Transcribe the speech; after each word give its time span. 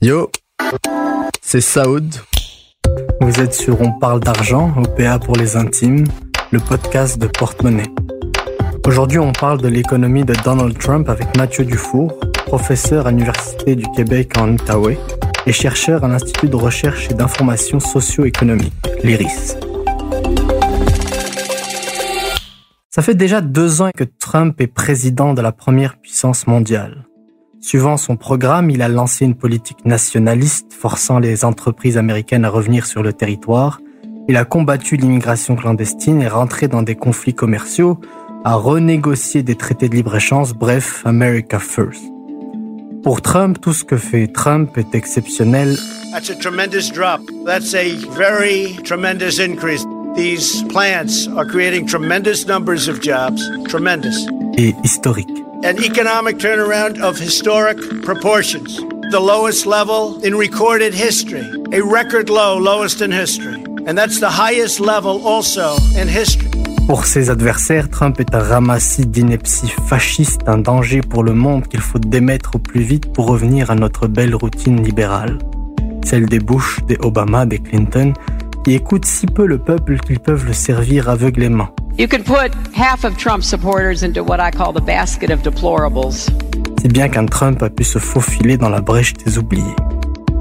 Yo, 0.00 0.30
c'est 1.42 1.60
Saoud. 1.60 2.14
Vous 3.20 3.40
êtes 3.40 3.52
sur 3.52 3.78
On 3.82 3.92
parle 3.98 4.20
d'argent, 4.20 4.72
OPA 4.74 5.18
pour 5.18 5.36
les 5.36 5.56
intimes, 5.56 6.06
le 6.50 6.58
podcast 6.58 7.18
de 7.18 7.26
Porte-Monnaie. 7.26 7.92
Aujourd'hui, 8.86 9.18
on 9.18 9.32
parle 9.32 9.60
de 9.60 9.68
l'économie 9.68 10.24
de 10.24 10.32
Donald 10.42 10.78
Trump 10.78 11.10
avec 11.10 11.36
Mathieu 11.36 11.66
Dufour, 11.66 12.18
professeur 12.46 13.06
à 13.06 13.10
l'Université 13.10 13.76
du 13.76 13.84
Québec 13.94 14.32
en 14.38 14.52
Outaouais 14.52 14.98
et 15.44 15.52
chercheur 15.52 16.04
à 16.04 16.08
l'Institut 16.08 16.48
de 16.48 16.56
recherche 16.56 17.10
et 17.10 17.14
d'information 17.14 17.80
socio-économique, 17.80 18.72
l'IRIS. 19.04 19.58
Ça 22.96 23.02
fait 23.02 23.14
déjà 23.14 23.42
deux 23.42 23.82
ans 23.82 23.90
que 23.94 24.04
Trump 24.04 24.58
est 24.58 24.66
président 24.66 25.34
de 25.34 25.42
la 25.42 25.52
première 25.52 25.98
puissance 25.98 26.46
mondiale. 26.46 27.04
Suivant 27.60 27.98
son 27.98 28.16
programme, 28.16 28.70
il 28.70 28.80
a 28.80 28.88
lancé 28.88 29.26
une 29.26 29.34
politique 29.34 29.84
nationaliste 29.84 30.72
forçant 30.72 31.18
les 31.18 31.44
entreprises 31.44 31.98
américaines 31.98 32.46
à 32.46 32.48
revenir 32.48 32.86
sur 32.86 33.02
le 33.02 33.12
territoire. 33.12 33.82
Il 34.28 34.38
a 34.38 34.46
combattu 34.46 34.96
l'immigration 34.96 35.56
clandestine 35.56 36.22
et 36.22 36.28
rentré 36.28 36.68
dans 36.68 36.82
des 36.82 36.94
conflits 36.94 37.34
commerciaux, 37.34 38.00
a 38.46 38.54
renégocié 38.54 39.42
des 39.42 39.56
traités 39.56 39.90
de 39.90 39.94
libre-échange, 39.94 40.54
bref, 40.54 41.02
America 41.04 41.58
First. 41.58 42.02
Pour 43.02 43.20
Trump, 43.20 43.60
tout 43.60 43.74
ce 43.74 43.84
que 43.84 43.98
fait 43.98 44.26
Trump 44.26 44.78
est 44.78 44.94
exceptionnel. 44.94 45.76
That's 46.12 46.30
a 46.30 46.34
tremendous 46.34 46.90
drop. 46.94 47.20
That's 47.44 47.74
a 47.74 47.94
very 48.16 48.74
tremendous 48.84 49.38
increase. 49.38 49.84
These 50.16 50.62
plants 50.72 51.28
are 51.28 51.44
creating 51.44 51.86
tremendous 51.86 52.46
numbers 52.46 52.88
of 52.88 53.02
jobs. 53.02 53.42
Tremendous. 53.68 54.26
Et 54.56 54.74
historique. 54.82 55.28
An 55.62 55.76
economic 55.84 56.38
turnaround 56.38 56.98
of 57.02 57.18
historic 57.18 57.76
proportions. 58.02 58.78
The 59.10 59.20
lowest 59.20 59.66
level 59.66 60.18
in 60.24 60.34
recorded 60.34 60.94
history. 60.94 61.44
A 61.70 61.82
record 61.82 62.30
low, 62.30 62.56
lowest 62.56 63.02
in 63.02 63.12
history. 63.12 63.62
And 63.86 63.98
that's 63.98 64.18
the 64.18 64.30
highest 64.30 64.80
level 64.80 65.20
also 65.26 65.76
in 65.94 66.08
history. 66.08 66.50
Pour 66.86 67.04
ses 67.04 67.28
adversaires, 67.28 67.90
Trump 67.90 68.18
est 68.18 68.34
un 68.34 68.42
ramassis 68.42 69.04
d'inepties 69.04 69.70
fascistes, 69.86 70.40
un 70.46 70.56
danger 70.56 71.02
pour 71.02 71.24
le 71.24 71.34
monde 71.34 71.66
qu'il 71.68 71.80
faut 71.80 71.98
démettre 71.98 72.52
au 72.54 72.58
plus 72.58 72.80
vite 72.80 73.12
pour 73.12 73.26
revenir 73.26 73.70
à 73.70 73.74
notre 73.74 74.06
belle 74.06 74.34
routine 74.34 74.82
libérale. 74.82 75.36
Celle 76.06 76.24
des 76.24 76.38
Bush, 76.38 76.78
des 76.88 76.96
Obama, 77.02 77.44
des 77.44 77.58
Clinton, 77.58 78.14
qui 78.66 78.74
écoutent 78.74 79.04
si 79.04 79.26
peu 79.26 79.46
le 79.46 79.58
peuple 79.58 79.96
qu'ils 80.00 80.18
peuvent 80.18 80.44
le 80.44 80.52
servir 80.52 81.08
aveuglément. 81.08 81.68
You 81.96 82.08
could 82.08 82.24
put 82.24 82.50
half 82.74 83.04
of 83.04 83.16
Trump's 83.16 83.46
supporters 83.46 84.02
into 84.02 84.24
what 84.24 84.38
I 84.40 84.50
call 84.50 84.74
the 84.74 84.84
basket 84.84 85.30
of 85.30 85.40
deplorables. 85.42 86.26
Si 86.80 86.88
bien 86.88 87.08
qu'un 87.08 87.26
Trump 87.26 87.62
a 87.62 87.70
pu 87.70 87.84
se 87.84 88.00
faufiler 88.00 88.56
dans 88.56 88.68
la 88.68 88.80
brèche 88.80 89.14
des 89.14 89.38
oubliés. 89.38 89.76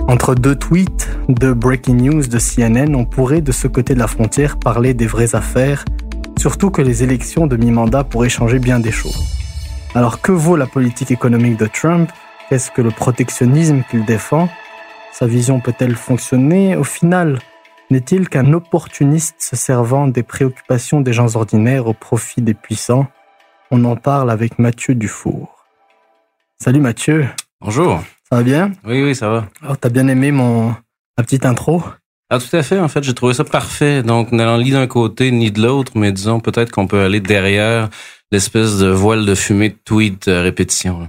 Entre 0.08 0.34
deux 0.34 0.56
tweets, 0.56 1.08
deux 1.30 1.54
breaking 1.54 1.98
news 2.02 2.26
de 2.26 2.40
CNN, 2.40 2.95
on 2.95 3.06
pourrait 3.06 3.42
de 3.42 3.52
ce 3.52 3.67
côté 3.67 3.94
de 3.94 4.00
la 4.00 4.08
frontière 4.08 4.58
parler 4.58 4.95
des 4.95 5.06
vraies 5.06 5.36
affaires 5.36 5.86
Surtout 6.39 6.72
que 6.72 6.82
les 6.82 7.04
élections 7.04 7.45
de 7.45 7.58
mi-mandat 7.58 8.04
pourraient 8.06 8.30
changer 8.30 8.58
bien 8.58 8.80
des 8.80 8.92
choses. 8.92 9.23
Alors 9.94 10.20
que 10.22 10.32
vaut 10.32 10.56
la 10.56 10.66
politique 10.66 11.12
économique 11.12 11.58
de 11.58 11.67
Trump? 11.67 12.10
Qu'est-ce 12.50 12.72
que 12.72 12.82
le 12.82 12.89
protectionnisme 12.89 13.84
qu'il 13.92 14.04
défend? 14.04 14.50
Sa 15.14 15.28
vision 15.28 15.60
peut-elle 15.60 15.95
fonctionner 15.95 16.76
Au 16.76 16.84
final, 16.84 17.38
n'est-il 17.89 18.30
qu'un 18.30 18.53
opportuniste 18.53 19.36
se 19.39 19.55
servant 19.55 20.08
des 20.08 20.23
préoccupations 20.23 21.02
des 21.02 21.14
gens 21.14 21.36
ordinaires 21.36 21.88
au 21.88 21.94
profit 21.94 22.42
des 22.42 22.53
puissants? 22.53 23.08
On 23.72 23.83
en 23.86 23.95
parle 23.95 24.31
avec 24.31 24.59
Mathieu 24.59 24.95
Dufour. 24.95 25.66
Salut 26.61 26.80
Mathieu. 26.80 27.27
Bonjour. 27.61 28.02
Ça 28.30 28.37
va 28.37 28.43
bien? 28.43 28.71
Oui, 28.86 29.04
oui, 29.04 29.15
ça 29.15 29.30
va. 29.30 29.45
Alors, 29.61 29.77
t'as 29.77 29.89
bien 29.89 30.08
aimé 30.08 30.32
mon 30.32 30.70
ma 31.17 31.23
petite 31.23 31.45
intro? 31.45 31.83
Ah, 32.30 32.39
tout 32.39 32.55
à 32.55 32.64
fait. 32.64 32.80
En 32.80 32.87
fait, 32.87 33.04
j'ai 33.04 33.14
trouvé 33.14 33.33
ça 33.33 33.43
parfait. 33.43 34.02
Donc, 34.04 34.31
n'allant 34.31 34.58
ni 34.58 34.71
d'un 34.71 34.87
côté 34.87 35.31
ni 35.31 35.52
de 35.52 35.61
l'autre, 35.61 35.92
mais 35.95 36.11
disons 36.11 36.39
peut-être 36.39 36.71
qu'on 36.71 36.87
peut 36.87 37.02
aller 37.02 37.20
derrière 37.20 37.89
l'espèce 38.31 38.80
de 38.80 38.87
voile 38.87 39.26
de 39.26 39.36
fumée 39.36 39.70
de 39.70 39.77
tweet 39.86 40.27
euh, 40.27 40.42
répétition. 40.42 41.08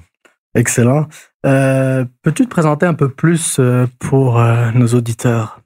Excellent. 0.54 1.06
Euh, 1.44 2.04
Peux-tu 2.22 2.44
te 2.44 2.50
présenter 2.50 2.86
un 2.86 2.94
peu 2.94 3.08
plus 3.08 3.56
euh, 3.58 3.86
pour 3.98 4.40
euh, 4.40 4.70
nos 4.72 4.88
auditeurs? 4.88 5.60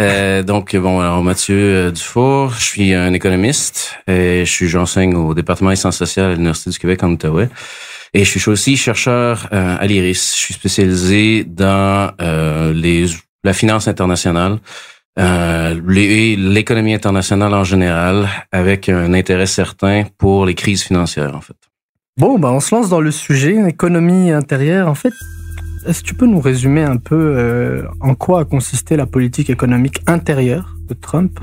Euh, 0.00 0.42
donc 0.42 0.74
bon 0.76 1.00
alors 1.00 1.22
Mathieu 1.22 1.92
Dufour, 1.92 2.50
je 2.50 2.64
suis 2.64 2.94
un 2.94 3.12
économiste 3.12 3.96
et 4.06 4.44
je 4.44 4.50
suis 4.50 4.68
j'enseigne 4.68 5.14
au 5.14 5.34
département 5.34 5.70
des 5.70 5.76
sciences 5.76 5.96
sociales 5.96 6.26
à 6.26 6.32
l'université 6.32 6.70
du 6.70 6.78
Québec 6.78 7.02
en 7.02 7.10
Outaouais 7.10 7.48
et 8.12 8.24
je 8.24 8.38
suis 8.38 8.50
aussi 8.50 8.76
chercheur 8.76 9.48
à 9.52 9.84
l'IRIS. 9.86 10.34
Je 10.36 10.40
suis 10.40 10.54
spécialisé 10.54 11.44
dans 11.44 12.12
les 12.72 13.06
la 13.44 13.52
finance 13.52 13.86
internationale, 13.86 14.58
euh, 15.18 15.80
l'économie 16.36 16.94
internationale 16.94 17.54
en 17.54 17.62
général, 17.62 18.28
avec 18.50 18.88
un 18.88 19.12
intérêt 19.14 19.46
certain 19.46 20.04
pour 20.18 20.46
les 20.46 20.54
crises 20.54 20.82
financières, 20.82 21.36
en 21.36 21.40
fait. 21.40 21.56
Bon, 22.16 22.38
bah, 22.38 22.50
on 22.50 22.60
se 22.60 22.74
lance 22.74 22.88
dans 22.88 23.00
le 23.00 23.10
sujet, 23.10 23.56
économie 23.68 24.32
intérieure. 24.32 24.88
En 24.88 24.94
fait, 24.94 25.12
est-ce 25.86 26.02
que 26.02 26.08
tu 26.08 26.14
peux 26.14 26.26
nous 26.26 26.40
résumer 26.40 26.82
un 26.82 26.96
peu 26.96 27.34
euh, 27.36 27.82
en 28.00 28.14
quoi 28.14 28.40
a 28.40 28.44
consisté 28.44 28.96
la 28.96 29.06
politique 29.06 29.50
économique 29.50 30.00
intérieure 30.06 30.76
de 30.88 30.94
Trump? 30.94 31.38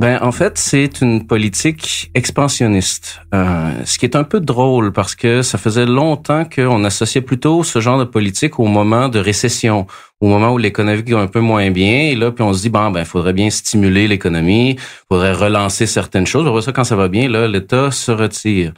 Ben, 0.00 0.18
en 0.22 0.32
fait, 0.32 0.58
c'est 0.58 1.00
une 1.02 1.24
politique 1.24 2.10
expansionniste. 2.14 3.20
Euh, 3.32 3.70
ce 3.84 3.96
qui 3.96 4.06
est 4.06 4.16
un 4.16 4.24
peu 4.24 4.40
drôle 4.40 4.92
parce 4.92 5.14
que 5.14 5.42
ça 5.42 5.56
faisait 5.56 5.86
longtemps 5.86 6.44
qu'on 6.44 6.82
associait 6.82 7.20
plutôt 7.20 7.62
ce 7.62 7.80
genre 7.80 7.98
de 7.98 8.04
politique 8.04 8.58
au 8.58 8.66
moment 8.66 9.08
de 9.08 9.20
récession, 9.20 9.86
au 10.20 10.26
moment 10.26 10.52
où 10.52 10.58
l'économie 10.58 11.02
va 11.08 11.20
un 11.20 11.28
peu 11.28 11.38
moins 11.38 11.70
bien. 11.70 12.08
Et 12.10 12.16
là, 12.16 12.32
puis 12.32 12.42
on 12.42 12.52
se 12.52 12.62
dit, 12.62 12.70
bon, 12.70 12.90
ben, 12.90 13.04
faudrait 13.04 13.32
bien 13.32 13.50
stimuler 13.50 14.08
l'économie, 14.08 14.76
faudrait 15.08 15.32
relancer 15.32 15.86
certaines 15.86 16.26
choses. 16.26 16.46
Après 16.48 16.62
ça, 16.62 16.72
quand 16.72 16.84
ça 16.84 16.96
va 16.96 17.06
bien, 17.06 17.28
là, 17.28 17.46
l'État 17.46 17.92
se 17.92 18.10
retire. 18.10 18.74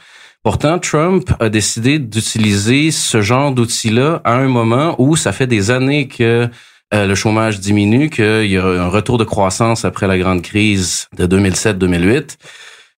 Pourtant, 0.46 0.78
Trump 0.78 1.28
a 1.40 1.48
décidé 1.48 1.98
d'utiliser 1.98 2.92
ce 2.92 3.20
genre 3.20 3.50
d'outils-là 3.50 4.20
à 4.22 4.34
un 4.34 4.46
moment 4.46 4.94
où 4.98 5.16
ça 5.16 5.32
fait 5.32 5.48
des 5.48 5.72
années 5.72 6.06
que 6.06 6.48
euh, 6.94 7.06
le 7.08 7.14
chômage 7.16 7.58
diminue, 7.58 8.10
qu'il 8.10 8.46
y 8.46 8.56
a 8.56 8.64
un 8.64 8.86
retour 8.86 9.18
de 9.18 9.24
croissance 9.24 9.84
après 9.84 10.06
la 10.06 10.16
grande 10.16 10.42
crise 10.42 11.08
de 11.16 11.26
2007-2008. 11.26 12.36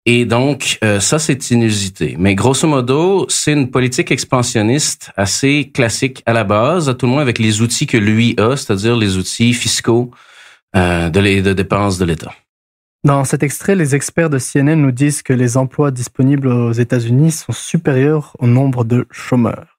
Et 0.04 0.26
donc, 0.26 0.76
euh, 0.84 1.00
ça, 1.00 1.18
c'est 1.18 1.50
inusité. 1.50 2.16
Mais 2.18 2.34
grosso 2.34 2.68
modo, 2.68 3.24
c'est 3.30 3.54
une 3.54 3.70
politique 3.70 4.10
expansionniste 4.10 5.10
assez 5.16 5.70
classique 5.72 6.22
à 6.26 6.34
la 6.34 6.44
base, 6.44 6.90
à 6.90 6.94
tout 6.94 7.06
le 7.06 7.12
moins 7.12 7.22
avec 7.22 7.38
les 7.38 7.62
outils 7.62 7.86
que 7.86 7.96
lui 7.96 8.34
a, 8.38 8.58
c'est-à-dire 8.58 8.94
les 8.94 9.16
outils 9.16 9.54
fiscaux 9.54 10.10
euh, 10.76 11.08
de, 11.08 11.40
de 11.40 11.52
dépenses 11.54 11.96
de 11.96 12.04
l'État. 12.04 12.34
Dans 13.04 13.22
cet 13.22 13.44
extrait, 13.44 13.76
les 13.76 13.94
experts 13.94 14.28
de 14.28 14.38
CNN 14.38 14.74
nous 14.74 14.90
disent 14.90 15.22
que 15.22 15.32
les 15.32 15.56
emplois 15.56 15.92
disponibles 15.92 16.48
aux 16.48 16.72
États-Unis 16.72 17.30
sont 17.30 17.52
supérieurs 17.52 18.36
au 18.40 18.48
nombre 18.48 18.84
de 18.84 19.06
chômeurs. 19.12 19.78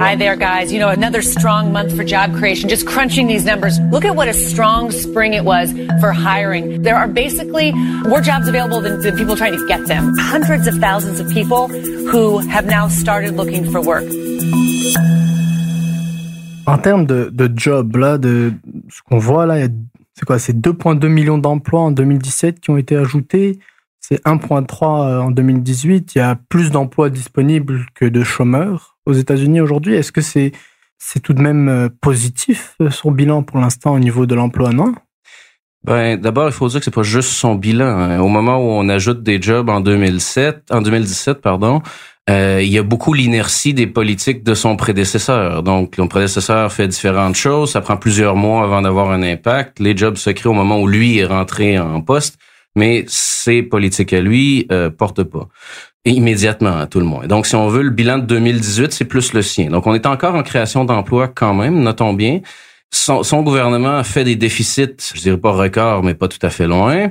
Hi 0.00 0.16
there, 0.16 0.34
guys. 0.34 0.72
You 0.72 0.78
know, 0.80 0.88
another 0.88 1.20
strong 1.20 1.70
month 1.70 1.94
for 1.94 2.02
job 2.02 2.32
creation. 2.34 2.70
Just 2.70 2.86
crunching 2.86 3.28
these 3.28 3.44
numbers. 3.44 3.78
Look 3.92 4.06
at 4.06 4.16
what 4.16 4.26
a 4.26 4.32
strong 4.32 4.90
spring 4.90 5.34
it 5.34 5.44
was 5.44 5.72
for 6.00 6.12
hiring. 6.12 6.80
There 6.82 6.96
are 6.96 7.06
basically 7.06 7.72
more 8.08 8.22
jobs 8.22 8.48
available 8.48 8.80
than, 8.80 9.02
than 9.02 9.18
people 9.18 9.36
trying 9.36 9.52
to 9.52 9.66
get 9.68 9.86
them. 9.86 10.14
Hundreds 10.18 10.66
of 10.66 10.76
thousands 10.80 11.20
of 11.20 11.28
people 11.28 11.68
who 12.10 12.38
have 12.48 12.64
now 12.64 12.88
started 12.88 13.36
looking 13.36 13.70
for 13.70 13.82
work. 13.82 14.04
En 16.66 16.78
termes 16.78 17.06
de, 17.06 17.28
de 17.30 17.52
job, 17.54 17.94
là, 17.96 18.16
de 18.16 18.54
ce 18.88 19.02
qu'on 19.02 19.18
voit 19.18 19.44
là, 19.44 19.58
il 19.58 19.60
y 19.60 19.64
a 19.64 19.68
c'est 20.14 20.24
quoi 20.24 20.38
C'est 20.38 20.56
2,2 20.56 21.08
millions 21.08 21.38
d'emplois 21.38 21.80
en 21.80 21.90
2017 21.90 22.60
qui 22.60 22.70
ont 22.70 22.76
été 22.76 22.96
ajoutés. 22.96 23.58
C'est 24.00 24.22
1,3 24.24 25.08
euh, 25.08 25.20
en 25.20 25.30
2018. 25.30 26.14
Il 26.14 26.18
y 26.18 26.20
a 26.20 26.36
plus 26.48 26.70
d'emplois 26.70 27.10
disponibles 27.10 27.86
que 27.94 28.04
de 28.04 28.22
chômeurs 28.22 28.96
aux 29.06 29.12
États-Unis 29.12 29.60
aujourd'hui. 29.60 29.94
Est-ce 29.94 30.12
que 30.12 30.20
c'est 30.20 30.52
tout 31.22 31.32
de 31.32 31.42
même 31.42 31.68
euh, 31.68 31.88
positif 32.00 32.76
euh, 32.80 32.90
son 32.90 33.10
bilan 33.10 33.42
pour 33.42 33.58
l'instant 33.58 33.94
au 33.94 33.98
niveau 33.98 34.26
de 34.26 34.34
l'emploi, 34.34 34.70
non? 34.70 34.94
Ben, 35.82 36.18
d'abord, 36.18 36.46
il 36.48 36.52
faut 36.52 36.68
dire 36.68 36.78
que 36.78 36.84
c'est 36.84 36.90
pas 36.90 37.02
juste 37.02 37.30
son 37.30 37.56
bilan. 37.56 37.86
Hein. 37.86 38.20
Au 38.20 38.28
moment 38.28 38.56
où 38.56 38.70
on 38.70 38.88
ajoute 38.88 39.22
des 39.22 39.42
jobs 39.42 39.68
en 39.68 39.80
2007, 39.80 40.70
en 40.70 40.80
2017, 40.80 41.42
pardon, 41.42 41.82
euh, 42.30 42.60
il 42.62 42.72
y 42.72 42.78
a 42.78 42.82
beaucoup 42.82 43.12
l'inertie 43.12 43.74
des 43.74 43.86
politiques 43.86 44.42
de 44.42 44.54
son 44.54 44.76
prédécesseur. 44.76 45.62
Donc, 45.62 45.94
son 45.96 46.08
prédécesseur 46.08 46.72
fait 46.72 46.88
différentes 46.88 47.34
choses. 47.34 47.72
Ça 47.72 47.82
prend 47.82 47.98
plusieurs 47.98 48.34
mois 48.34 48.64
avant 48.64 48.80
d'avoir 48.80 49.10
un 49.10 49.22
impact. 49.22 49.78
Les 49.78 49.96
jobs 49.96 50.16
se 50.16 50.30
créent 50.30 50.48
au 50.48 50.54
moment 50.54 50.80
où 50.80 50.86
lui 50.86 51.18
est 51.18 51.26
rentré 51.26 51.78
en 51.78 52.00
poste, 52.00 52.38
mais 52.76 53.04
ses 53.08 53.62
politiques 53.62 54.14
à 54.14 54.20
lui 54.20 54.66
euh, 54.72 54.88
portent 54.88 55.24
pas. 55.24 55.48
Immédiatement, 56.06 56.78
à 56.78 56.86
tout 56.86 56.98
le 56.98 57.06
moins. 57.06 57.26
Donc, 57.26 57.46
si 57.46 57.56
on 57.56 57.68
veut, 57.68 57.82
le 57.82 57.90
bilan 57.90 58.18
de 58.18 58.24
2018, 58.24 58.92
c'est 58.92 59.04
plus 59.04 59.34
le 59.34 59.42
sien. 59.42 59.68
Donc, 59.68 59.86
on 59.86 59.94
est 59.94 60.06
encore 60.06 60.34
en 60.34 60.42
création 60.42 60.86
d'emplois 60.86 61.28
quand 61.28 61.54
même, 61.54 61.82
notons 61.82 62.14
bien. 62.14 62.40
Son, 62.90 63.22
son, 63.22 63.42
gouvernement 63.42 64.02
fait 64.04 64.24
des 64.24 64.36
déficits, 64.36 65.12
je 65.14 65.20
dirais 65.20 65.36
pas 65.36 65.50
record, 65.50 66.02
mais 66.02 66.14
pas 66.14 66.28
tout 66.28 66.38
à 66.42 66.50
fait 66.50 66.66
loin. 66.66 67.08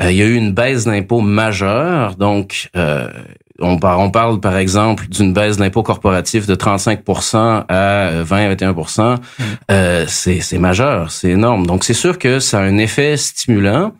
il 0.00 0.12
y 0.12 0.22
a 0.22 0.24
eu 0.24 0.34
une 0.34 0.52
baisse 0.52 0.84
d'impôts 0.84 1.20
majeure, 1.20 2.16
donc 2.16 2.70
on, 3.60 3.78
on, 3.82 4.10
parle 4.10 4.40
par 4.40 4.56
exemple 4.56 5.08
d'une 5.08 5.32
baisse 5.32 5.56
d'impôts 5.56 5.82
corporatifs 5.82 6.46
de 6.46 6.54
35 6.54 7.00
à 7.68 8.22
20-21 8.22 9.16
mmh. 9.16 9.42
euh, 9.70 10.04
c'est 10.06 10.58
majeur, 10.58 11.10
c'est 11.10 11.30
énorme. 11.30 11.66
Donc 11.66 11.84
c'est 11.84 11.94
sûr 11.94 12.18
que 12.18 12.40
ça 12.40 12.60
a 12.60 12.62
un 12.62 12.78
effet 12.78 13.16
stimulant. 13.16 13.92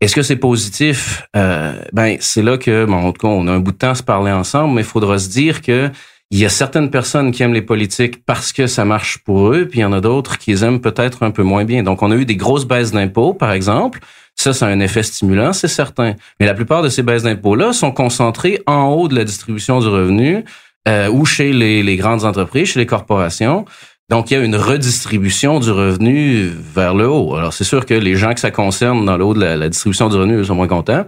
Est-ce 0.00 0.14
que 0.14 0.22
c'est 0.22 0.36
positif? 0.36 1.26
Euh, 1.36 1.80
Ben 1.92 2.16
c'est 2.20 2.42
là 2.42 2.58
que, 2.58 2.84
bon, 2.84 2.96
en 2.96 3.12
tout 3.12 3.26
cas, 3.26 3.28
on 3.28 3.46
a 3.48 3.52
un 3.52 3.60
bout 3.60 3.72
de 3.72 3.78
temps 3.78 3.90
à 3.90 3.94
se 3.94 4.02
parler 4.02 4.30
ensemble, 4.30 4.74
mais 4.74 4.82
il 4.82 4.86
faudra 4.86 5.18
se 5.18 5.28
dire 5.28 5.62
que 5.62 5.90
il 6.30 6.38
y 6.38 6.44
a 6.44 6.48
certaines 6.48 6.90
personnes 6.90 7.30
qui 7.30 7.44
aiment 7.44 7.54
les 7.54 7.62
politiques 7.62 8.24
parce 8.24 8.52
que 8.52 8.66
ça 8.66 8.84
marche 8.84 9.18
pour 9.18 9.52
eux, 9.52 9.66
puis 9.68 9.78
il 9.78 9.82
y 9.82 9.84
en 9.84 9.92
a 9.92 10.00
d'autres 10.00 10.38
qui 10.38 10.50
les 10.50 10.64
aiment 10.64 10.80
peut-être 10.80 11.22
un 11.22 11.30
peu 11.30 11.44
moins 11.44 11.64
bien. 11.64 11.82
Donc 11.82 12.02
on 12.02 12.10
a 12.10 12.16
eu 12.16 12.24
des 12.24 12.36
grosses 12.36 12.66
baisses 12.66 12.90
d'impôts, 12.90 13.32
par 13.32 13.52
exemple. 13.52 14.00
Ça, 14.36 14.52
c'est 14.52 14.66
un 14.66 14.80
effet 14.80 15.02
stimulant, 15.02 15.52
c'est 15.52 15.66
certain. 15.66 16.14
Mais 16.38 16.46
la 16.46 16.54
plupart 16.54 16.82
de 16.82 16.90
ces 16.90 17.02
baisses 17.02 17.22
d'impôts-là 17.22 17.72
sont 17.72 17.90
concentrées 17.90 18.62
en 18.66 18.88
haut 18.88 19.08
de 19.08 19.16
la 19.16 19.24
distribution 19.24 19.80
du 19.80 19.88
revenu 19.88 20.44
euh, 20.86 21.08
ou 21.08 21.24
chez 21.24 21.52
les, 21.52 21.82
les, 21.82 21.96
grandes 21.96 22.24
entreprises, 22.24 22.68
chez 22.68 22.78
les 22.78 22.86
corporations. 22.86 23.64
Donc, 24.08 24.30
il 24.30 24.34
y 24.34 24.36
a 24.36 24.44
une 24.44 24.54
redistribution 24.54 25.58
du 25.58 25.70
revenu 25.70 26.48
vers 26.48 26.94
le 26.94 27.08
haut. 27.08 27.34
Alors, 27.34 27.52
c'est 27.52 27.64
sûr 27.64 27.86
que 27.86 27.94
les 27.94 28.14
gens 28.14 28.34
que 28.34 28.40
ça 28.40 28.52
concerne 28.52 29.04
dans 29.04 29.16
le 29.16 29.24
haut 29.24 29.34
de 29.34 29.40
la, 29.40 29.68
distribution 29.68 30.08
du 30.08 30.16
revenu 30.16 30.44
sont 30.44 30.54
moins 30.54 30.68
contents. 30.68 31.06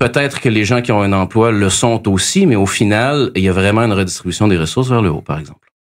Peut-être 0.00 0.40
que 0.40 0.48
les 0.48 0.64
gens 0.64 0.82
qui 0.82 0.90
ont 0.90 1.00
un 1.00 1.12
emploi 1.12 1.52
le 1.52 1.70
sont 1.70 2.08
aussi, 2.08 2.46
mais 2.46 2.56
au 2.56 2.66
final, 2.66 3.30
il 3.36 3.44
y 3.44 3.48
a 3.48 3.52
vraiment 3.52 3.82
une 3.82 3.92
redistribution 3.92 4.48
des 4.48 4.56
ressources 4.56 4.88
vers 4.88 5.00
le 5.00 5.10
haut, 5.10 5.20
par 5.20 5.38
exemple. 5.38 5.73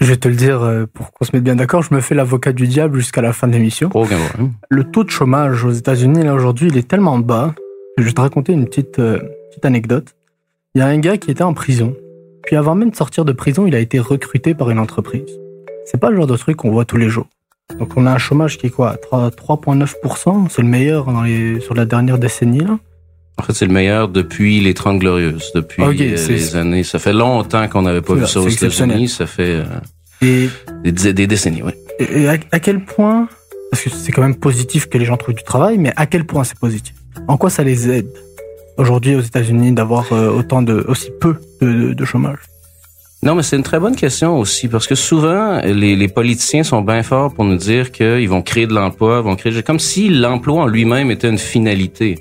Je 0.00 0.06
vais 0.06 0.16
te 0.16 0.26
le 0.26 0.34
dire 0.34 0.62
euh, 0.62 0.86
pour 0.92 1.12
qu'on 1.12 1.24
se 1.24 1.30
mette 1.32 1.44
bien 1.44 1.54
d'accord, 1.54 1.82
je 1.82 1.94
me 1.94 2.00
fais 2.00 2.14
l'avocat 2.14 2.52
du 2.52 2.66
diable 2.66 2.98
jusqu'à 2.98 3.22
la 3.22 3.32
fin 3.32 3.46
de 3.46 3.52
l'émission. 3.52 3.88
Le 4.68 4.84
taux 4.84 5.04
de 5.04 5.10
chômage 5.10 5.64
aux 5.64 5.70
États-Unis, 5.70 6.24
là, 6.24 6.34
aujourd'hui, 6.34 6.68
il 6.68 6.76
est 6.76 6.88
tellement 6.88 7.18
bas. 7.18 7.54
Je 7.98 8.04
vais 8.04 8.12
te 8.12 8.20
raconter 8.20 8.52
une 8.52 8.66
petite, 8.66 8.98
euh, 8.98 9.20
petite 9.50 9.64
anecdote. 9.64 10.16
Il 10.74 10.78
y 10.78 10.82
a 10.82 10.86
un 10.86 10.98
gars 10.98 11.18
qui 11.18 11.30
était 11.30 11.44
en 11.44 11.54
prison. 11.54 11.94
Puis 12.42 12.56
avant 12.56 12.74
même 12.74 12.90
de 12.90 12.96
sortir 12.96 13.24
de 13.24 13.32
prison, 13.32 13.66
il 13.66 13.74
a 13.74 13.78
été 13.78 14.00
recruté 14.00 14.54
par 14.54 14.70
une 14.70 14.78
entreprise. 14.78 15.38
C'est 15.84 16.00
pas 16.00 16.10
le 16.10 16.16
genre 16.16 16.26
de 16.26 16.36
truc 16.36 16.56
qu'on 16.56 16.70
voit 16.70 16.84
tous 16.84 16.96
les 16.96 17.08
jours. 17.08 17.28
Donc 17.78 17.96
on 17.96 18.06
a 18.06 18.12
un 18.12 18.18
chômage 18.18 18.58
qui 18.58 18.66
est 18.66 18.70
quoi? 18.70 18.96
3,9%, 18.96 20.48
c'est 20.50 20.62
le 20.62 20.68
meilleur 20.68 21.06
dans 21.06 21.22
les, 21.22 21.60
sur 21.60 21.74
la 21.74 21.84
dernière 21.84 22.18
décennie 22.18 22.60
là. 22.60 22.78
En 23.38 23.42
fait, 23.42 23.54
c'est 23.54 23.66
le 23.66 23.72
meilleur 23.72 24.08
depuis 24.08 24.60
les 24.60 24.74
30 24.74 24.98
glorieuses, 24.98 25.52
depuis 25.54 25.82
euh, 25.82 25.92
les 25.92 26.56
années. 26.56 26.84
Ça 26.84 26.98
fait 26.98 27.12
longtemps 27.12 27.66
qu'on 27.68 27.82
n'avait 27.82 28.02
pas 28.02 28.14
vu 28.14 28.26
ça 28.26 28.40
aux 28.40 28.48
États-Unis. 28.48 29.08
Ça 29.08 29.26
fait 29.26 29.62
euh, 30.22 30.48
des, 30.84 31.26
décennies, 31.26 31.62
oui. 31.62 31.72
Et 31.98 32.28
à, 32.28 32.38
quel 32.60 32.84
point, 32.84 33.28
parce 33.70 33.82
que 33.82 33.90
c'est 33.90 34.12
quand 34.12 34.22
même 34.22 34.36
positif 34.36 34.88
que 34.88 34.98
les 34.98 35.04
gens 35.04 35.16
trouvent 35.16 35.34
du 35.34 35.42
travail, 35.42 35.78
mais 35.78 35.92
à 35.96 36.06
quel 36.06 36.24
point 36.24 36.44
c'est 36.44 36.58
positif? 36.58 36.94
En 37.28 37.36
quoi 37.36 37.50
ça 37.50 37.64
les 37.64 37.90
aide 37.90 38.12
aujourd'hui 38.76 39.14
aux 39.14 39.20
États-Unis 39.20 39.72
d'avoir 39.72 40.12
euh, 40.12 40.28
autant 40.28 40.62
de, 40.62 40.84
aussi 40.88 41.10
peu 41.20 41.36
de 41.60 42.04
chômage? 42.04 42.38
Non, 43.24 43.36
mais 43.36 43.44
c'est 43.44 43.54
une 43.54 43.62
très 43.62 43.78
bonne 43.78 43.94
question 43.94 44.36
aussi, 44.36 44.66
parce 44.66 44.88
que 44.88 44.96
souvent, 44.96 45.60
les, 45.60 45.94
les 45.94 46.08
politiciens 46.08 46.64
sont 46.64 46.82
bien 46.82 47.04
forts 47.04 47.32
pour 47.32 47.44
nous 47.44 47.56
dire 47.56 47.92
qu'ils 47.92 48.28
vont 48.28 48.42
créer 48.42 48.66
de 48.66 48.74
l'emploi, 48.74 49.20
vont 49.20 49.36
créer... 49.36 49.62
Comme 49.62 49.78
si 49.78 50.08
l'emploi 50.08 50.62
en 50.62 50.66
lui-même 50.66 51.08
était 51.12 51.28
une 51.28 51.38
finalité. 51.38 52.18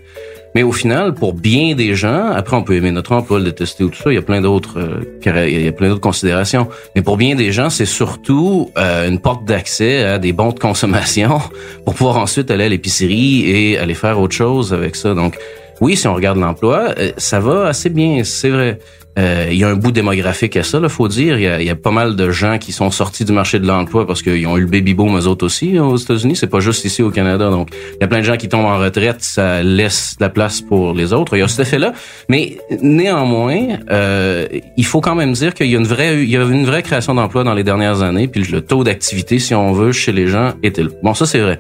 Mais 0.54 0.64
au 0.64 0.72
final, 0.72 1.14
pour 1.14 1.34
bien 1.34 1.76
des 1.76 1.96
gens, 1.96 2.28
après 2.28 2.58
on 2.58 2.64
peut 2.64 2.76
aimer 2.76 2.92
notre 2.92 3.14
emploi, 3.14 3.40
le 3.40 3.46
détester 3.46 3.84
ou 3.84 3.90
tout 3.90 4.02
ça, 4.02 4.12
il 4.12 4.16
y 4.16 4.18
a 4.18 4.22
plein 4.22 4.42
d'autres, 4.42 4.80
euh, 4.80 5.46
il 5.48 5.64
y 5.64 5.68
a 5.68 5.72
plein 5.72 5.88
d'autres 5.88 6.02
considérations. 6.02 6.68
Mais 6.96 7.02
pour 7.02 7.18
bien 7.18 7.36
des 7.36 7.52
gens, 7.52 7.70
c'est 7.70 7.86
surtout 7.86 8.70
euh, 8.78 9.08
une 9.08 9.20
porte 9.20 9.46
d'accès 9.46 10.04
à 10.04 10.20
des 10.20 10.34
bons 10.34 10.52
de 10.52 10.60
consommation 10.60 11.40
pour 11.86 11.96
pouvoir 11.96 12.18
ensuite 12.18 12.52
aller 12.52 12.66
à 12.66 12.70
l'épicerie 12.70 13.50
et 13.50 13.78
aller 13.78 13.94
faire 13.94 14.20
autre 14.20 14.36
chose 14.36 14.74
avec 14.74 14.96
ça. 14.96 15.14
Donc, 15.14 15.38
oui, 15.80 15.96
si 15.96 16.08
on 16.08 16.14
regarde 16.14 16.38
l'emploi, 16.38 16.94
euh, 16.98 17.12
ça 17.18 17.40
va 17.40 17.68
assez 17.68 17.90
bien, 17.90 18.24
c'est 18.24 18.50
vrai. 18.50 18.78
Euh, 19.20 19.48
il 19.52 19.58
y 19.58 19.64
a 19.64 19.68
un 19.68 19.76
bout 19.76 19.92
démographique 19.92 20.56
à 20.56 20.64
ça, 20.64 20.80
il 20.82 20.90
faut 20.90 21.08
dire. 21.08 21.38
Il 21.38 21.66
y, 21.66 21.70
a, 21.70 21.76
pas 21.76 21.92
mal 21.92 22.16
de 22.16 22.32
gens 22.32 22.58
qui 22.58 22.72
sont 22.72 22.92
sortis 22.92 23.26
du 23.26 23.34
marché 23.34 23.60
de 23.60 23.68
l'emploi 23.68 24.08
parce 24.08 24.22
qu'ils 24.22 24.48
ont 24.48 24.58
eu 24.58 24.62
le 24.62 24.68
baby 24.68 24.94
boom 24.94 25.18
eux 25.18 25.28
autres 25.28 25.46
aussi 25.46 25.78
aux 25.80 25.98
États-Unis. 25.98 26.36
C'est 26.36 26.48
pas 26.48 26.60
juste 26.60 26.86
ici 26.86 27.04
au 27.04 27.12
Canada. 27.12 27.50
Donc, 27.50 27.70
il 27.96 28.02
y 28.02 28.04
a 28.04 28.08
plein 28.08 28.20
de 28.20 28.26
gens 28.26 28.38
qui 28.38 28.48
tombent 28.48 28.66
en 28.66 28.78
retraite, 28.78 29.18
ça 29.20 29.64
laisse 29.64 30.16
de 30.18 30.24
la 30.24 30.30
place 30.30 30.62
pour 30.62 30.94
les 30.94 31.12
autres. 31.12 31.36
Il 31.36 31.40
y 31.40 31.44
a 31.44 31.48
cet 31.48 31.68
effet-là. 31.68 31.94
Mais 32.30 32.58
néanmoins, 32.82 33.80
euh, 33.90 34.48
il 34.78 34.86
faut 34.86 35.02
quand 35.02 35.16
même 35.16 35.34
dire 35.34 35.54
qu'il 35.54 35.68
y 35.68 35.76
a 35.76 35.80
une 35.80 35.88
vraie, 35.88 36.24
il 36.24 36.30
y 36.30 36.38
a 36.38 36.44
une 36.44 36.66
vraie 36.66 36.84
création 36.84 37.14
d'emplois 37.14 37.44
dans 37.44 37.54
les 37.54 37.64
dernières 37.64 38.02
années. 38.02 38.28
Puis 38.28 38.44
le 38.44 38.62
taux 38.62 38.84
d'activité, 38.84 39.40
si 39.40 39.54
on 39.54 39.74
veut, 39.74 39.92
chez 39.92 40.14
les 40.14 40.28
gens 40.28 40.54
était 40.64 40.86
bon. 41.04 41.14
Ça 41.14 41.26
c'est 41.26 41.40
vrai. 41.40 41.60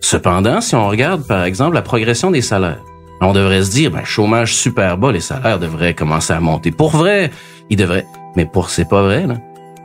Cependant, 0.00 0.60
si 0.60 0.74
on 0.74 0.88
regarde 0.88 1.26
par 1.26 1.44
exemple 1.44 1.74
la 1.74 1.82
progression 1.82 2.30
des 2.30 2.42
salaires 2.42 2.80
on 3.22 3.32
devrait 3.32 3.62
se 3.62 3.70
dire, 3.70 3.90
ben, 3.90 4.04
chômage 4.04 4.54
super 4.54 4.98
bas, 4.98 5.12
les 5.12 5.20
salaires 5.20 5.58
devraient 5.58 5.94
commencer 5.94 6.32
à 6.32 6.40
monter. 6.40 6.70
Pour 6.70 6.90
vrai, 6.90 7.30
ils 7.70 7.76
devraient. 7.76 8.06
Mais 8.36 8.46
pour 8.46 8.70
c'est 8.70 8.88
pas 8.88 9.02
vrai, 9.02 9.26
là. 9.26 9.34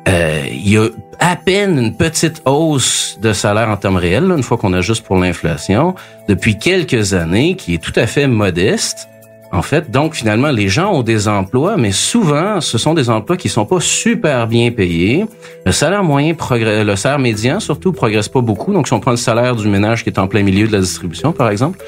Euh, 0.07 0.45
il 0.49 0.69
y 0.69 0.77
a 0.77 0.87
à 1.19 1.35
peine 1.35 1.77
une 1.77 1.93
petite 1.95 2.41
hausse 2.45 3.17
de 3.21 3.33
salaire 3.33 3.69
en 3.69 3.75
termes 3.75 3.97
réels, 3.97 4.31
une 4.31 4.43
fois 4.43 4.57
qu'on 4.57 4.71
ajuste 4.71 5.05
pour 5.05 5.17
l'inflation, 5.17 5.95
depuis 6.29 6.57
quelques 6.57 7.13
années, 7.13 7.55
qui 7.55 7.73
est 7.73 7.83
tout 7.83 7.93
à 7.95 8.07
fait 8.07 8.27
modeste. 8.27 9.09
En 9.51 9.61
fait, 9.61 9.89
donc 9.89 10.13
finalement, 10.13 10.49
les 10.49 10.67
gens 10.67 10.91
ont 10.91 11.03
des 11.03 11.27
emplois, 11.27 11.77
mais 11.77 11.91
souvent, 11.91 12.59
ce 12.59 12.77
sont 12.77 12.93
des 12.93 13.09
emplois 13.09 13.37
qui 13.37 13.47
sont 13.47 13.65
pas 13.65 13.79
super 13.79 14.45
bien 14.47 14.71
payés. 14.71 15.25
Le 15.65 15.71
salaire 15.71 16.03
moyen 16.03 16.33
progresse, 16.33 16.85
le 16.85 16.95
salaire 16.95 17.19
médian 17.19 17.59
surtout 17.59 17.93
progresse 17.93 18.27
pas 18.27 18.41
beaucoup. 18.41 18.73
Donc, 18.73 18.87
si 18.87 18.93
on 18.93 18.99
prend 18.99 19.11
le 19.11 19.17
salaire 19.17 19.55
du 19.55 19.69
ménage 19.69 20.03
qui 20.03 20.09
est 20.09 20.19
en 20.19 20.27
plein 20.27 20.43
milieu 20.43 20.67
de 20.67 20.73
la 20.73 20.79
distribution, 20.79 21.31
par 21.31 21.49
exemple, 21.49 21.79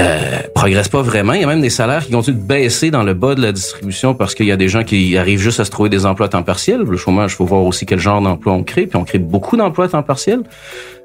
euh, 0.00 0.40
progresse 0.54 0.88
pas 0.88 1.02
vraiment. 1.02 1.34
Il 1.34 1.42
y 1.42 1.44
a 1.44 1.46
même 1.46 1.60
des 1.60 1.70
salaires 1.70 2.04
qui 2.04 2.12
continuent 2.12 2.36
de 2.36 2.42
baisser 2.42 2.90
dans 2.90 3.04
le 3.04 3.14
bas 3.14 3.34
de 3.34 3.42
la 3.42 3.52
distribution 3.52 4.14
parce 4.14 4.34
qu'il 4.34 4.46
y 4.46 4.52
a 4.52 4.56
des 4.56 4.68
gens 4.68 4.82
qui 4.82 5.16
arrivent 5.16 5.38
juste 5.38 5.60
à 5.60 5.64
se 5.64 5.70
trouver 5.70 5.88
des 5.88 6.06
emplois 6.06 6.26
à 6.26 6.28
temps 6.30 6.42
partiel. 6.42 6.80
Le 6.80 6.96
chômage, 6.96 7.36
faut 7.36 7.44
voir 7.44 7.62
aussi 7.62 7.86
quel 7.86 8.00
genre 8.00 8.20
d'emploi 8.20 8.54
on 8.54 8.64
crée, 8.64 8.86
puis 8.86 8.96
on 8.96 9.04
crée 9.04 9.18
beaucoup 9.18 9.56
d'emplois 9.56 9.84
à 9.84 9.88
temps 9.88 10.02
partiel. 10.02 10.40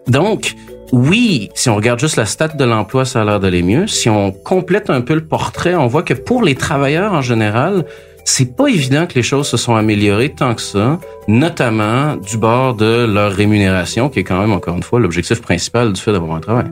Donc, 0.07 0.56
oui, 0.92 1.50
si 1.54 1.70
on 1.70 1.76
regarde 1.76 2.00
juste 2.00 2.16
la 2.16 2.26
stat 2.26 2.50
de 2.50 2.64
l'emploi, 2.64 3.06
ça 3.06 3.22
a 3.22 3.26
l'air 3.26 3.40
d'aller 3.40 3.62
mieux. 3.62 3.86
Si 3.88 4.10
on 4.10 4.32
complète 4.32 4.90
un 4.90 5.02
peu 5.02 5.14
le 5.14 5.24
portrait, 5.24 5.76
on 5.76 5.88
voit 5.88 6.04
que 6.04 6.14
pour 6.14 6.44
les 6.44 6.56
travailleurs 6.56 7.14
en 7.14 7.22
général, 7.22 7.86
c'est 8.26 8.56
pas 8.56 8.68
évident 8.68 9.06
que 9.06 9.14
les 9.16 9.24
choses 9.24 9.48
se 9.48 9.58
sont 9.58 9.76
améliorées 9.76 10.30
tant 10.30 10.56
que 10.56 10.62
ça, 10.62 11.00
notamment 11.28 12.16
du 12.16 12.38
bord 12.38 12.76
de 12.76 13.06
leur 13.06 13.32
rémunération, 13.32 14.10
qui 14.10 14.20
est 14.20 14.24
quand 14.24 14.40
même, 14.40 14.52
encore 14.52 14.76
une 14.76 14.84
fois, 14.84 15.00
l'objectif 15.00 15.42
principal 15.42 15.94
du 15.94 16.02
fait 16.02 16.12
d'avoir 16.12 16.36
un 16.36 16.40
travail. 16.40 16.72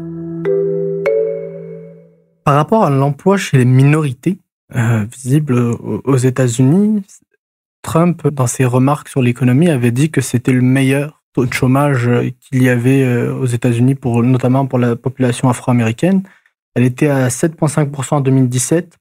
Par 2.43 2.55
rapport 2.55 2.85
à 2.85 2.89
l'emploi 2.89 3.37
chez 3.37 3.57
les 3.57 3.65
minorités 3.65 4.37
euh, 4.75 5.05
visibles 5.11 5.57
aux 5.57 6.17
États-Unis, 6.17 7.03
Trump, 7.81 8.27
dans 8.27 8.47
ses 8.47 8.65
remarques 8.65 9.09
sur 9.09 9.21
l'économie, 9.21 9.69
avait 9.69 9.91
dit 9.91 10.09
que 10.09 10.21
c'était 10.21 10.53
le 10.53 10.61
meilleur 10.61 11.16
taux 11.37 11.45
de 11.45 11.53
chômage 11.53 12.09
qu'il 12.41 12.63
y 12.63 12.69
avait 12.69 13.03
euh, 13.03 13.31
aux 13.35 13.45
États-Unis, 13.45 13.93
pour, 13.93 14.23
notamment 14.23 14.65
pour 14.65 14.79
la 14.79 14.95
population 14.95 15.49
afro-américaine. 15.49 16.23
Elle 16.73 16.83
était 16.83 17.09
à 17.09 17.27
7,5% 17.27 18.15
en 18.15 18.21
2017, 18.21 18.97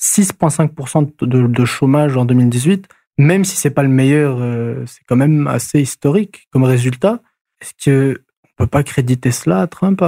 6,5% 0.00 1.26
de, 1.26 1.64
chômage 1.66 2.16
en 2.16 2.24
2018. 2.24 2.88
Même 3.18 3.44
si 3.44 3.56
c'est 3.56 3.70
pas 3.70 3.82
le 3.82 3.90
meilleur, 3.90 4.38
euh, 4.40 4.82
c'est 4.86 5.02
quand 5.06 5.16
même 5.16 5.46
assez 5.46 5.82
historique 5.82 6.48
comme 6.50 6.64
résultat. 6.64 7.20
Est-ce 7.60 7.74
que 7.84 8.22
on 8.44 8.64
peut 8.64 8.66
pas 8.66 8.82
créditer 8.82 9.30
cela 9.30 9.60
à 9.60 9.66
Trump 9.66 10.00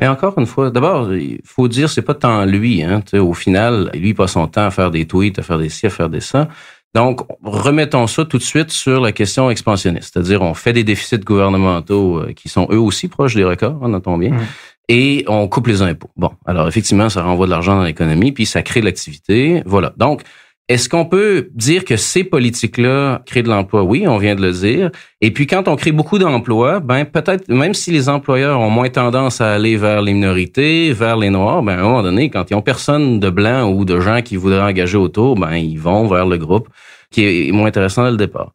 mais 0.00 0.08
encore 0.08 0.36
une 0.38 0.46
fois, 0.46 0.72
d'abord, 0.72 1.14
il 1.14 1.40
faut 1.44 1.68
dire, 1.68 1.88
c'est 1.88 2.02
pas 2.02 2.14
tant 2.14 2.44
lui. 2.44 2.82
Hein, 2.82 3.00
au 3.12 3.32
final, 3.32 3.92
lui 3.94 4.12
passe 4.12 4.32
son 4.32 4.48
temps 4.48 4.66
à 4.66 4.72
faire 4.72 4.90
des 4.90 5.06
tweets, 5.06 5.38
à 5.38 5.42
faire 5.42 5.56
des 5.56 5.68
ci, 5.68 5.86
à 5.86 5.90
faire 5.90 6.10
des 6.10 6.18
ça. 6.18 6.48
Donc, 6.94 7.20
remettons 7.42 8.06
ça 8.06 8.24
tout 8.24 8.38
de 8.38 8.42
suite 8.42 8.70
sur 8.70 9.00
la 9.00 9.12
question 9.12 9.50
expansionniste. 9.50 10.12
C'est-à-dire, 10.12 10.42
on 10.42 10.54
fait 10.54 10.72
des 10.72 10.84
déficits 10.84 11.18
gouvernementaux 11.18 12.18
euh, 12.18 12.32
qui 12.32 12.48
sont 12.48 12.68
eux 12.70 12.78
aussi 12.78 13.08
proches 13.08 13.34
des 13.34 13.44
records, 13.44 13.76
on 13.80 13.92
entend 13.94 14.16
bien, 14.16 14.30
mmh. 14.30 14.46
et 14.88 15.24
on 15.26 15.48
coupe 15.48 15.66
les 15.66 15.82
impôts. 15.82 16.10
Bon, 16.16 16.30
alors 16.46 16.68
effectivement, 16.68 17.08
ça 17.08 17.22
renvoie 17.22 17.46
de 17.46 17.50
l'argent 17.50 17.74
dans 17.74 17.82
l'économie, 17.82 18.30
puis 18.30 18.46
ça 18.46 18.62
crée 18.62 18.80
de 18.80 18.86
l'activité. 18.86 19.62
Voilà. 19.66 19.92
Donc, 19.96 20.22
est-ce 20.68 20.88
qu'on 20.88 21.04
peut 21.04 21.50
dire 21.52 21.84
que 21.84 21.96
ces 21.96 22.24
politiques-là 22.24 23.22
créent 23.26 23.42
de 23.42 23.50
l'emploi? 23.50 23.82
Oui, 23.82 24.08
on 24.08 24.16
vient 24.16 24.34
de 24.34 24.40
le 24.40 24.52
dire. 24.52 24.90
Et 25.20 25.30
puis 25.30 25.46
quand 25.46 25.68
on 25.68 25.76
crée 25.76 25.92
beaucoup 25.92 26.18
d'emplois, 26.18 26.80
ben 26.80 27.04
peut-être 27.04 27.48
même 27.48 27.74
si 27.74 27.90
les 27.90 28.08
employeurs 28.08 28.60
ont 28.60 28.70
moins 28.70 28.88
tendance 28.88 29.42
à 29.42 29.52
aller 29.52 29.76
vers 29.76 30.00
les 30.00 30.14
minorités, 30.14 30.92
vers 30.92 31.18
les 31.18 31.28
noirs, 31.28 31.62
ben 31.62 31.78
à 31.78 31.80
un 31.80 31.82
moment 31.82 32.02
donné, 32.02 32.30
quand 32.30 32.50
ils 32.50 32.54
ont 32.54 32.62
personne 32.62 33.20
de 33.20 33.28
blanc 33.28 33.70
ou 33.70 33.84
de 33.84 34.00
gens 34.00 34.22
qui 34.22 34.36
voudraient 34.36 34.62
engager 34.62 34.96
autour, 34.96 35.36
ben 35.36 35.54
ils 35.54 35.78
vont 35.78 36.06
vers 36.06 36.24
le 36.24 36.38
groupe 36.38 36.68
qui 37.10 37.24
est 37.24 37.52
moins 37.52 37.66
intéressant 37.66 38.04
dès 38.04 38.12
le 38.12 38.16
départ. 38.16 38.52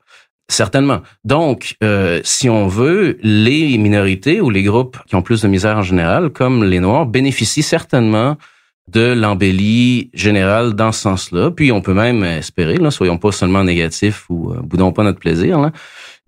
Certainement. 0.49 1.01
Donc, 1.23 1.75
euh, 1.83 2.21
si 2.23 2.49
on 2.49 2.67
veut, 2.67 3.19
les 3.21 3.77
minorités 3.77 4.41
ou 4.41 4.49
les 4.49 4.63
groupes 4.63 4.97
qui 5.07 5.15
ont 5.15 5.21
plus 5.21 5.43
de 5.43 5.47
misère 5.47 5.77
en 5.77 5.83
général, 5.83 6.31
comme 6.31 6.63
les 6.63 6.79
Noirs, 6.79 7.05
bénéficient 7.05 7.61
certainement 7.61 8.35
de 8.91 9.13
l'embellie 9.13 10.10
générale 10.13 10.74
dans 10.74 10.91
ce 10.91 11.01
sens-là. 11.01 11.51
Puis 11.51 11.72
on 11.72 11.81
peut 11.81 11.93
même 11.93 12.24
espérer, 12.24 12.77
là, 12.77 12.91
soyons 12.91 13.17
pas 13.17 13.31
seulement 13.31 13.63
négatifs 13.63 14.25
ou 14.29 14.51
euh, 14.51 14.60
boudons 14.62 14.91
pas 14.91 15.03
notre 15.03 15.19
plaisir, 15.19 15.72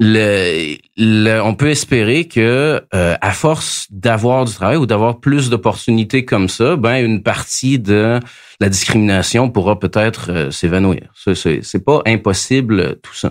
on 0.02 1.56
peut 1.56 1.70
espérer 1.70 2.28
que 2.28 2.82
euh, 2.94 3.16
à 3.22 3.32
force 3.32 3.88
d'avoir 3.92 4.46
du 4.46 4.54
travail 4.54 4.78
ou 4.78 4.86
d'avoir 4.86 5.20
plus 5.20 5.50
d'opportunités 5.50 6.26
comme 6.26 6.50
ça, 6.50 6.76
ben 6.76 7.04
une 7.04 7.24
partie 7.24 7.80
de 7.80 8.20
la 8.60 8.70
discrimination 8.70 9.50
pourra 9.50 9.80
peut-être 9.80 10.32
euh, 10.32 10.52
s'évanouir. 10.52 11.14
C'est 11.16 11.86
pas 11.86 12.02
impossible 12.06 12.98
tout 13.02 13.14
ça. 13.14 13.30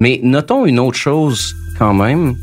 Mais 0.00 0.20
notons 0.22 0.66
une 0.66 0.78
autre 0.78 0.98
chose 0.98 1.54
quand 1.78 1.94
même. 1.94 2.36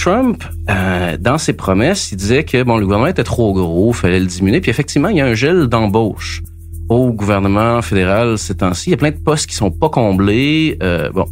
Trump, 0.00 0.42
euh, 0.70 1.18
dans 1.18 1.36
ses 1.36 1.52
promesses, 1.52 2.10
il 2.10 2.16
disait 2.16 2.44
que 2.44 2.62
bon, 2.62 2.78
le 2.78 2.84
gouvernement 2.84 3.10
était 3.10 3.22
trop 3.22 3.52
gros, 3.52 3.92
fallait 3.92 4.18
le 4.18 4.24
diminuer. 4.24 4.62
Puis 4.62 4.70
effectivement, 4.70 5.08
il 5.08 5.18
y 5.18 5.20
a 5.20 5.26
un 5.26 5.34
gel 5.34 5.66
d'embauche 5.66 6.42
au 6.88 7.12
gouvernement 7.12 7.82
fédéral 7.82 8.38
ces 8.38 8.56
temps-ci. 8.56 8.88
Il 8.88 8.92
y 8.92 8.94
a 8.94 8.96
plein 8.96 9.10
de 9.10 9.18
postes 9.18 9.46
qui 9.46 9.54
sont 9.54 9.70
pas 9.70 9.90
comblés. 9.90 10.78
Euh, 10.82 11.10
bon, 11.10 11.26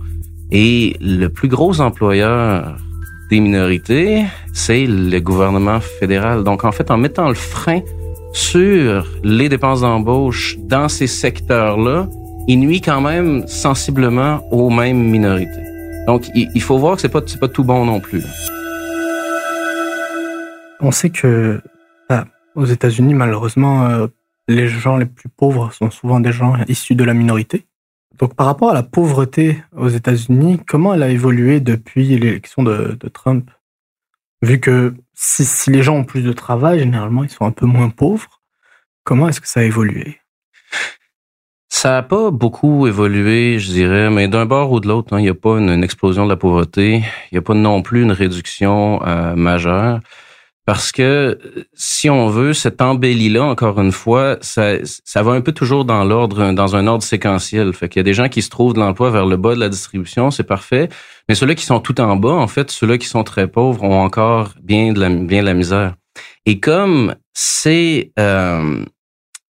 et 0.50 0.96
le 1.00 1.28
plus 1.28 1.48
gros 1.48 1.80
employeur 1.80 2.76
des 3.30 3.40
minorités, 3.40 4.26
c'est 4.52 4.84
le 4.86 5.18
gouvernement 5.18 5.80
fédéral. 5.80 6.44
Donc 6.44 6.64
en 6.64 6.72
fait, 6.72 6.90
en 6.90 6.98
mettant 6.98 7.28
le 7.28 7.34
frein 7.34 7.80
sur 8.34 9.06
les 9.24 9.48
dépenses 9.48 9.80
d'embauche 9.80 10.58
dans 10.58 10.90
ces 10.90 11.06
secteurs-là, 11.06 12.06
il 12.48 12.60
nuit 12.60 12.82
quand 12.82 13.00
même 13.00 13.48
sensiblement 13.48 14.46
aux 14.50 14.68
mêmes 14.68 15.04
minorités. 15.04 15.68
Donc, 16.06 16.30
il, 16.34 16.62
faut 16.62 16.78
voir 16.78 16.96
que 16.96 17.02
c'est 17.02 17.10
pas 17.10 17.20
pas 17.20 17.48
tout 17.48 17.64
bon 17.64 17.84
non 17.84 18.00
plus. 18.00 18.22
On 20.80 20.90
sait 20.90 21.10
que 21.10 21.60
bah, 22.08 22.26
aux 22.54 22.64
États-Unis, 22.64 23.14
malheureusement, 23.14 23.86
euh, 23.86 24.06
les 24.48 24.66
gens 24.66 24.96
les 24.96 25.06
plus 25.06 25.28
pauvres 25.28 25.72
sont 25.72 25.90
souvent 25.90 26.20
des 26.20 26.32
gens 26.32 26.56
issus 26.68 26.94
de 26.94 27.04
la 27.04 27.14
minorité. 27.14 27.66
Donc, 28.18 28.34
par 28.34 28.46
rapport 28.46 28.70
à 28.70 28.74
la 28.74 28.82
pauvreté 28.82 29.62
aux 29.76 29.88
États-Unis, 29.88 30.60
comment 30.66 30.94
elle 30.94 31.02
a 31.02 31.08
évolué 31.08 31.60
depuis 31.60 32.18
l'élection 32.18 32.62
de, 32.62 32.96
Trump? 33.12 33.50
Vu 34.42 34.58
que 34.58 34.94
si, 35.14 35.70
les 35.70 35.82
gens 35.82 35.96
ont 35.96 36.04
plus 36.04 36.22
de 36.22 36.32
travail, 36.32 36.80
généralement, 36.80 37.22
ils 37.22 37.30
sont 37.30 37.44
un 37.44 37.52
peu 37.52 37.66
moins 37.66 37.90
pauvres. 37.90 38.40
Comment 39.04 39.28
est-ce 39.28 39.40
que 39.40 39.48
ça 39.48 39.60
a 39.60 39.64
évolué? 39.64 40.18
Ça 41.68 41.90
n'a 41.90 42.02
pas 42.02 42.30
beaucoup 42.30 42.88
évolué, 42.88 43.58
je 43.58 43.70
dirais, 43.70 44.10
mais 44.10 44.26
d'un 44.26 44.46
bord 44.46 44.72
ou 44.72 44.80
de 44.80 44.88
l'autre, 44.88 45.14
hein, 45.14 45.20
il 45.20 45.24
n'y 45.24 45.28
a 45.28 45.34
pas 45.34 45.58
une, 45.58 45.84
explosion 45.84 46.24
de 46.24 46.30
la 46.30 46.36
pauvreté, 46.36 47.04
il 47.30 47.34
n'y 47.34 47.38
a 47.38 47.42
pas 47.42 47.54
non 47.54 47.82
plus 47.82 48.02
une 48.02 48.10
réduction 48.10 49.00
euh, 49.06 49.36
majeure. 49.36 50.00
Parce 50.68 50.92
que 50.92 51.38
si 51.72 52.10
on 52.10 52.28
veut, 52.28 52.52
cette 52.52 52.82
embellie-là, 52.82 53.42
encore 53.42 53.80
une 53.80 53.90
fois, 53.90 54.36
ça, 54.42 54.74
ça 54.84 55.22
va 55.22 55.32
un 55.32 55.40
peu 55.40 55.52
toujours 55.52 55.86
dans 55.86 56.04
l'ordre, 56.04 56.52
dans 56.52 56.76
un 56.76 56.86
ordre 56.86 57.02
séquentiel. 57.02 57.72
Fait 57.72 57.88
qu'il 57.88 58.00
y 58.00 58.02
a 58.02 58.02
des 58.02 58.12
gens 58.12 58.28
qui 58.28 58.42
se 58.42 58.50
trouvent 58.50 58.74
de 58.74 58.78
l'emploi 58.78 59.08
vers 59.08 59.24
le 59.24 59.38
bas 59.38 59.54
de 59.54 59.60
la 59.60 59.70
distribution, 59.70 60.30
c'est 60.30 60.44
parfait. 60.44 60.90
Mais 61.26 61.34
ceux-là 61.34 61.54
qui 61.54 61.64
sont 61.64 61.80
tout 61.80 61.98
en 62.02 62.16
bas, 62.16 62.34
en 62.34 62.48
fait, 62.48 62.70
ceux-là 62.70 62.98
qui 62.98 63.06
sont 63.06 63.24
très 63.24 63.48
pauvres 63.48 63.82
ont 63.82 63.98
encore 63.98 64.50
bien 64.62 64.92
de 64.92 65.00
la, 65.00 65.08
bien 65.08 65.40
de 65.40 65.46
la 65.46 65.54
misère. 65.54 65.94
Et 66.44 66.60
comme 66.60 67.14
c'est 67.32 68.12
euh, 68.18 68.84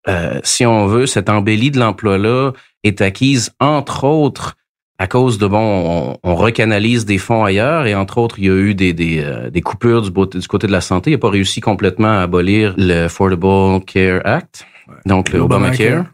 euh, 0.07 0.39
si 0.45 0.67
on 0.67 0.87
veut, 0.87 1.07
cette 1.07 1.31
embellie 1.31 1.73
de 1.73 1.81
l'emploi-là 1.81 2.53
est 2.85 3.01
acquise, 3.01 3.51
entre 3.59 4.05
autres, 4.05 4.55
à 4.99 5.07
cause 5.07 5.39
de, 5.39 5.47
bon, 5.47 6.19
on, 6.25 6.35
recanalise 6.35 7.05
des 7.05 7.19
fonds 7.19 7.45
ailleurs 7.45 7.87
et 7.87 7.95
entre 7.95 8.19
autres, 8.19 8.39
il 8.39 8.47
y 8.47 8.51
a 8.51 8.55
eu 8.55 8.75
des, 8.75 8.93
des, 8.93 9.21
euh, 9.21 9.49
des 9.49 9.61
coupures 9.61 10.03
du, 10.03 10.11
du, 10.11 10.49
côté 10.49 10.67
de 10.67 10.73
la 10.73 10.81
santé. 10.81 11.11
Il 11.11 11.15
n'a 11.15 11.19
pas 11.19 11.31
réussi 11.31 11.61
complètement 11.61 12.19
à 12.19 12.23
abolir 12.23 12.75
le 12.77 13.05
Affordable 13.05 13.85
Care 13.85 14.21
Act, 14.25 14.67
donc 15.07 15.31
le 15.31 15.39
Obamacare. 15.39 16.07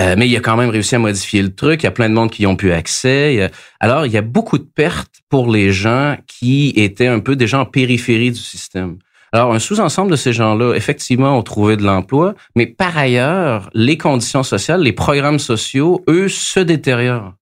Euh, 0.00 0.14
mais 0.18 0.28
il 0.28 0.36
a 0.36 0.40
quand 0.40 0.56
même 0.56 0.70
réussi 0.70 0.94
à 0.94 0.98
modifier 0.98 1.42
le 1.42 1.54
truc. 1.54 1.82
Il 1.82 1.84
y 1.84 1.88
a 1.88 1.92
plein 1.92 2.08
de 2.08 2.14
monde 2.14 2.30
qui 2.30 2.46
ont 2.46 2.56
pu 2.56 2.72
accès. 2.72 3.50
Alors, 3.80 4.06
il 4.06 4.12
y 4.12 4.16
a 4.16 4.22
beaucoup 4.22 4.58
de 4.58 4.64
pertes 4.64 5.20
pour 5.28 5.50
les 5.50 5.70
gens 5.70 6.16
qui 6.26 6.72
étaient 6.76 7.06
un 7.06 7.20
peu 7.20 7.36
déjà 7.36 7.60
en 7.60 7.66
périphérie 7.66 8.32
du 8.32 8.40
système. 8.40 8.96
Alors, 9.32 9.54
un 9.54 9.58
sous-ensemble 9.58 10.10
de 10.10 10.16
ces 10.16 10.34
gens-là, 10.34 10.74
effectivement, 10.74 11.38
ont 11.38 11.42
trouvé 11.42 11.78
de 11.78 11.84
l'emploi, 11.84 12.34
mais 12.54 12.66
par 12.66 12.98
ailleurs, 12.98 13.70
les 13.72 13.96
conditions 13.96 14.42
sociales, 14.42 14.82
les 14.82 14.92
programmes 14.92 15.38
sociaux, 15.38 16.02
eux, 16.08 16.28
se 16.28 16.60
détériorent. 16.60 17.32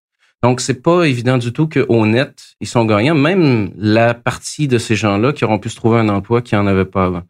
Donc, 0.43 0.63
c'est 0.63 0.83
pas 0.83 1.05
évident 1.05 1.37
du 1.37 1.53
tout 1.53 1.69
qu'au 1.69 2.07
net, 2.07 2.57
ils 2.61 2.67
sont 2.67 2.87
gagnants. 2.87 3.15
Même 3.15 3.71
la 3.77 4.15
partie 4.15 4.69
de 4.69 4.79
ces 4.79 4.97
gens-là 4.97 5.33
qui 5.33 5.45
auront 5.45 5.59
pu 5.59 5.69
se 5.69 5.77
trouver 5.77 5.99
un 5.99 6.09
emploi 6.09 6.41
qui 6.41 6.57
en 6.57 6.67
avait 6.67 6.87
pas 6.87 7.05
avant. 7.05 7.23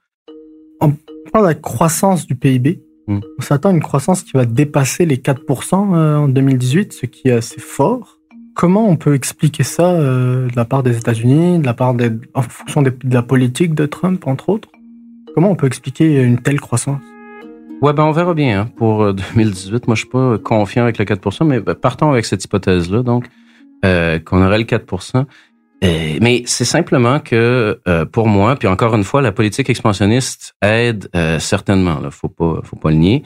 On 0.80 0.94
parle 1.32 1.44
de 1.44 1.48
la 1.48 1.54
croissance 1.54 2.26
du 2.26 2.36
PIB. 2.36 2.80
Hmm. 3.08 3.18
On 3.38 3.42
s'attend 3.42 3.70
à 3.70 3.72
une 3.72 3.82
croissance 3.82 4.22
qui 4.22 4.32
va 4.34 4.44
dépasser 4.44 5.06
les 5.06 5.16
4% 5.16 5.94
euh, 5.94 6.16
en 6.18 6.28
2018, 6.28 6.92
ce 6.92 7.06
qui 7.06 7.28
est 7.28 7.32
assez 7.32 7.60
fort. 7.60 8.18
Comment 8.54 8.88
on 8.88 8.96
peut 8.96 9.14
expliquer 9.14 9.64
ça 9.64 9.90
euh, 9.90 10.48
de 10.48 10.56
la 10.56 10.64
part 10.64 10.84
des 10.84 10.96
États-Unis, 10.96 11.58
de 11.58 11.66
la 11.66 11.74
part 11.74 11.94
des, 11.94 12.10
en 12.34 12.42
fonction 12.42 12.82
de 12.82 12.92
la 13.10 13.22
politique 13.22 13.74
de 13.74 13.86
Trump, 13.86 14.24
entre 14.26 14.50
autres? 14.50 14.68
Comment 15.34 15.50
on 15.50 15.56
peut 15.56 15.66
expliquer 15.66 16.22
une 16.22 16.38
telle 16.38 16.60
croissance? 16.60 17.00
Ouais, 17.82 17.92
ben 17.94 18.04
on 18.04 18.12
verra 18.12 18.34
bien 18.34 18.60
hein, 18.60 18.70
pour 18.76 19.12
2018. 19.12 19.74
Euh, 19.74 19.78
Moi, 19.86 19.94
je 19.94 20.00
suis 20.00 20.08
pas 20.08 20.38
confiant 20.38 20.82
avec 20.82 20.98
le 20.98 21.04
4%, 21.04 21.44
mais 21.44 21.60
ben, 21.60 21.74
partons 21.74 22.10
avec 22.10 22.24
cette 22.24 22.44
hypothèse-là, 22.44 23.02
donc 23.02 23.26
euh, 23.84 24.18
qu'on 24.18 24.44
aurait 24.44 24.58
le 24.58 24.64
4%. 24.64 25.24
mais 25.82 26.42
c'est 26.46 26.66
simplement 26.66 27.20
que 27.20 27.80
pour 28.12 28.28
moi, 28.28 28.56
puis 28.56 28.68
encore 28.68 28.94
une 28.94 29.04
fois, 29.04 29.22
la 29.22 29.32
politique 29.32 29.70
expansionniste 29.70 30.54
aide 30.62 31.08
certainement. 31.38 32.00
Là, 32.00 32.10
faut 32.10 32.28
pas, 32.28 32.60
faut 32.64 32.76
pas 32.76 32.90
le 32.90 32.96
nier. 32.96 33.22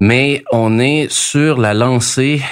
Mais 0.00 0.44
on 0.52 0.78
est 0.78 1.10
sur 1.10 1.58
la 1.58 1.72
lancée 1.72 2.42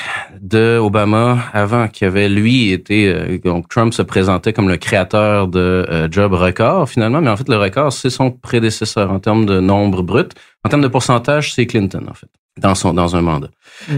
de 0.45 0.79
Obama 0.79 1.39
avant 1.55 1.89
qui 1.89 2.05
avait 2.05 2.29
lui 2.29 2.71
été 2.71 3.09
euh, 3.09 3.39
donc 3.43 3.67
Trump 3.69 3.95
se 3.95 4.03
présentait 4.03 4.53
comme 4.53 4.69
le 4.69 4.77
créateur 4.77 5.49
de 5.49 5.87
euh, 5.89 6.07
job 6.11 6.35
record 6.35 6.89
finalement. 6.89 7.23
Mais 7.23 7.31
en 7.31 7.37
fait 7.37 7.49
le 7.49 7.57
record 7.57 7.93
c'est 7.93 8.11
son 8.11 8.31
prédécesseur 8.31 9.11
en 9.11 9.21
termes 9.21 9.47
de 9.47 9.59
nombre 9.61 10.03
brut. 10.03 10.33
En 10.63 10.69
termes 10.69 10.83
de 10.83 10.89
pourcentage 10.89 11.55
c'est 11.55 11.67
Clinton 11.67 12.05
en 12.11 12.13
fait 12.13 12.29
dans 12.61 12.75
son 12.75 12.93
dans 12.93 13.17
un 13.17 13.23
mandat. 13.23 13.49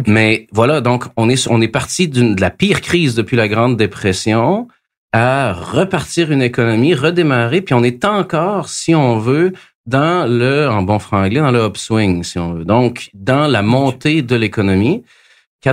Mais 0.06 0.46
voilà 0.52 0.80
donc 0.80 1.06
on 1.16 1.28
est 1.28 1.48
on 1.48 1.60
est 1.60 1.68
parti 1.68 2.06
de 2.06 2.40
la 2.40 2.50
pire 2.50 2.80
crise 2.80 3.16
depuis 3.16 3.36
la 3.36 3.48
grande 3.48 3.76
dépression 3.76 4.68
à 5.12 5.52
repartir 5.52 6.30
une 6.30 6.42
économie 6.42 6.94
redémarrer 6.94 7.60
puis 7.60 7.74
on 7.74 7.82
est 7.82 8.04
encore 8.04 8.68
si 8.68 8.94
on 8.94 9.18
veut 9.18 9.52
dans 9.86 10.28
le, 10.28 10.68
en 10.68 10.82
bon 10.82 10.98
franglais, 10.98 11.38
dans 11.38 11.52
le 11.52 11.64
upswing, 11.64 12.24
si 12.24 12.40
on 12.40 12.54
veut. 12.54 12.64
Donc, 12.64 13.10
dans 13.14 13.46
la 13.46 13.62
montée 13.62 14.20
de 14.20 14.34
l'économie, 14.34 15.04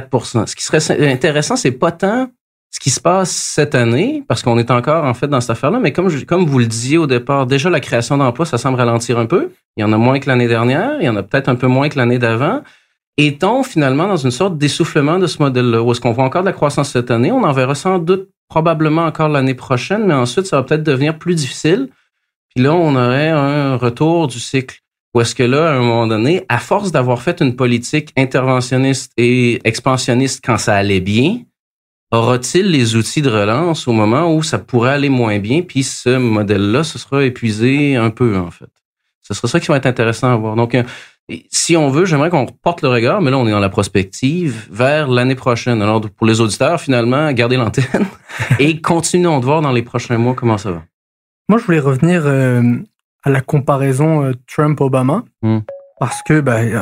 4 0.01 0.47
Ce 0.47 0.55
qui 0.55 0.63
serait 0.63 1.11
intéressant, 1.11 1.55
c'est 1.55 1.71
pas 1.71 1.91
tant 1.91 2.29
ce 2.71 2.79
qui 2.79 2.89
se 2.89 2.99
passe 2.99 3.29
cette 3.29 3.75
année, 3.75 4.23
parce 4.27 4.41
qu'on 4.41 4.57
est 4.57 4.71
encore, 4.71 5.05
en 5.05 5.13
fait, 5.13 5.27
dans 5.27 5.39
cette 5.39 5.51
affaire-là, 5.51 5.79
mais 5.79 5.93
comme, 5.93 6.07
vous 6.07 6.59
le 6.59 6.65
disiez 6.65 6.97
au 6.97 7.05
départ, 7.05 7.45
déjà, 7.45 7.69
la 7.69 7.79
création 7.79 8.17
d'emplois, 8.17 8.47
ça 8.47 8.57
semble 8.57 8.79
ralentir 8.79 9.19
un 9.19 9.27
peu. 9.27 9.51
Il 9.77 9.81
y 9.81 9.83
en 9.83 9.93
a 9.93 9.97
moins 9.97 10.19
que 10.19 10.27
l'année 10.27 10.47
dernière, 10.47 10.93
il 10.99 11.05
y 11.05 11.09
en 11.09 11.15
a 11.15 11.21
peut-être 11.21 11.49
un 11.49 11.55
peu 11.55 11.67
moins 11.67 11.89
que 11.89 11.99
l'année 11.99 12.17
d'avant. 12.17 12.63
Est-on 13.17 13.61
finalement 13.61 14.07
dans 14.07 14.17
une 14.17 14.31
sorte 14.31 14.57
d'essoufflement 14.57 15.19
de 15.19 15.27
ce 15.27 15.37
modèle-là? 15.43 15.83
Ou 15.83 15.91
est-ce 15.91 16.01
qu'on 16.01 16.13
voit 16.13 16.23
encore 16.23 16.41
de 16.41 16.47
la 16.47 16.53
croissance 16.53 16.89
cette 16.89 17.11
année? 17.11 17.31
On 17.31 17.43
en 17.43 17.51
verra 17.51 17.75
sans 17.75 17.99
doute 17.99 18.29
probablement 18.49 19.05
encore 19.05 19.29
l'année 19.29 19.53
prochaine, 19.53 20.07
mais 20.07 20.15
ensuite, 20.15 20.47
ça 20.47 20.57
va 20.57 20.63
peut-être 20.63 20.83
devenir 20.83 21.19
plus 21.19 21.35
difficile 21.35 21.89
puis 22.55 22.63
là, 22.63 22.73
on 22.73 22.95
aurait 22.95 23.29
un 23.29 23.75
retour 23.77 24.27
du 24.27 24.39
cycle. 24.39 24.82
Ou 25.13 25.21
est-ce 25.21 25.35
que 25.35 25.43
là, 25.43 25.69
à 25.69 25.73
un 25.75 25.79
moment 25.79 26.07
donné, 26.07 26.43
à 26.49 26.57
force 26.57 26.91
d'avoir 26.91 27.21
fait 27.21 27.39
une 27.41 27.55
politique 27.55 28.11
interventionniste 28.17 29.11
et 29.17 29.59
expansionniste 29.63 30.43
quand 30.43 30.57
ça 30.57 30.75
allait 30.75 31.01
bien, 31.01 31.41
aura-t-il 32.11 32.69
les 32.69 32.95
outils 32.95 33.21
de 33.21 33.29
relance 33.29 33.87
au 33.87 33.91
moment 33.91 34.33
où 34.33 34.41
ça 34.43 34.59
pourrait 34.59 34.93
aller 34.93 35.09
moins 35.09 35.39
bien, 35.39 35.61
puis 35.61 35.83
ce 35.83 36.17
modèle-là, 36.17 36.83
ce 36.83 36.97
sera 36.97 37.23
épuisé 37.23 37.95
un 37.95 38.09
peu, 38.09 38.37
en 38.37 38.51
fait? 38.51 38.69
Ce 39.21 39.33
sera 39.33 39.47
ça 39.47 39.59
qui 39.59 39.67
va 39.67 39.77
être 39.77 39.85
intéressant 39.85 40.33
à 40.33 40.35
voir. 40.35 40.55
Donc, 40.55 40.75
euh, 40.75 40.83
si 41.49 41.77
on 41.77 41.89
veut, 41.89 42.05
j'aimerais 42.05 42.29
qu'on 42.29 42.45
porte 42.45 42.81
le 42.81 42.89
regard, 42.89 43.21
mais 43.21 43.31
là, 43.31 43.37
on 43.37 43.47
est 43.47 43.51
dans 43.51 43.59
la 43.59 43.69
prospective, 43.69 44.67
vers 44.69 45.07
l'année 45.07 45.35
prochaine. 45.35 45.81
Alors, 45.81 46.01
pour 46.01 46.27
les 46.27 46.41
auditeurs, 46.41 46.81
finalement, 46.81 47.31
gardez 47.31 47.55
l'antenne 47.55 48.05
et 48.59 48.81
continuons 48.81 49.39
de 49.39 49.45
voir 49.45 49.61
dans 49.61 49.71
les 49.71 49.81
prochains 49.83 50.17
mois 50.17 50.33
comment 50.33 50.57
ça 50.57 50.71
va. 50.71 50.83
Moi, 51.49 51.59
je 51.59 51.65
voulais 51.65 51.79
revenir 51.79 52.23
euh, 52.25 52.61
à 53.23 53.29
la 53.29 53.41
comparaison 53.41 54.23
euh, 54.23 54.33
Trump-Obama. 54.47 55.23
Hmm. 55.41 55.59
Parce 55.99 56.21
que 56.21 56.41
bah, 56.41 56.63
y 56.63 56.75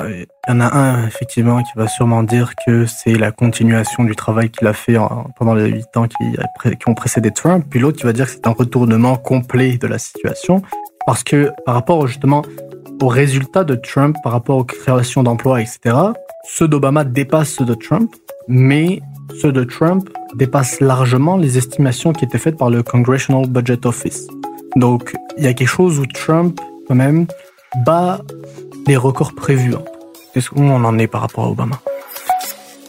en 0.48 0.60
a 0.62 0.76
un, 0.76 1.06
effectivement, 1.06 1.62
qui 1.62 1.72
va 1.76 1.88
sûrement 1.88 2.24
dire 2.24 2.54
que 2.66 2.88
c'est 2.88 3.14
la 3.14 3.32
continuation 3.32 4.04
du 4.04 4.16
travail 4.16 4.50
qu'il 4.50 4.68
a 4.68 4.74
fait 4.74 4.96
pendant 5.38 5.54
les 5.54 5.68
huit 5.68 5.96
ans 5.96 6.08
qui, 6.08 6.76
qui 6.76 6.90
ont 6.90 6.96
précédé 6.96 7.30
Trump. 7.30 7.66
Puis 7.70 7.80
l'autre 7.80 8.00
qui 8.00 8.06
va 8.06 8.14
dire 8.14 8.26
que 8.26 8.32
c'est 8.32 8.48
un 8.48 8.52
retournement 8.52 9.18
complet 9.18 9.78
de 9.78 9.86
la 9.86 10.00
situation. 10.00 10.64
Parce 11.06 11.24
que 11.24 11.52
par 11.66 11.76
rapport 11.76 12.08
justement 12.08 12.42
aux 13.02 13.08
résultats 13.08 13.64
de 13.64 13.76
Trump, 13.76 14.16
par 14.24 14.32
rapport 14.32 14.58
aux 14.58 14.64
créations 14.64 15.24
d'emplois, 15.24 15.62
etc., 15.62 15.96
ceux 16.44 16.68
d'Obama 16.68 17.04
dépassent 17.04 17.56
ceux 17.58 17.66
de 17.66 17.74
Trump, 17.74 18.12
mais 18.48 19.02
ceux 19.40 19.52
de 19.52 19.64
Trump 19.64 20.10
dépassent 20.36 20.80
largement 20.80 21.38
les 21.38 21.58
estimations 21.58 22.14
qui 22.14 22.26
étaient 22.26 22.38
faites 22.38 22.58
par 22.58 22.70
le 22.70 22.84
Congressional 22.84 23.48
Budget 23.48 23.86
Office. 23.86 24.28
Donc, 24.76 25.14
il 25.38 25.44
y 25.44 25.48
a 25.48 25.54
quelque 25.54 25.68
chose 25.68 26.00
où 26.00 26.06
Trump, 26.06 26.60
quand 26.88 26.96
même, 26.96 27.28
bat 27.86 28.22
les 28.88 28.98
records 28.98 29.34
prévus. 29.34 29.76
Qu'est-ce 30.34 30.50
qu'on 30.50 30.84
en 30.84 30.98
est 30.98 31.08
par 31.08 31.22
rapport 31.22 31.46
à 31.46 31.50
Obama? 31.50 31.80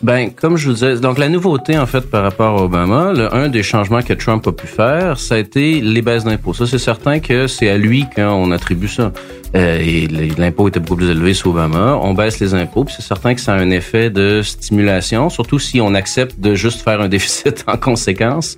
Ben, 0.02 0.30
comme 0.34 0.56
je 0.56 0.66
vous 0.66 0.74
disais, 0.74 0.96
donc 0.96 1.16
la 1.16 1.28
nouveauté 1.28 1.78
en 1.78 1.86
fait 1.86 2.00
par 2.00 2.24
rapport 2.24 2.58
à 2.58 2.64
Obama, 2.64 3.12
un 3.30 3.48
des 3.48 3.62
changements 3.62 4.02
que 4.02 4.12
Trump 4.14 4.44
a 4.48 4.50
pu 4.50 4.66
faire, 4.66 5.16
ça 5.16 5.36
a 5.36 5.38
été 5.38 5.80
les 5.80 6.02
baisses 6.02 6.24
d'impôts. 6.24 6.54
Ça, 6.54 6.66
c'est 6.66 6.78
certain 6.78 7.20
que 7.20 7.46
c'est 7.46 7.68
à 7.68 7.78
lui 7.78 8.06
qu'on 8.12 8.50
attribue 8.50 8.88
ça. 8.88 9.12
Euh, 9.54 9.78
et 9.80 10.08
l'impôt 10.08 10.66
était 10.66 10.80
beaucoup 10.80 10.96
plus 10.96 11.10
élevé 11.10 11.34
sous 11.34 11.50
Obama. 11.50 11.96
On 12.02 12.14
baisse 12.14 12.40
les 12.40 12.52
impôts, 12.54 12.82
puis 12.84 12.94
c'est 12.96 13.06
certain 13.06 13.36
que 13.36 13.40
ça 13.40 13.54
a 13.54 13.58
un 13.58 13.70
effet 13.70 14.10
de 14.10 14.42
stimulation, 14.42 15.30
surtout 15.30 15.60
si 15.60 15.80
on 15.80 15.94
accepte 15.94 16.40
de 16.40 16.56
juste 16.56 16.82
faire 16.82 17.00
un 17.00 17.08
déficit 17.16 17.62
en 17.68 17.76
conséquence. 17.76 18.56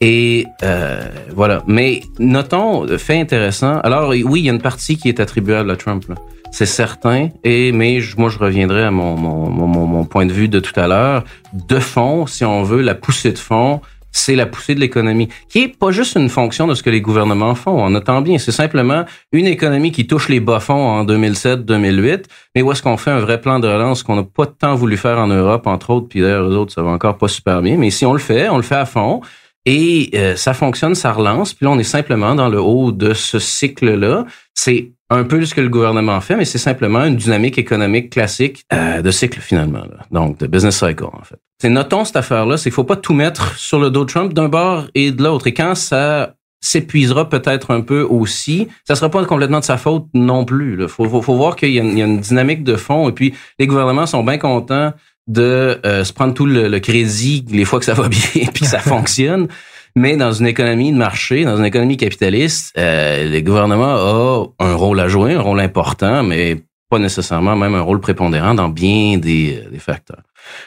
Et 0.00 0.46
euh, 0.62 1.08
voilà. 1.34 1.62
Mais 1.66 2.02
notons, 2.18 2.86
fait 2.98 3.20
intéressant. 3.20 3.80
Alors 3.80 4.10
oui, 4.10 4.40
il 4.40 4.46
y 4.46 4.48
a 4.48 4.52
une 4.52 4.62
partie 4.62 4.96
qui 4.96 5.08
est 5.08 5.20
attribuable 5.20 5.70
à 5.70 5.76
Trump. 5.76 6.04
C'est 6.52 6.66
certain. 6.66 7.28
Et 7.44 7.72
mais 7.72 8.00
moi, 8.16 8.28
je 8.28 8.38
reviendrai 8.38 8.84
à 8.84 8.90
mon, 8.90 9.16
mon, 9.16 9.48
mon, 9.50 9.86
mon 9.86 10.04
point 10.04 10.26
de 10.26 10.32
vue 10.32 10.48
de 10.48 10.58
tout 10.58 10.78
à 10.78 10.88
l'heure. 10.88 11.24
De 11.52 11.78
fond, 11.78 12.26
si 12.26 12.44
on 12.44 12.62
veut, 12.62 12.80
la 12.80 12.94
poussée 12.94 13.32
de 13.32 13.38
fond, 13.38 13.80
c'est 14.12 14.34
la 14.34 14.46
poussée 14.46 14.74
de 14.74 14.80
l'économie, 14.80 15.28
qui 15.48 15.62
est 15.62 15.68
pas 15.68 15.90
juste 15.90 16.16
une 16.16 16.28
fonction 16.28 16.66
de 16.66 16.74
ce 16.74 16.82
que 16.82 16.90
les 16.90 17.00
gouvernements 17.00 17.54
font. 17.54 17.72
On 17.72 17.94
entend 17.94 18.22
bien, 18.22 18.38
c'est 18.38 18.52
simplement 18.52 19.04
une 19.32 19.46
économie 19.46 19.92
qui 19.92 20.06
touche 20.06 20.28
les 20.28 20.40
bas-fonds 20.40 20.74
en 20.74 21.04
2007-2008, 21.04 22.24
mais 22.54 22.62
où 22.62 22.72
est-ce 22.72 22.82
qu'on 22.82 22.96
fait 22.96 23.10
un 23.10 23.20
vrai 23.20 23.40
plan 23.40 23.60
de 23.60 23.68
relance 23.68 24.02
qu'on 24.02 24.16
n'a 24.16 24.24
pas 24.24 24.46
tant 24.46 24.74
voulu 24.74 24.96
faire 24.96 25.18
en 25.18 25.28
Europe, 25.28 25.66
entre 25.66 25.90
autres, 25.90 26.08
puis 26.08 26.20
d'ailleurs, 26.20 26.48
eux 26.48 26.56
autres, 26.56 26.72
ça 26.72 26.82
va 26.82 26.90
encore 26.90 27.18
pas 27.18 27.28
super 27.28 27.62
bien. 27.62 27.76
Mais 27.76 27.90
si 27.90 28.04
on 28.04 28.12
le 28.12 28.18
fait, 28.18 28.48
on 28.48 28.56
le 28.56 28.62
fait 28.62 28.76
à 28.76 28.86
fond. 28.86 29.20
Et 29.66 30.10
euh, 30.14 30.36
ça 30.36 30.54
fonctionne, 30.54 30.94
ça 30.94 31.12
relance. 31.12 31.52
Puis 31.52 31.66
là, 31.66 31.72
on 31.72 31.78
est 31.78 31.84
simplement 31.84 32.34
dans 32.34 32.48
le 32.48 32.60
haut 32.60 32.92
de 32.92 33.12
ce 33.12 33.38
cycle-là. 33.38 34.24
C'est 34.54 34.92
un 35.10 35.24
peu 35.24 35.44
ce 35.44 35.54
que 35.54 35.60
le 35.60 35.68
gouvernement 35.68 36.20
fait, 36.20 36.36
mais 36.36 36.44
c'est 36.44 36.58
simplement 36.58 37.04
une 37.04 37.16
dynamique 37.16 37.58
économique 37.58 38.10
classique 38.10 38.64
euh, 38.72 39.02
de 39.02 39.10
cycle 39.10 39.40
finalement. 39.40 39.84
Donc, 40.10 40.38
de 40.38 40.46
business 40.46 40.78
cycle, 40.78 41.04
en 41.04 41.22
fait. 41.24 41.38
C'est 41.60 41.68
notons 41.68 42.04
cette 42.04 42.16
affaire-là, 42.16 42.56
c'est 42.56 42.64
qu'il 42.64 42.72
faut 42.72 42.84
pas 42.84 42.96
tout 42.96 43.12
mettre 43.12 43.58
sur 43.58 43.78
le 43.78 43.90
dos 43.90 44.04
de 44.04 44.10
Trump 44.10 44.32
d'un 44.32 44.48
bord 44.48 44.86
et 44.94 45.10
de 45.10 45.22
l'autre. 45.22 45.46
Et 45.46 45.54
quand 45.54 45.74
ça 45.74 46.34
s'épuisera 46.60 47.28
peut-être 47.28 47.70
un 47.70 47.80
peu 47.80 48.02
aussi. 48.02 48.68
Ça 48.86 48.94
sera 48.94 49.10
pas 49.10 49.24
complètement 49.24 49.60
de 49.60 49.64
sa 49.64 49.78
faute 49.78 50.06
non 50.12 50.44
plus. 50.44 50.76
Il 50.80 50.88
faut, 50.88 51.08
faut, 51.08 51.34
voir 51.34 51.56
qu'il 51.56 51.70
y, 51.70 51.76
y, 51.76 52.02
a 52.02 52.04
une 52.04 52.20
dynamique 52.20 52.64
de 52.64 52.76
fond 52.76 53.08
et 53.08 53.12
puis 53.12 53.34
les 53.58 53.66
gouvernements 53.66 54.06
sont 54.06 54.22
bien 54.22 54.38
contents 54.38 54.92
de 55.30 55.80
euh, 55.86 56.02
se 56.02 56.12
prendre 56.12 56.34
tout 56.34 56.44
le, 56.44 56.78
crédit 56.80 57.44
les 57.50 57.64
fois 57.64 57.78
que 57.78 57.84
ça 57.84 57.94
va 57.94 58.08
bien 58.08 58.20
puis 58.52 58.64
que 58.64 58.66
ça 58.66 58.78
fonctionne. 58.80 59.48
Mais 59.96 60.16
dans 60.16 60.32
une 60.32 60.46
économie 60.46 60.92
de 60.92 60.96
marché, 60.96 61.44
dans 61.44 61.56
une 61.56 61.64
économie 61.64 61.96
capitaliste, 61.96 62.72
euh, 62.78 63.28
le 63.28 63.40
gouvernement 63.40 63.94
a 63.94 64.46
un 64.60 64.74
rôle 64.74 65.00
à 65.00 65.08
jouer, 65.08 65.34
un 65.34 65.40
rôle 65.40 65.60
important, 65.60 66.22
mais 66.22 66.62
pas 66.88 66.98
nécessairement 66.98 67.56
même 67.56 67.74
un 67.74 67.80
rôle 67.80 68.00
prépondérant 68.00 68.54
dans 68.54 68.68
bien 68.68 69.18
des, 69.18 69.64
des 69.70 69.78
facteurs. 69.78 70.22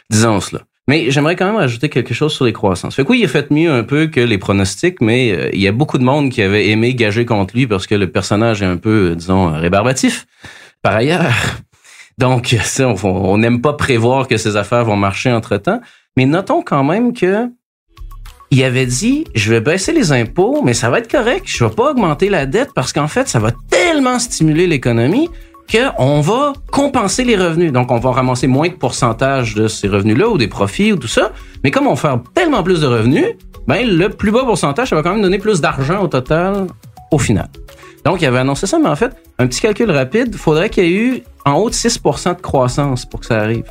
Disons 0.09 0.39
cela. 0.39 0.61
Mais 0.87 1.11
j'aimerais 1.11 1.37
quand 1.37 1.45
même 1.45 1.61
ajouter 1.61 1.87
quelque 1.87 2.13
chose 2.13 2.33
sur 2.33 2.43
les 2.43 2.51
croissances. 2.51 2.95
Fait 2.95 3.05
que 3.05 3.09
oui, 3.09 3.19
il 3.19 3.25
a 3.25 3.29
fait 3.29 3.49
mieux 3.51 3.71
un 3.71 3.83
peu 3.83 4.07
que 4.07 4.19
les 4.19 4.37
pronostics, 4.37 4.99
mais 4.99 5.31
euh, 5.31 5.49
il 5.53 5.61
y 5.61 5.67
a 5.67 5.71
beaucoup 5.71 5.97
de 5.97 6.03
monde 6.03 6.29
qui 6.29 6.41
avait 6.41 6.69
aimé 6.69 6.93
gager 6.93 7.25
contre 7.25 7.55
lui 7.55 7.67
parce 7.67 7.87
que 7.87 7.95
le 7.95 8.11
personnage 8.11 8.61
est 8.61 8.65
un 8.65 8.77
peu, 8.77 9.15
disons, 9.15 9.53
rébarbatif. 9.53 10.25
Par 10.81 10.95
ailleurs, 10.95 11.33
donc, 12.17 12.55
on 13.03 13.37
n'aime 13.37 13.61
pas 13.61 13.73
prévoir 13.73 14.27
que 14.27 14.37
ces 14.37 14.55
affaires 14.55 14.85
vont 14.85 14.95
marcher 14.95 15.31
entre-temps. 15.31 15.81
Mais 16.17 16.25
notons 16.25 16.61
quand 16.61 16.83
même 16.83 17.13
que 17.13 17.49
il 18.51 18.63
avait 18.63 18.85
dit, 18.85 19.25
je 19.33 19.51
vais 19.51 19.61
baisser 19.61 19.93
les 19.93 20.11
impôts, 20.11 20.61
mais 20.63 20.75
ça 20.75 20.91
va 20.91 20.99
être 20.99 21.09
correct. 21.09 21.45
Je 21.47 21.65
vais 21.65 21.71
pas 21.71 21.89
augmenter 21.89 22.29
la 22.29 22.45
dette 22.45 22.69
parce 22.75 22.93
qu'en 22.93 23.07
fait, 23.07 23.27
ça 23.27 23.39
va 23.39 23.49
tellement 23.71 24.19
stimuler 24.19 24.67
l'économie 24.67 25.27
qu'on 25.71 26.21
va 26.21 26.53
compenser 26.71 27.23
les 27.23 27.35
revenus. 27.35 27.71
Donc, 27.71 27.89
on 27.89 27.97
va 27.97 28.11
ramasser 28.11 28.45
moins 28.45 28.67
de 28.67 28.73
pourcentage 28.73 29.55
de 29.55 29.67
ces 29.67 29.87
revenus-là 29.87 30.29
ou 30.29 30.37
des 30.37 30.47
profits 30.47 30.93
ou 30.93 30.97
tout 30.97 31.07
ça. 31.07 31.31
Mais 31.63 31.71
comme 31.71 31.87
on 31.87 31.95
fait 31.95 32.09
tellement 32.35 32.61
plus 32.61 32.81
de 32.81 32.85
revenus, 32.85 33.25
ben, 33.65 33.87
le 33.87 34.09
plus 34.09 34.31
bas 34.31 34.43
pourcentage, 34.43 34.89
ça 34.89 34.95
va 34.95 35.01
quand 35.01 35.13
même 35.13 35.23
donner 35.23 35.39
plus 35.39 35.59
d'argent 35.59 36.03
au 36.03 36.07
total 36.07 36.67
au 37.09 37.17
final. 37.17 37.47
Donc, 38.05 38.21
il 38.21 38.27
avait 38.27 38.39
annoncé 38.39 38.67
ça, 38.67 38.77
mais 38.77 38.89
en 38.89 38.95
fait, 38.95 39.15
un 39.39 39.47
petit 39.47 39.61
calcul 39.61 39.89
rapide, 39.89 40.29
il 40.31 40.37
faudrait 40.37 40.69
qu'il 40.69 40.83
y 40.83 40.87
ait 40.87 40.91
eu 40.91 41.23
en 41.45 41.53
haut 41.53 41.69
de 41.69 41.75
6 41.75 42.01
de 42.01 42.41
croissance 42.41 43.05
pour 43.05 43.19
que 43.21 43.25
ça 43.25 43.39
arrive. 43.39 43.65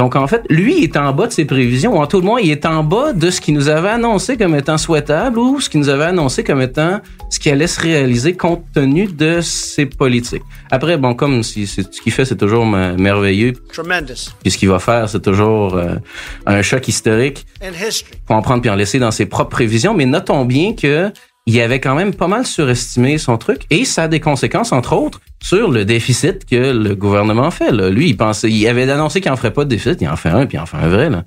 Donc, 0.00 0.16
en 0.16 0.26
fait, 0.26 0.44
lui 0.48 0.78
il 0.78 0.84
est 0.84 0.96
en 0.96 1.12
bas 1.12 1.26
de 1.26 1.32
ses 1.32 1.44
prévisions, 1.44 1.98
ou 1.98 2.00
en 2.00 2.06
tout 2.06 2.20
le 2.20 2.24
moins, 2.24 2.40
il 2.40 2.50
est 2.50 2.64
en 2.64 2.82
bas 2.82 3.12
de 3.12 3.30
ce 3.30 3.38
qu'il 3.38 3.52
nous 3.52 3.68
avait 3.68 3.90
annoncé 3.90 4.38
comme 4.38 4.54
étant 4.54 4.78
souhaitable 4.78 5.38
ou 5.38 5.60
ce 5.60 5.68
qu'il 5.68 5.78
nous 5.78 5.90
avait 5.90 6.06
annoncé 6.06 6.42
comme 6.42 6.62
étant 6.62 7.00
ce 7.28 7.38
qui 7.38 7.50
allait 7.50 7.66
se 7.66 7.78
réaliser 7.78 8.34
compte 8.34 8.64
tenu 8.72 9.08
de 9.08 9.42
ses 9.42 9.84
politiques. 9.84 10.42
Après, 10.70 10.96
bon, 10.96 11.14
comme 11.14 11.42
si 11.42 11.66
ce 11.66 11.82
qu'il 11.82 12.12
fait, 12.12 12.24
c'est 12.24 12.38
toujours 12.38 12.64
merveilleux. 12.64 13.52
Tremendous. 13.74 14.32
Puis 14.42 14.52
ce 14.52 14.56
qu'il 14.56 14.70
va 14.70 14.78
faire, 14.78 15.06
c'est 15.06 15.20
toujours 15.20 15.74
euh, 15.74 15.96
un 16.46 16.62
choc 16.62 16.88
historique. 16.88 17.46
Pour 18.24 18.36
en 18.36 18.42
prendre 18.42 18.62
puis 18.62 18.70
en 18.70 18.76
laisser 18.76 18.98
dans 18.98 19.10
ses 19.10 19.26
propres 19.26 19.50
prévisions. 19.50 19.92
Mais 19.92 20.06
notons 20.06 20.46
bien 20.46 20.72
que 20.74 21.12
il 21.46 21.60
avait 21.60 21.80
quand 21.80 21.94
même 21.94 22.14
pas 22.14 22.28
mal 22.28 22.46
surestimé 22.46 23.18
son 23.18 23.36
truc 23.36 23.62
et 23.70 23.84
ça 23.84 24.04
a 24.04 24.08
des 24.08 24.20
conséquences, 24.20 24.72
entre 24.72 24.94
autres, 24.94 25.20
sur 25.42 25.70
le 25.70 25.84
déficit 25.84 26.44
que 26.44 26.72
le 26.72 26.94
gouvernement 26.94 27.50
fait. 27.50 27.72
Là. 27.72 27.90
Lui, 27.90 28.10
il 28.10 28.16
pensait, 28.16 28.50
il 28.50 28.66
avait 28.68 28.88
annoncé 28.90 29.20
qu'il 29.20 29.30
en 29.30 29.36
ferait 29.36 29.52
pas 29.52 29.64
de 29.64 29.70
déficit, 29.70 30.00
il 30.00 30.08
en 30.08 30.16
fait 30.16 30.28
un, 30.28 30.46
puis 30.46 30.56
il 30.58 30.60
en 30.60 30.66
fait 30.66 30.76
un 30.76 30.88
vrai. 30.88 31.10
Là. 31.10 31.24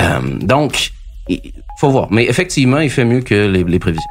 Euh, 0.00 0.20
donc, 0.40 0.92
il 1.28 1.40
faut 1.78 1.90
voir. 1.90 2.10
Mais 2.10 2.24
effectivement, 2.24 2.80
il 2.80 2.90
fait 2.90 3.04
mieux 3.04 3.20
que 3.20 3.34
les, 3.34 3.64
les 3.64 3.78
prévisions. 3.78 4.02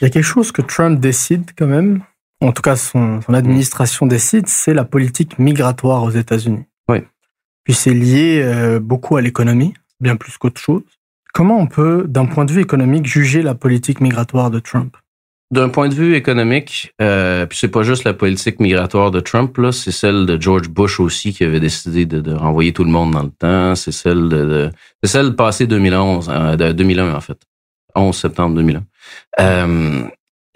Il 0.00 0.06
y 0.06 0.08
a 0.08 0.10
quelque 0.10 0.24
chose 0.24 0.50
que 0.50 0.62
Trump 0.62 0.98
décide 0.98 1.52
quand 1.56 1.68
même, 1.68 2.02
en 2.40 2.50
tout 2.50 2.62
cas 2.62 2.74
son, 2.74 3.20
son 3.22 3.34
administration 3.34 4.06
décide, 4.06 4.48
c'est 4.48 4.74
la 4.74 4.84
politique 4.84 5.38
migratoire 5.38 6.02
aux 6.02 6.10
États-Unis. 6.10 6.64
Oui. 6.88 6.98
Puis 7.62 7.74
c'est 7.74 7.94
lié 7.94 8.42
euh, 8.42 8.80
beaucoup 8.80 9.16
à 9.16 9.22
l'économie 9.22 9.74
bien 10.00 10.16
plus 10.16 10.36
qu'autre 10.38 10.60
chose. 10.60 10.82
Comment 11.32 11.58
on 11.58 11.66
peut, 11.66 12.04
d'un 12.06 12.26
point 12.26 12.44
de 12.44 12.52
vue 12.52 12.60
économique, 12.60 13.06
juger 13.06 13.42
la 13.42 13.54
politique 13.54 14.00
migratoire 14.00 14.50
de 14.50 14.58
Trump? 14.58 14.96
D'un 15.50 15.68
point 15.68 15.88
de 15.88 15.94
vue 15.94 16.14
économique, 16.14 16.94
euh, 17.00 17.44
puis 17.44 17.58
c'est 17.58 17.68
pas 17.68 17.82
juste 17.82 18.04
la 18.04 18.14
politique 18.14 18.58
migratoire 18.58 19.10
de 19.10 19.20
Trump, 19.20 19.56
là, 19.58 19.70
c'est 19.70 19.92
celle 19.92 20.24
de 20.24 20.40
George 20.40 20.68
Bush 20.68 20.98
aussi 20.98 21.32
qui 21.32 21.44
avait 21.44 21.60
décidé 21.60 22.06
de, 22.06 22.32
renvoyer 22.32 22.72
tout 22.72 22.84
le 22.84 22.90
monde 22.90 23.10
dans 23.12 23.22
le 23.22 23.30
temps. 23.30 23.74
C'est 23.74 23.92
celle 23.92 24.28
de, 24.30 24.70
c'est 25.02 25.10
celle 25.10 25.34
passée 25.34 25.66
2011, 25.66 26.30
euh, 26.30 26.56
de 26.56 26.72
2001 26.72 27.14
en 27.14 27.20
fait, 27.20 27.38
11 27.94 28.16
septembre 28.16 28.56
2001. 28.56 28.82
Euh, 29.40 30.04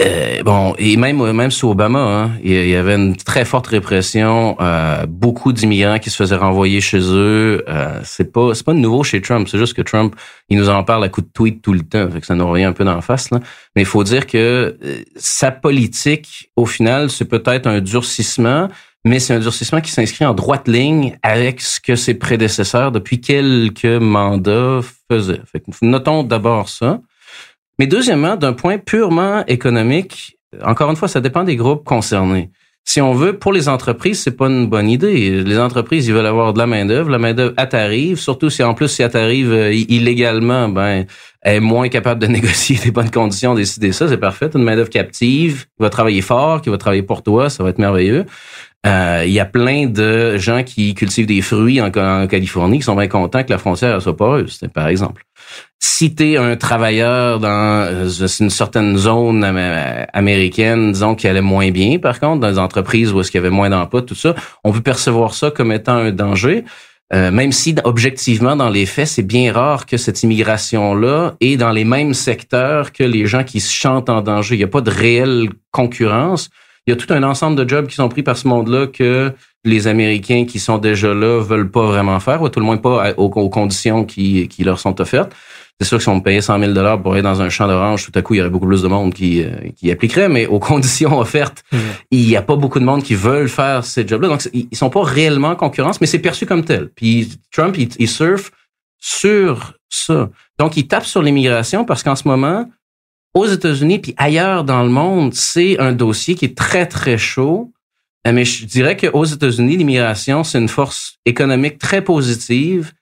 euh, 0.03 0.43
bon, 0.43 0.75
et 0.79 0.99
même 0.99 1.33
même 1.33 1.51
sous 1.51 1.71
Obama, 1.71 1.99
hein, 1.99 2.33
il 2.45 2.69
y 2.69 2.77
avait 2.77 2.97
une 2.97 3.17
très 3.17 3.47
forte 3.47 3.69
répression, 3.69 4.55
euh, 4.61 5.07
beaucoup 5.07 5.55
d'immigrants 5.55 5.99
qui 5.99 6.11
se 6.11 6.17
faisaient 6.17 6.37
renvoyer 6.37 6.83
chez 6.83 7.01
eux. 7.01 7.65
Euh, 7.67 8.01
c'est 8.05 8.31
pas 8.31 8.55
c'est 8.55 8.65
pas 8.65 8.75
nouveau 8.75 9.05
chez 9.05 9.23
Trump, 9.23 9.49
c'est 9.49 9.57
juste 9.57 9.73
que 9.73 9.81
Trump, 9.81 10.15
il 10.51 10.59
nous 10.59 10.69
en 10.69 10.85
parle 10.85 11.03
à 11.05 11.09
coup 11.09 11.23
de 11.23 11.31
tweet 11.33 11.63
tout 11.63 11.73
le 11.73 11.81
temps, 11.81 12.11
fait 12.11 12.21
que 12.21 12.27
ça 12.27 12.35
nous 12.35 12.47
revient 12.47 12.65
un 12.65 12.75
peu 12.75 12.85
d'en 12.85 13.01
face 13.01 13.31
là. 13.31 13.41
Mais 13.75 13.83
il 13.83 13.87
faut 13.87 14.05
dire 14.05 14.27
que 14.27 14.77
euh, 14.85 15.03
sa 15.17 15.51
politique, 15.51 16.51
au 16.57 16.67
final, 16.67 17.09
c'est 17.09 17.25
peut-être 17.25 17.67
un 17.67 17.81
durcissement, 17.81 18.69
mais 19.07 19.19
c'est 19.19 19.33
un 19.33 19.41
durcissement 19.41 19.81
qui 19.81 19.93
s'inscrit 19.93 20.27
en 20.27 20.35
droite 20.35 20.69
ligne 20.69 21.19
avec 21.23 21.63
ce 21.63 21.81
que 21.81 21.97
ses 21.97 22.13
prédécesseurs 22.13 22.93
depuis 22.93 23.23
quelques 23.23 23.87
mandats 23.87 24.81
faisaient. 25.11 25.41
Fait 25.51 25.61
que 25.61 25.71
notons 25.81 26.23
d'abord 26.23 26.69
ça. 26.69 27.01
Mais 27.79 27.87
deuxièmement, 27.87 28.37
d'un 28.37 28.53
point 28.53 28.79
purement 28.79 29.45
économique, 29.47 30.39
encore 30.65 30.91
une 30.91 30.97
fois, 30.97 31.09
ça 31.09 31.21
dépend 31.21 31.45
des 31.45 31.57
groupes 31.57 31.85
concernés. 31.85 32.51
Si 32.89 33.01
on 33.01 33.15
veut, 33.15 33.37
pour 33.37 33.53
les 33.53 33.69
entreprises, 33.69 34.23
c'est 34.23 34.37
pas 34.37 34.47
une 34.47 34.69
bonne 34.69 34.89
idée. 34.89 35.43
Les 35.43 35.59
entreprises, 35.59 36.07
ils 36.07 36.15
veulent 36.15 36.25
avoir 36.25 36.53
de 36.53 36.59
la 36.59 36.69
main 36.69 36.87
d'œuvre. 36.87 37.11
La 37.11 37.19
main 37.19 37.35
d'œuvre, 37.35 37.53
elle 37.57 37.69
t'arrive. 37.69 38.17
Surtout 38.17 38.49
si 38.49 38.63
en 38.63 38.75
plus 38.75 38.87
si 38.87 39.03
elle 39.03 39.11
t'arrive 39.11 39.53
euh, 39.53 39.73
illégalement, 39.73 40.69
ben, 40.69 41.05
elle 41.43 41.57
est 41.57 41.61
moins 41.61 41.89
capable 41.89 42.21
de 42.21 42.27
négocier 42.29 42.79
des 42.79 42.93
bonnes 42.93 43.11
conditions, 43.11 43.57
décider 43.57 43.91
ça, 43.91 44.09
c'est 44.09 44.19
parfait. 44.19 44.49
Une 44.55 44.63
main 44.63 44.77
d'œuvre 44.77 44.89
captive, 44.89 45.65
qui 45.65 45.83
va 45.83 45.91
travailler 45.91 46.23
fort, 46.23 46.63
qui 46.63 46.71
va 46.71 46.79
travailler 46.79 47.03
pour 47.03 47.25
toi, 47.25 47.51
ça 47.51 47.65
va 47.65 47.71
être 47.71 47.79
merveilleux. 47.79 48.25
Euh, 48.87 49.25
il 49.27 49.33
y 49.33 49.41
a 49.41 49.47
plein 49.47 49.87
de 49.87 50.37
gens 50.37 50.63
qui 50.63 50.95
cultivent 50.95 51.27
des 51.27 51.43
fruits 51.43 51.81
en, 51.81 51.91
Californie 51.91 52.79
qui 52.79 52.85
sont 52.85 52.95
bien 52.95 53.09
contents 53.09 53.43
que 53.43 53.51
la 53.51 53.59
frontière 53.59 54.01
soit 54.01 54.17
poreuse, 54.17 54.61
par 54.73 54.87
exemple. 54.87 55.25
Si 55.79 56.15
tu 56.15 56.33
es 56.33 56.37
un 56.37 56.57
travailleur 56.57 57.39
dans 57.39 57.87
euh, 57.87 58.09
une 58.41 58.51
certaine 58.51 58.97
zone 58.97 59.45
américaine, 60.13 60.93
disons 60.93 61.15
qui 61.15 61.29
allait 61.29 61.41
moins 61.41 61.71
bien, 61.71 61.99
par 61.99 62.19
contre, 62.19 62.41
dans 62.41 62.51
des 62.51 62.59
entreprises 62.59 63.13
où 63.13 63.21
est-ce 63.21 63.31
qu'il 63.31 63.39
y 63.39 63.45
avait 63.45 63.55
moins 63.55 63.71
d'emplois, 63.71 64.03
tout 64.03 64.15
ça, 64.15 64.35
on 64.65 64.73
peut 64.73 64.81
percevoir 64.81 65.35
ça 65.35 65.51
comme 65.51 65.73
étant 65.73 65.97
un 65.97 66.13
danger. 66.13 66.65
Euh, 67.15 67.31
même 67.31 67.53
si 67.53 67.75
objectivement 67.85 68.57
dans 68.57 68.69
les 68.69 68.85
faits, 68.85 69.07
c'est 69.07 69.23
bien 69.23 69.53
rare 69.53 69.87
que 69.87 69.97
cette 69.97 70.23
immigration-là 70.23 71.35
est 71.41 71.57
dans 71.57 71.71
les 71.71 71.85
mêmes 71.85 72.15
secteurs 72.15 72.93
que 72.93 73.05
les 73.05 73.27
gens 73.27 73.45
qui 73.45 73.61
se 73.61 73.73
chantent 73.73 74.11
en 74.11 74.23
danger. 74.23 74.57
Il 74.57 74.59
n'y 74.59 74.65
a 74.65 74.69
pas 74.69 74.81
de 74.81 74.91
réelle 74.91 75.51
concurrence 75.71 76.51
il 76.87 76.91
y 76.91 76.93
a 76.93 76.97
tout 76.97 77.13
un 77.13 77.23
ensemble 77.25 77.57
de 77.57 77.69
jobs 77.69 77.89
qui 77.89 77.97
sont 77.97 78.09
pris 78.09 78.23
par 78.23 78.37
ce 78.37 78.47
monde-là 78.47 78.87
que 78.87 79.33
les 79.65 79.89
Américains 79.89 80.45
qui 80.47 80.61
sont 80.61 80.79
déjà 80.79 81.13
là 81.13 81.43
veulent 81.43 81.71
pas 81.71 81.85
vraiment 81.85 82.21
faire, 82.21 82.43
ou 82.43 82.49
tout 82.49 82.61
le 82.61 82.67
moins 82.67 82.77
pas 82.77 83.13
aux, 83.17 83.29
conditions 83.49 84.05
qui, 84.05 84.47
qui 84.47 84.63
leur 84.63 84.79
sont 84.79 85.01
offertes. 85.01 85.35
C'est 85.79 85.87
sûr 85.87 85.99
que 85.99 86.03
si 86.03 86.09
on 86.09 86.17
me 86.17 86.23
payait 86.23 86.41
100 86.41 86.59
000 86.59 86.73
dollars 86.73 87.03
pour 87.03 87.13
aller 87.13 87.23
dans 87.23 87.43
un 87.43 87.51
champ 87.51 87.67
d'orange, 87.67 88.07
tout 88.07 88.19
à 88.19 88.23
coup, 88.23 88.35
il 88.35 88.39
y 88.39 88.41
aurait 88.41 88.51
beaucoup 88.51 88.67
plus 88.67 88.83
de 88.83 88.89
monde 88.89 89.13
qui, 89.13 89.43
euh, 89.43 89.71
qui 89.77 89.91
appliquerait, 89.91 90.29
mais 90.29 90.47
aux 90.47 90.59
conditions 90.61 91.19
offertes, 91.19 91.65
mmh. 91.71 91.79
il 92.13 92.27
n'y 92.27 92.37
a 92.37 92.43
pas 92.43 92.57
beaucoup 92.57 92.81
de 92.81 92.85
monde 92.85 93.03
qui 93.03 93.15
veulent 93.15 93.49
faire 93.49 93.85
ces 93.85 94.07
jobs-là. 94.07 94.29
Donc, 94.29 94.49
ils 94.53 94.77
sont 94.77 94.91
pas 94.91 95.03
réellement 95.03 95.49
en 95.49 95.57
concurrence, 95.57 96.01
mais 96.01 96.07
c'est 96.07 96.19
perçu 96.19 96.47
comme 96.47 96.65
tel. 96.65 96.89
Puis 96.95 97.39
Trump, 97.53 97.77
il, 97.79 97.91
il 97.99 98.09
surfe 98.09 98.51
sur 98.99 99.75
ça. 99.91 100.31
Donc, 100.59 100.77
il 100.77 100.89
tape 100.89 101.05
sur 101.05 101.23
l'immigration 101.23 101.85
parce 101.85 102.03
qu'en 102.03 102.17
ce 102.17 102.27
moment, 102.27 102.67
aux 103.37 103.47
États-Unis 103.47 103.99
puis 103.99 104.15
ailleurs 104.17 104.65
dans 104.65 104.83
le 104.83 104.89
monde, 104.89 105.35
c'est 105.35 105.79
un 105.79 105.93
dossier 105.93 106.35
qui 106.35 106.47
est 106.47 106.57
très, 106.57 106.87
très 106.87 107.19
chaud. 107.19 107.71
Euh, 108.27 108.33
mais 108.33 108.47
je 108.47 108.65
dirais 108.65 108.97
qu'aux 108.97 109.25
États-Unis, 109.25 109.77
l'immigration, 109.77 110.43
c'est 110.43 110.59
une 110.59 110.69
force 110.69 111.19
économique 111.27 111.79
très 111.79 112.03
positive. 112.03 112.93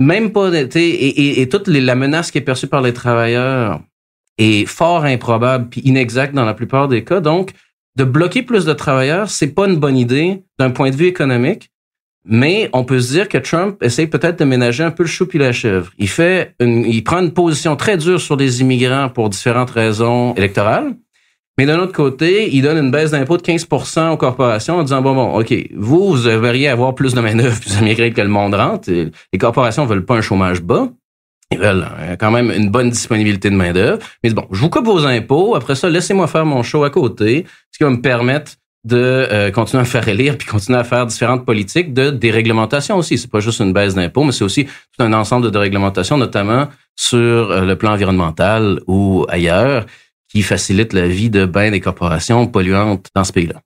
Même 0.00 0.32
pas, 0.32 0.50
et, 0.50 1.40
et, 1.42 1.48
toute 1.48 1.68
la 1.68 1.94
menace 1.94 2.30
qui 2.30 2.38
est 2.38 2.42
perçue 2.42 2.66
par 2.66 2.80
les 2.80 2.94
travailleurs 2.94 3.80
est 4.38 4.64
fort 4.64 5.04
improbable 5.04 5.68
puis 5.68 5.82
inexacte 5.82 6.34
dans 6.34 6.46
la 6.46 6.54
plupart 6.54 6.88
des 6.88 7.04
cas. 7.04 7.20
Donc, 7.20 7.52
de 7.96 8.04
bloquer 8.04 8.42
plus 8.42 8.64
de 8.64 8.72
travailleurs, 8.72 9.28
c'est 9.28 9.48
pas 9.48 9.68
une 9.68 9.76
bonne 9.76 9.98
idée 9.98 10.42
d'un 10.58 10.70
point 10.70 10.90
de 10.90 10.96
vue 10.96 11.06
économique. 11.06 11.70
Mais 12.24 12.70
on 12.72 12.84
peut 12.84 13.00
se 13.00 13.12
dire 13.12 13.28
que 13.28 13.38
Trump 13.38 13.82
essaie 13.82 14.06
peut-être 14.06 14.38
de 14.38 14.44
ménager 14.44 14.84
un 14.84 14.90
peu 14.90 15.02
le 15.02 15.08
chou 15.08 15.26
puis 15.26 15.38
la 15.38 15.52
chèvre. 15.52 15.90
Il 15.98 16.08
fait, 16.08 16.54
il 16.60 17.02
prend 17.02 17.20
une 17.20 17.32
position 17.32 17.76
très 17.76 17.96
dure 17.96 18.20
sur 18.20 18.36
les 18.36 18.60
immigrants 18.60 19.08
pour 19.08 19.28
différentes 19.28 19.70
raisons 19.70 20.34
électorales. 20.34 20.94
Mais 21.60 21.66
d'un 21.66 21.78
autre 21.78 21.92
côté, 21.92 22.48
il 22.54 22.62
donne 22.62 22.78
une 22.78 22.90
baisse 22.90 23.10
d'impôt 23.10 23.36
de 23.36 23.42
15% 23.42 24.12
aux 24.12 24.16
corporations 24.16 24.78
en 24.78 24.82
disant, 24.82 25.02
bon, 25.02 25.14
bon, 25.14 25.38
OK, 25.38 25.52
vous, 25.76 26.16
vous 26.16 26.24
devriez 26.24 26.68
avoir 26.68 26.94
plus 26.94 27.12
de 27.12 27.20
main-d'œuvre, 27.20 27.60
plus 27.60 27.76
d'immigrés 27.76 28.12
que 28.12 28.20
le 28.22 28.28
monde 28.28 28.54
rentre. 28.54 28.90
Les 28.90 29.38
corporations 29.38 29.84
veulent 29.84 30.06
pas 30.06 30.14
un 30.14 30.22
chômage 30.22 30.62
bas. 30.62 30.88
Ils 31.50 31.58
veulent 31.58 31.86
euh, 32.00 32.16
quand 32.18 32.30
même 32.30 32.50
une 32.50 32.70
bonne 32.70 32.88
disponibilité 32.88 33.50
de 33.50 33.56
main-d'œuvre. 33.56 33.98
Mais 34.24 34.30
bon, 34.30 34.46
je 34.50 34.58
vous 34.58 34.70
coupe 34.70 34.86
vos 34.86 35.04
impôts. 35.04 35.54
Après 35.54 35.74
ça, 35.74 35.90
laissez-moi 35.90 36.28
faire 36.28 36.46
mon 36.46 36.62
show 36.62 36.82
à 36.82 36.88
côté, 36.88 37.44
ce 37.70 37.76
qui 37.76 37.84
va 37.84 37.90
me 37.90 38.00
permettre 38.00 38.52
de 38.84 38.96
euh, 38.96 39.50
continuer 39.50 39.82
à 39.82 39.84
faire 39.84 40.08
élire 40.08 40.38
puis 40.38 40.48
continuer 40.48 40.78
à 40.78 40.84
faire 40.84 41.04
différentes 41.04 41.44
politiques 41.44 41.92
de 41.92 42.08
déréglementation 42.08 42.96
aussi. 42.96 43.18
C'est 43.18 43.30
pas 43.30 43.40
juste 43.40 43.60
une 43.60 43.74
baisse 43.74 43.94
d'impôts, 43.94 44.24
mais 44.24 44.32
c'est 44.32 44.44
aussi 44.44 44.64
tout 44.64 45.04
un 45.04 45.12
ensemble 45.12 45.44
de 45.44 45.50
déréglementations, 45.50 46.16
notamment 46.16 46.68
sur 46.96 47.18
euh, 47.18 47.66
le 47.66 47.76
plan 47.76 47.92
environnemental 47.92 48.80
ou 48.86 49.26
ailleurs, 49.28 49.84
qui 50.30 50.42
facilite 50.42 50.92
la 50.92 51.08
vie 51.08 51.30
de 51.30 51.44
bien 51.44 51.70
des 51.70 51.80
corporations 51.80 52.46
polluantes 52.46 53.08
dans 53.14 53.24
ce 53.24 53.32
pays-là. 53.32 53.60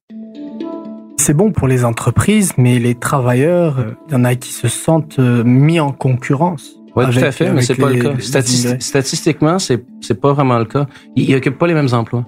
C'est 1.18 1.35
bon 1.35 1.53
pour 1.53 1.68
les 1.68 1.85
entreprises, 1.85 2.53
mais 2.59 2.79
les 2.79 2.94
travailleurs, 2.94 3.77
il 4.09 4.12
y 4.12 4.16
en 4.16 4.24
a 4.24 4.35
qui 4.35 4.53
se 4.53 4.68
sentent 4.68 5.18
euh, 5.18 5.44
mis 5.44 5.79
en 5.79 5.92
concurrence. 5.92 6.72
Oui, 6.96 7.05
tout 7.11 7.18
à 7.18 7.33
fait, 7.33 7.50
mais 7.53 7.62
c'est 7.62 7.74
pas 7.74 7.90
le 7.90 8.00
cas. 8.00 8.79
statistiquement, 8.79 9.59
c'est 9.59 9.85
c'est 10.00 10.20
pas 10.20 10.33
vraiment 10.33 10.59
le 10.59 10.64
cas. 10.64 10.87
Ils, 11.16 11.29
ils 11.29 11.35
occupent 11.35 11.59
pas 11.59 11.66
les 11.66 11.74
mêmes 11.74 11.92
emplois. 11.92 12.24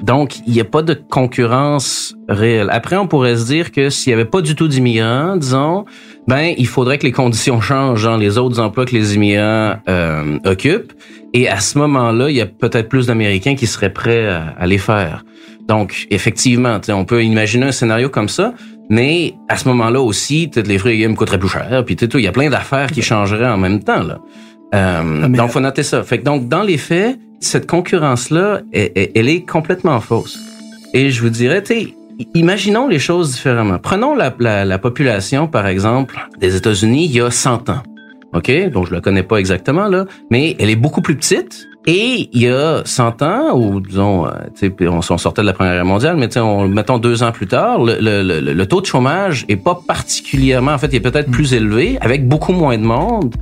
Donc, 0.00 0.38
il 0.46 0.52
n'y 0.52 0.60
a 0.60 0.64
pas 0.64 0.82
de 0.82 0.94
concurrence 0.94 2.14
réelle. 2.28 2.68
Après, 2.70 2.96
on 2.96 3.06
pourrait 3.06 3.36
se 3.36 3.46
dire 3.46 3.72
que 3.72 3.88
s'il 3.88 4.10
n'y 4.10 4.14
avait 4.20 4.28
pas 4.28 4.42
du 4.42 4.54
tout 4.54 4.68
d'immigrants, 4.68 5.36
disons, 5.36 5.86
ben, 6.28 6.54
il 6.58 6.66
faudrait 6.66 6.98
que 6.98 7.04
les 7.06 7.12
conditions 7.12 7.60
changent 7.60 8.04
dans 8.04 8.16
les 8.16 8.38
autres 8.38 8.60
emplois 8.60 8.84
que 8.84 8.94
les 8.94 9.14
immigrants 9.14 9.76
euh, 9.88 10.38
occupent. 10.44 10.92
Et 11.32 11.48
à 11.48 11.60
ce 11.60 11.78
moment-là, 11.78 12.30
il 12.30 12.36
y 12.36 12.40
a 12.40 12.46
peut-être 12.46 12.88
plus 12.88 13.06
d'Américains 13.06 13.54
qui 13.54 13.66
seraient 13.66 13.92
prêts 13.92 14.26
à, 14.26 14.66
les 14.66 14.78
faire. 14.78 15.24
Donc, 15.68 16.06
effectivement, 16.10 16.80
on 16.88 17.04
peut 17.04 17.22
imaginer 17.22 17.66
un 17.66 17.72
scénario 17.72 18.08
comme 18.08 18.28
ça, 18.28 18.54
mais 18.88 19.34
à 19.48 19.56
ce 19.56 19.68
moment-là 19.68 20.00
aussi, 20.00 20.48
peut-être 20.48 20.68
les 20.68 20.78
fruits 20.78 21.06
me 21.06 21.14
coûteraient 21.14 21.38
plus 21.38 21.48
cher, 21.48 21.84
puis 21.84 21.94
il 21.96 22.20
y 22.20 22.26
a 22.26 22.32
plein 22.32 22.48
d'affaires 22.48 22.90
qui 22.90 23.02
changeraient 23.02 23.50
en 23.50 23.58
même 23.58 23.82
temps. 23.82 24.02
Là. 24.02 24.18
Euh, 24.74 25.22
ah, 25.24 25.28
donc, 25.28 25.50
faut 25.50 25.60
noter 25.60 25.82
ça. 25.82 26.02
Fait 26.02 26.18
que 26.18 26.24
donc, 26.24 26.48
dans 26.48 26.62
les 26.62 26.78
faits, 26.78 27.18
cette 27.40 27.66
concurrence-là, 27.66 28.62
elle, 28.72 29.28
est 29.28 29.48
complètement 29.48 30.00
fausse. 30.00 30.38
Et 30.94 31.10
je 31.10 31.22
vous 31.22 31.30
dirais, 31.30 31.62
tu 31.62 31.92
imaginons 32.34 32.88
les 32.88 32.98
choses 32.98 33.32
différemment. 33.32 33.78
Prenons 33.78 34.14
la, 34.14 34.34
la, 34.64 34.78
population, 34.78 35.46
par 35.46 35.66
exemple, 35.66 36.16
des 36.38 36.56
États-Unis 36.56 37.06
il 37.06 37.12
y 37.12 37.20
a 37.20 37.30
100 37.30 37.70
ans. 37.70 37.82
OK? 38.34 38.70
Donc, 38.70 38.88
je 38.88 38.94
la 38.94 39.00
connais 39.00 39.22
pas 39.22 39.36
exactement, 39.38 39.88
là, 39.88 40.06
mais 40.30 40.56
elle 40.58 40.70
est 40.70 40.76
beaucoup 40.76 41.02
plus 41.02 41.16
petite. 41.16 41.68
Et 41.88 42.28
il 42.32 42.42
y 42.42 42.48
a 42.48 42.82
100 42.84 43.22
ans, 43.22 43.56
ou 43.56 43.80
disons, 43.80 44.26
euh, 44.26 44.30
on, 44.80 44.98
on 45.08 45.18
sortait 45.18 45.42
de 45.42 45.46
la 45.46 45.52
Première 45.52 45.74
Guerre 45.74 45.84
mondiale, 45.84 46.16
mais 46.16 46.36
on, 46.36 46.66
mettons 46.66 46.98
deux 46.98 47.22
ans 47.22 47.30
plus 47.30 47.46
tard, 47.46 47.84
le, 47.84 47.98
le, 48.00 48.40
le, 48.40 48.66
taux 48.66 48.80
de 48.80 48.86
chômage 48.86 49.44
est 49.48 49.56
pas 49.56 49.78
particulièrement, 49.86 50.72
en 50.72 50.78
fait, 50.78 50.88
il 50.88 50.96
est 50.96 51.00
peut-être 51.00 51.30
plus 51.30 51.54
élevé, 51.54 51.96
avec 52.00 52.26
beaucoup 52.26 52.52
moins 52.52 52.76
de 52.76 52.82
monde. 52.82 53.36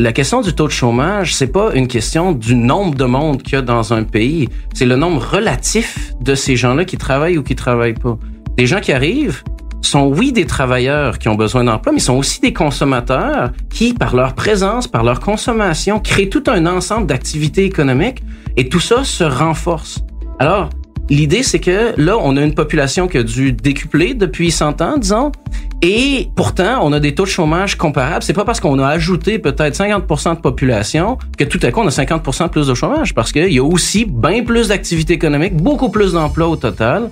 La 0.00 0.12
question 0.12 0.42
du 0.42 0.52
taux 0.52 0.68
de 0.68 0.72
chômage, 0.72 1.34
c'est 1.34 1.48
pas 1.48 1.72
une 1.74 1.88
question 1.88 2.30
du 2.30 2.54
nombre 2.54 2.94
de 2.94 3.04
monde 3.04 3.42
qu'il 3.42 3.54
y 3.54 3.56
a 3.56 3.62
dans 3.62 3.92
un 3.92 4.04
pays, 4.04 4.48
c'est 4.72 4.86
le 4.86 4.94
nombre 4.94 5.20
relatif 5.20 6.12
de 6.20 6.36
ces 6.36 6.54
gens-là 6.54 6.84
qui 6.84 6.96
travaillent 6.96 7.36
ou 7.36 7.42
qui 7.42 7.56
travaillent 7.56 7.94
pas. 7.94 8.16
Des 8.56 8.68
gens 8.68 8.78
qui 8.78 8.92
arrivent 8.92 9.42
sont 9.82 10.06
oui 10.06 10.30
des 10.30 10.46
travailleurs 10.46 11.18
qui 11.18 11.28
ont 11.28 11.34
besoin 11.34 11.64
d'emploi, 11.64 11.92
mais 11.92 11.98
sont 11.98 12.14
aussi 12.14 12.40
des 12.40 12.52
consommateurs 12.52 13.50
qui, 13.70 13.92
par 13.92 14.14
leur 14.14 14.36
présence, 14.36 14.86
par 14.86 15.02
leur 15.02 15.18
consommation, 15.18 15.98
créent 15.98 16.28
tout 16.28 16.44
un 16.46 16.66
ensemble 16.66 17.08
d'activités 17.08 17.64
économiques 17.64 18.22
et 18.56 18.68
tout 18.68 18.80
ça 18.80 19.02
se 19.02 19.24
renforce. 19.24 19.98
Alors, 20.38 20.70
L'idée, 21.10 21.42
c'est 21.42 21.58
que 21.58 21.94
là, 21.96 22.16
on 22.20 22.36
a 22.36 22.42
une 22.42 22.54
population 22.54 23.08
qui 23.08 23.16
a 23.18 23.22
dû 23.22 23.52
décupler 23.52 24.14
depuis 24.14 24.50
100 24.50 24.82
ans, 24.82 24.98
disons, 24.98 25.32
et 25.80 26.28
pourtant, 26.34 26.80
on 26.82 26.92
a 26.92 27.00
des 27.00 27.14
taux 27.14 27.24
de 27.24 27.28
chômage 27.28 27.76
comparables. 27.76 28.22
C'est 28.22 28.32
pas 28.32 28.44
parce 28.44 28.60
qu'on 28.60 28.78
a 28.78 28.86
ajouté 28.86 29.38
peut-être 29.38 29.74
50 29.74 30.06
de 30.36 30.40
population 30.40 31.16
que 31.38 31.44
tout 31.44 31.60
à 31.62 31.70
coup, 31.70 31.80
on 31.80 31.86
a 31.86 31.90
50% 31.90 32.50
plus 32.50 32.66
de 32.66 32.74
chômage, 32.74 33.14
parce 33.14 33.32
qu'il 33.32 33.52
y 33.52 33.58
a 33.58 33.64
aussi 33.64 34.04
bien 34.04 34.44
plus 34.44 34.68
d'activités 34.68 35.14
économiques, 35.14 35.56
beaucoup 35.56 35.88
plus 35.88 36.12
d'emplois 36.12 36.48
au 36.48 36.56
total. 36.56 37.10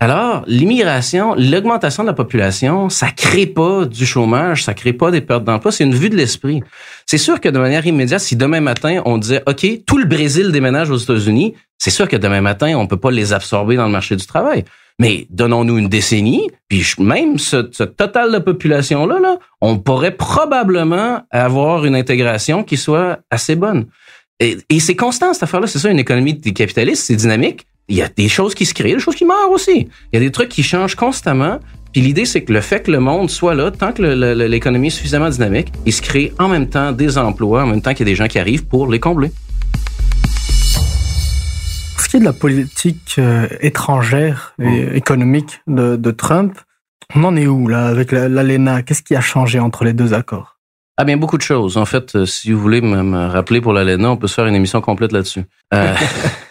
Alors, 0.00 0.44
l'immigration, 0.46 1.34
l'augmentation 1.34 2.04
de 2.04 2.08
la 2.08 2.14
population, 2.14 2.88
ça 2.88 3.10
crée 3.10 3.46
pas 3.46 3.84
du 3.84 4.06
chômage, 4.06 4.62
ça 4.62 4.72
crée 4.72 4.92
pas 4.92 5.10
des 5.10 5.20
pertes 5.20 5.42
d'emploi, 5.42 5.72
c'est 5.72 5.82
une 5.82 5.94
vue 5.94 6.08
de 6.08 6.16
l'esprit. 6.16 6.62
C'est 7.04 7.18
sûr 7.18 7.40
que 7.40 7.48
de 7.48 7.58
manière 7.58 7.84
immédiate, 7.84 8.20
si 8.20 8.36
demain 8.36 8.60
matin 8.60 9.02
on 9.06 9.18
disait, 9.18 9.42
OK, 9.48 9.66
tout 9.86 9.98
le 9.98 10.04
Brésil 10.04 10.52
déménage 10.52 10.90
aux 10.90 10.96
États-Unis, 10.96 11.54
c'est 11.78 11.90
sûr 11.90 12.06
que 12.06 12.16
demain 12.16 12.40
matin, 12.40 12.76
on 12.76 12.86
peut 12.86 12.96
pas 12.96 13.10
les 13.10 13.32
absorber 13.32 13.74
dans 13.74 13.86
le 13.86 13.92
marché 13.92 14.14
du 14.14 14.24
travail. 14.24 14.64
Mais 15.00 15.26
donnons-nous 15.30 15.78
une 15.78 15.88
décennie, 15.88 16.48
puis 16.68 16.84
même 16.98 17.38
ce, 17.38 17.56
total 17.56 18.32
de 18.32 18.38
population-là, 18.38 19.18
là, 19.18 19.38
on 19.60 19.78
pourrait 19.78 20.16
probablement 20.16 21.22
avoir 21.30 21.84
une 21.84 21.96
intégration 21.96 22.62
qui 22.62 22.76
soit 22.76 23.18
assez 23.30 23.56
bonne. 23.56 23.86
Et, 24.38 24.58
et 24.68 24.78
c'est 24.78 24.96
constant, 24.96 25.32
cette 25.34 25.44
affaire-là. 25.44 25.66
C'est 25.66 25.80
ça, 25.80 25.90
une 25.90 25.98
économie 25.98 26.40
capitaliste, 26.40 27.06
c'est 27.06 27.16
dynamique 27.16 27.66
il 27.88 27.96
y 27.96 28.02
a 28.02 28.08
des 28.08 28.28
choses 28.28 28.54
qui 28.54 28.66
se 28.66 28.74
créent, 28.74 28.94
des 28.94 28.98
choses 28.98 29.14
qui 29.14 29.24
meurent 29.24 29.50
aussi. 29.50 29.88
Il 30.12 30.14
y 30.14 30.16
a 30.16 30.20
des 30.20 30.30
trucs 30.30 30.50
qui 30.50 30.62
changent 30.62 30.94
constamment. 30.94 31.58
Puis 31.92 32.02
l'idée, 32.02 32.26
c'est 32.26 32.42
que 32.42 32.52
le 32.52 32.60
fait 32.60 32.82
que 32.82 32.90
le 32.90 33.00
monde 33.00 33.30
soit 33.30 33.54
là, 33.54 33.70
tant 33.70 33.92
que 33.92 34.02
l'économie 34.02 34.88
est 34.88 34.90
suffisamment 34.90 35.30
dynamique, 35.30 35.72
il 35.86 35.92
se 35.92 36.02
crée 36.02 36.34
en 36.38 36.48
même 36.48 36.68
temps 36.68 36.92
des 36.92 37.16
emplois, 37.16 37.62
en 37.62 37.66
même 37.66 37.80
temps 37.80 37.92
qu'il 37.92 38.06
y 38.06 38.10
a 38.10 38.12
des 38.12 38.16
gens 38.16 38.28
qui 38.28 38.38
arrivent 38.38 38.66
pour 38.66 38.88
les 38.88 39.00
combler. 39.00 39.32
Pour 41.94 42.04
ce 42.04 42.08
qui 42.10 42.16
est 42.18 42.20
de 42.20 42.24
la 42.26 42.34
politique 42.34 43.16
euh, 43.18 43.48
étrangère 43.60 44.54
et 44.60 44.64
mmh. 44.64 44.94
économique 44.94 45.60
de, 45.66 45.96
de, 45.96 46.10
Trump, 46.10 46.58
on 47.14 47.24
en 47.24 47.36
est 47.36 47.46
où 47.46 47.68
là 47.68 47.86
avec 47.86 48.12
l'ALENA? 48.12 48.82
Qu'est-ce 48.82 49.02
qui 49.02 49.16
a 49.16 49.20
changé 49.22 49.58
entre 49.58 49.84
les 49.84 49.94
deux 49.94 50.12
accords? 50.12 50.58
Ah 50.98 51.04
bien, 51.04 51.16
beaucoup 51.16 51.38
de 51.38 51.42
choses. 51.42 51.76
En 51.78 51.86
fait, 51.86 52.16
euh, 52.16 52.26
si 52.26 52.52
vous 52.52 52.60
voulez 52.60 52.80
me, 52.80 53.02
me 53.02 53.28
rappeler 53.28 53.60
pour 53.60 53.72
l'ALENA, 53.72 54.10
on 54.10 54.16
peut 54.16 54.26
se 54.26 54.34
faire 54.34 54.46
une 54.46 54.54
émission 54.54 54.80
complète 54.80 55.12
là-dessus. 55.12 55.44
Euh, 55.72 55.94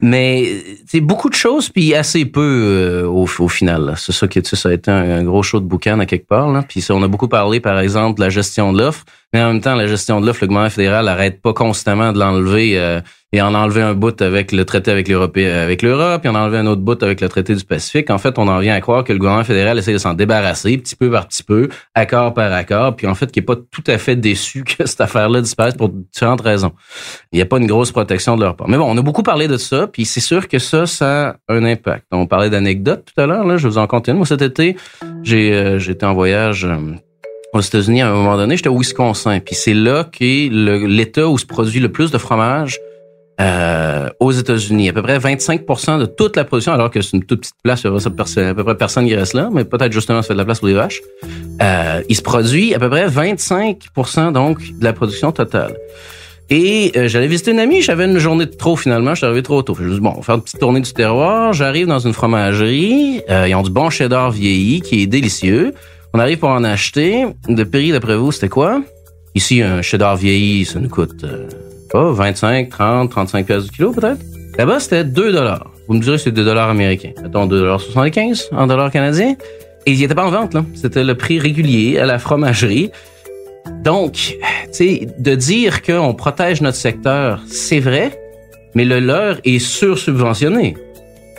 Mais 0.00 0.62
c'est 0.86 1.00
beaucoup 1.00 1.28
de 1.28 1.34
choses 1.34 1.68
puis 1.68 1.94
assez 1.94 2.24
peu 2.24 2.40
euh, 2.40 3.06
au, 3.06 3.26
au, 3.38 3.48
final. 3.48 3.94
C'est 3.98 4.12
ça 4.12 4.26
qui 4.28 4.40
ça 4.42 4.68
a 4.68 4.72
été 4.72 4.90
un, 4.90 5.22
gros 5.24 5.42
show 5.42 5.60
de 5.60 5.66
boucan 5.66 6.00
à 6.00 6.06
quelque 6.06 6.26
part. 6.26 6.50
Là. 6.50 6.64
Puis 6.66 6.84
on 6.90 7.02
a 7.02 7.08
beaucoup 7.08 7.28
parlé 7.28 7.60
par 7.60 7.78
exemple 7.78 8.18
de 8.18 8.24
la 8.24 8.30
gestion 8.30 8.72
de 8.72 8.78
l'offre, 8.78 9.04
mais 9.32 9.42
en 9.42 9.52
même 9.52 9.60
temps 9.60 9.74
la 9.74 9.86
gestion 9.86 10.20
de 10.20 10.26
l'offre, 10.26 10.40
le 10.42 10.48
gouvernement 10.48 10.70
fédéral 10.70 11.08
arrête 11.08 11.40
pas 11.40 11.52
constamment 11.52 12.12
de 12.12 12.18
l'enlever. 12.18 12.78
Euh, 12.78 13.00
et 13.32 13.40
en 13.40 13.54
a 13.54 13.58
enlevé 13.58 13.80
un 13.80 13.94
bout 13.94 14.20
avec 14.22 14.50
le 14.50 14.64
traité 14.64 14.90
avec 14.90 15.06
l'Europe, 15.06 15.36
avec 15.36 15.82
l'Europe, 15.82 16.22
on 16.24 16.34
a 16.34 16.40
enlevé 16.40 16.58
un 16.58 16.66
autre 16.66 16.80
bout 16.80 17.00
avec 17.00 17.20
le 17.20 17.28
traité 17.28 17.54
du 17.54 17.64
Pacifique. 17.64 18.10
En 18.10 18.18
fait, 18.18 18.38
on 18.38 18.48
en 18.48 18.58
vient 18.58 18.74
à 18.74 18.80
croire 18.80 19.04
que 19.04 19.12
le 19.12 19.20
gouvernement 19.20 19.44
fédéral 19.44 19.78
essaie 19.78 19.92
de 19.92 19.98
s'en 19.98 20.14
débarrasser 20.14 20.76
petit 20.78 20.96
peu 20.96 21.10
par 21.10 21.28
petit 21.28 21.44
peu, 21.44 21.68
accord 21.94 22.34
par 22.34 22.52
accord, 22.52 22.96
puis 22.96 23.06
en 23.06 23.14
fait, 23.14 23.30
qui 23.30 23.38
est 23.38 23.42
pas 23.42 23.54
tout 23.54 23.84
à 23.86 23.98
fait 23.98 24.16
déçu 24.16 24.64
que 24.78 24.84
cette 24.84 25.00
affaire-là 25.00 25.42
disparaisse 25.42 25.74
pour 25.74 25.90
différentes 25.90 26.40
raisons. 26.40 26.72
Il 27.32 27.36
n'y 27.36 27.42
a 27.42 27.46
pas 27.46 27.58
une 27.58 27.68
grosse 27.68 27.92
protection 27.92 28.36
de 28.36 28.42
leur 28.42 28.56
part. 28.56 28.68
Mais 28.68 28.78
bon, 28.78 28.86
on 28.88 28.98
a 28.98 29.02
beaucoup 29.02 29.22
parlé 29.22 29.46
de 29.46 29.58
ça, 29.58 29.86
puis 29.86 30.04
c'est 30.06 30.20
sûr 30.20 30.48
que 30.48 30.58
ça, 30.58 30.86
ça 30.86 31.28
a 31.28 31.54
un 31.54 31.64
impact. 31.64 32.06
On 32.10 32.26
parlait 32.26 32.50
d'anecdotes 32.50 33.04
tout 33.14 33.20
à 33.20 33.26
l'heure, 33.26 33.46
là, 33.46 33.56
je 33.56 33.68
vous 33.68 33.78
en 33.78 33.86
continue. 33.86 34.16
Moi, 34.16 34.26
cet 34.26 34.42
été, 34.42 34.76
j'ai 35.22 35.52
euh, 35.52 35.78
j'étais 35.78 36.04
en 36.04 36.14
voyage 36.14 36.64
euh, 36.64 36.76
aux 37.52 37.60
États-Unis 37.60 38.02
à 38.02 38.08
un 38.08 38.14
moment 38.14 38.36
donné, 38.36 38.56
j'étais 38.56 38.68
au 38.68 38.78
Wisconsin, 38.78 39.40
puis 39.40 39.54
c'est 39.54 39.74
là 39.74 40.08
qu'est 40.10 40.48
l'État 40.50 41.28
où 41.28 41.38
se 41.38 41.46
produit 41.46 41.80
le 41.80 41.90
plus 41.90 42.10
de 42.10 42.18
fromage 42.18 42.78
euh, 43.40 44.08
aux 44.20 44.32
États-Unis. 44.32 44.90
À 44.90 44.92
peu 44.92 45.02
près 45.02 45.18
25% 45.18 45.98
de 45.98 46.06
toute 46.06 46.36
la 46.36 46.44
production, 46.44 46.72
alors 46.72 46.90
que 46.90 47.00
c'est 47.00 47.16
une 47.16 47.24
toute 47.24 47.40
petite 47.40 47.54
place, 47.62 47.84
à 47.84 48.54
peu 48.54 48.64
près 48.64 48.76
personne 48.76 49.06
qui 49.06 49.14
reste 49.14 49.34
là, 49.34 49.48
mais 49.52 49.64
peut-être 49.64 49.92
justement 49.92 50.22
ça 50.22 50.28
fait 50.28 50.34
de 50.34 50.38
la 50.38 50.44
place 50.44 50.60
pour 50.60 50.68
les 50.68 50.74
vaches. 50.74 51.00
Euh, 51.62 52.02
il 52.08 52.16
se 52.16 52.22
produit 52.22 52.74
à 52.74 52.78
peu 52.78 52.88
près 52.88 53.08
25% 53.08 54.32
donc 54.32 54.58
de 54.78 54.84
la 54.84 54.92
production 54.92 55.32
totale. 55.32 55.74
Et 56.50 56.90
euh, 56.96 57.06
j'allais 57.06 57.28
visiter 57.28 57.52
une 57.52 57.60
amie, 57.60 57.80
j'avais 57.80 58.06
une 58.06 58.18
journée 58.18 58.44
de 58.44 58.50
trop 58.50 58.74
finalement, 58.74 59.10
je 59.10 59.18
suis 59.18 59.26
arrivé 59.26 59.42
trop 59.42 59.62
tôt. 59.62 59.76
Je 59.78 59.84
me 59.84 59.92
suis 59.92 60.00
bon, 60.00 60.12
on 60.16 60.18
va 60.18 60.22
faire 60.22 60.34
une 60.34 60.42
petite 60.42 60.58
tournée 60.58 60.80
du 60.80 60.92
terroir. 60.92 61.52
J'arrive 61.52 61.86
dans 61.86 62.00
une 62.00 62.12
fromagerie, 62.12 63.22
euh, 63.30 63.46
ils 63.48 63.54
ont 63.54 63.62
du 63.62 63.70
bon 63.70 63.88
cheddar 63.88 64.32
vieilli 64.32 64.80
qui 64.80 65.02
est 65.02 65.06
délicieux. 65.06 65.72
On 66.12 66.18
arrive 66.18 66.38
pour 66.38 66.48
en 66.48 66.64
acheter. 66.64 67.26
Le 67.48 67.64
prix 67.64 67.92
d'après 67.92 68.16
vous, 68.16 68.32
c'était 68.32 68.48
quoi? 68.48 68.82
Ici, 69.34 69.62
un 69.62 69.80
cheddar 69.80 70.16
vieilli, 70.16 70.64
ça 70.64 70.80
nous 70.80 70.88
coûte 70.88 71.22
euh, 71.22 71.48
pas 71.92 72.10
25, 72.10 72.68
30, 72.68 73.10
35 73.10 73.46
pièces 73.46 73.64
du 73.64 73.70
kilo 73.70 73.92
peut-être? 73.92 74.20
Là-bas, 74.58 74.80
c'était 74.80 75.04
2 75.04 75.32
dollars. 75.32 75.70
Vous 75.86 75.94
me 75.94 76.00
direz 76.00 76.18
c'est 76.18 76.32
2 76.32 76.44
dollars 76.44 76.68
américains. 76.68 77.12
Mettons 77.22 77.46
2,75 77.46 78.48
en 78.52 78.66
dollars 78.66 78.90
canadiens. 78.90 79.36
Et 79.86 79.92
il 79.92 80.02
était 80.02 80.14
pas 80.14 80.26
en 80.26 80.30
vente, 80.30 80.54
là. 80.54 80.64
C'était 80.74 81.04
le 81.04 81.14
prix 81.14 81.38
régulier 81.38 81.98
à 81.98 82.06
la 82.06 82.18
fromagerie. 82.18 82.90
Donc, 83.84 84.12
tu 84.12 84.36
sais, 84.72 85.08
de 85.18 85.34
dire 85.34 85.82
qu'on 85.82 86.12
protège 86.14 86.60
notre 86.60 86.76
secteur, 86.76 87.40
c'est 87.46 87.80
vrai, 87.80 88.18
mais 88.74 88.84
le 88.84 88.98
leur 88.98 89.38
est 89.44 89.58
sursubventionné. 89.58 90.76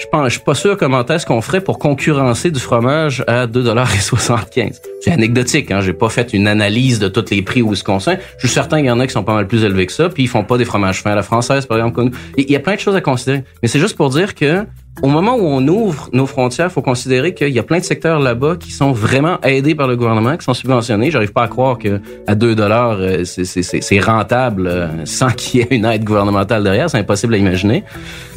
Je 0.02 0.08
pense, 0.08 0.26
je 0.26 0.32
suis 0.32 0.40
pas 0.44 0.56
sûr 0.56 0.78
comment 0.78 1.06
est-ce 1.06 1.28
qu'on 1.28 1.42
ferait 1.42 1.62
pour 1.62 1.78
concurrencer 1.78 2.50
du 2.50 2.60
fromage 2.60 3.24
à 3.28 3.46
2,75 3.46 4.80
C'est 5.00 5.12
anecdotique, 5.12 5.70
hein. 5.70 5.82
J'ai 5.82 5.94
pas 5.94 6.10
fait 6.10 6.34
une 6.34 6.48
analyse 6.48 6.98
de 6.98 7.08
tous 7.08 7.30
les 7.30 7.44
prix 7.44 7.62
où 7.62 7.76
ce 7.76 7.84
qu'on 7.84 8.00
Je 8.00 8.18
suis 8.40 8.50
certain 8.50 8.78
qu'il 8.78 8.88
y 8.88 8.92
en 8.92 9.00
a 9.00 9.06
qui 9.06 9.14
sont 9.14 9.24
pas 9.24 9.36
mal 9.36 9.46
plus 9.46 9.64
élevés 9.64 9.86
que 9.86 9.92
ça, 9.94 10.10
puis 10.10 10.24
ils 10.24 10.28
font 10.28 10.44
pas 10.44 10.58
des 10.58 10.66
fromages 10.66 11.04
fins 11.04 11.12
à 11.12 11.16
la 11.16 11.22
française, 11.22 11.68
par 11.68 11.78
exemple. 11.78 12.10
Il 12.36 12.50
y 12.50 12.56
a 12.56 12.60
plein 12.60 12.74
de 12.74 12.80
choses 12.80 12.96
à 12.96 13.02
considérer. 13.02 13.44
Mais 13.62 13.68
c'est 13.68 13.78
juste 13.78 13.96
pour 13.96 14.10
dire 14.10 14.34
que 14.34 14.66
au 15.04 15.08
moment 15.08 15.36
où 15.36 15.46
on 15.46 15.68
ouvre 15.68 16.10
nos 16.14 16.26
frontières, 16.26 16.72
faut 16.72 16.82
considérer 16.82 17.36
qu'il 17.36 17.50
y 17.50 17.60
a 17.60 17.64
plein 17.64 17.78
de 17.78 17.84
secteurs 17.84 18.20
là-bas 18.20 18.56
qui 18.60 18.72
sont 18.72 18.94
vraiment 18.94 19.40
aidés 19.42 19.76
par 19.76 19.88
le 19.88 19.96
gouvernement, 19.96 20.36
qui 20.36 20.46
sont 20.46 20.56
subventionnés. 20.56 21.12
J'arrive 21.12 21.32
pas 21.32 21.44
à 21.44 21.48
croire 21.48 21.78
que 21.78 22.02
à 22.26 22.34
2 22.34 22.56
dollars, 22.56 22.98
euh, 23.00 23.24
c'est 23.24 24.00
rentable 24.00 24.66
euh, 24.66 25.06
sans 25.06 25.30
qu'il 25.30 25.60
y 25.60 25.64
ait 25.64 25.68
une 25.70 25.86
aide 25.86 26.04
gouvernementale 26.04 26.64
derrière. 26.64 26.90
C'est 26.90 26.98
impossible 26.98 27.36
à 27.36 27.38
imaginer. 27.38 27.84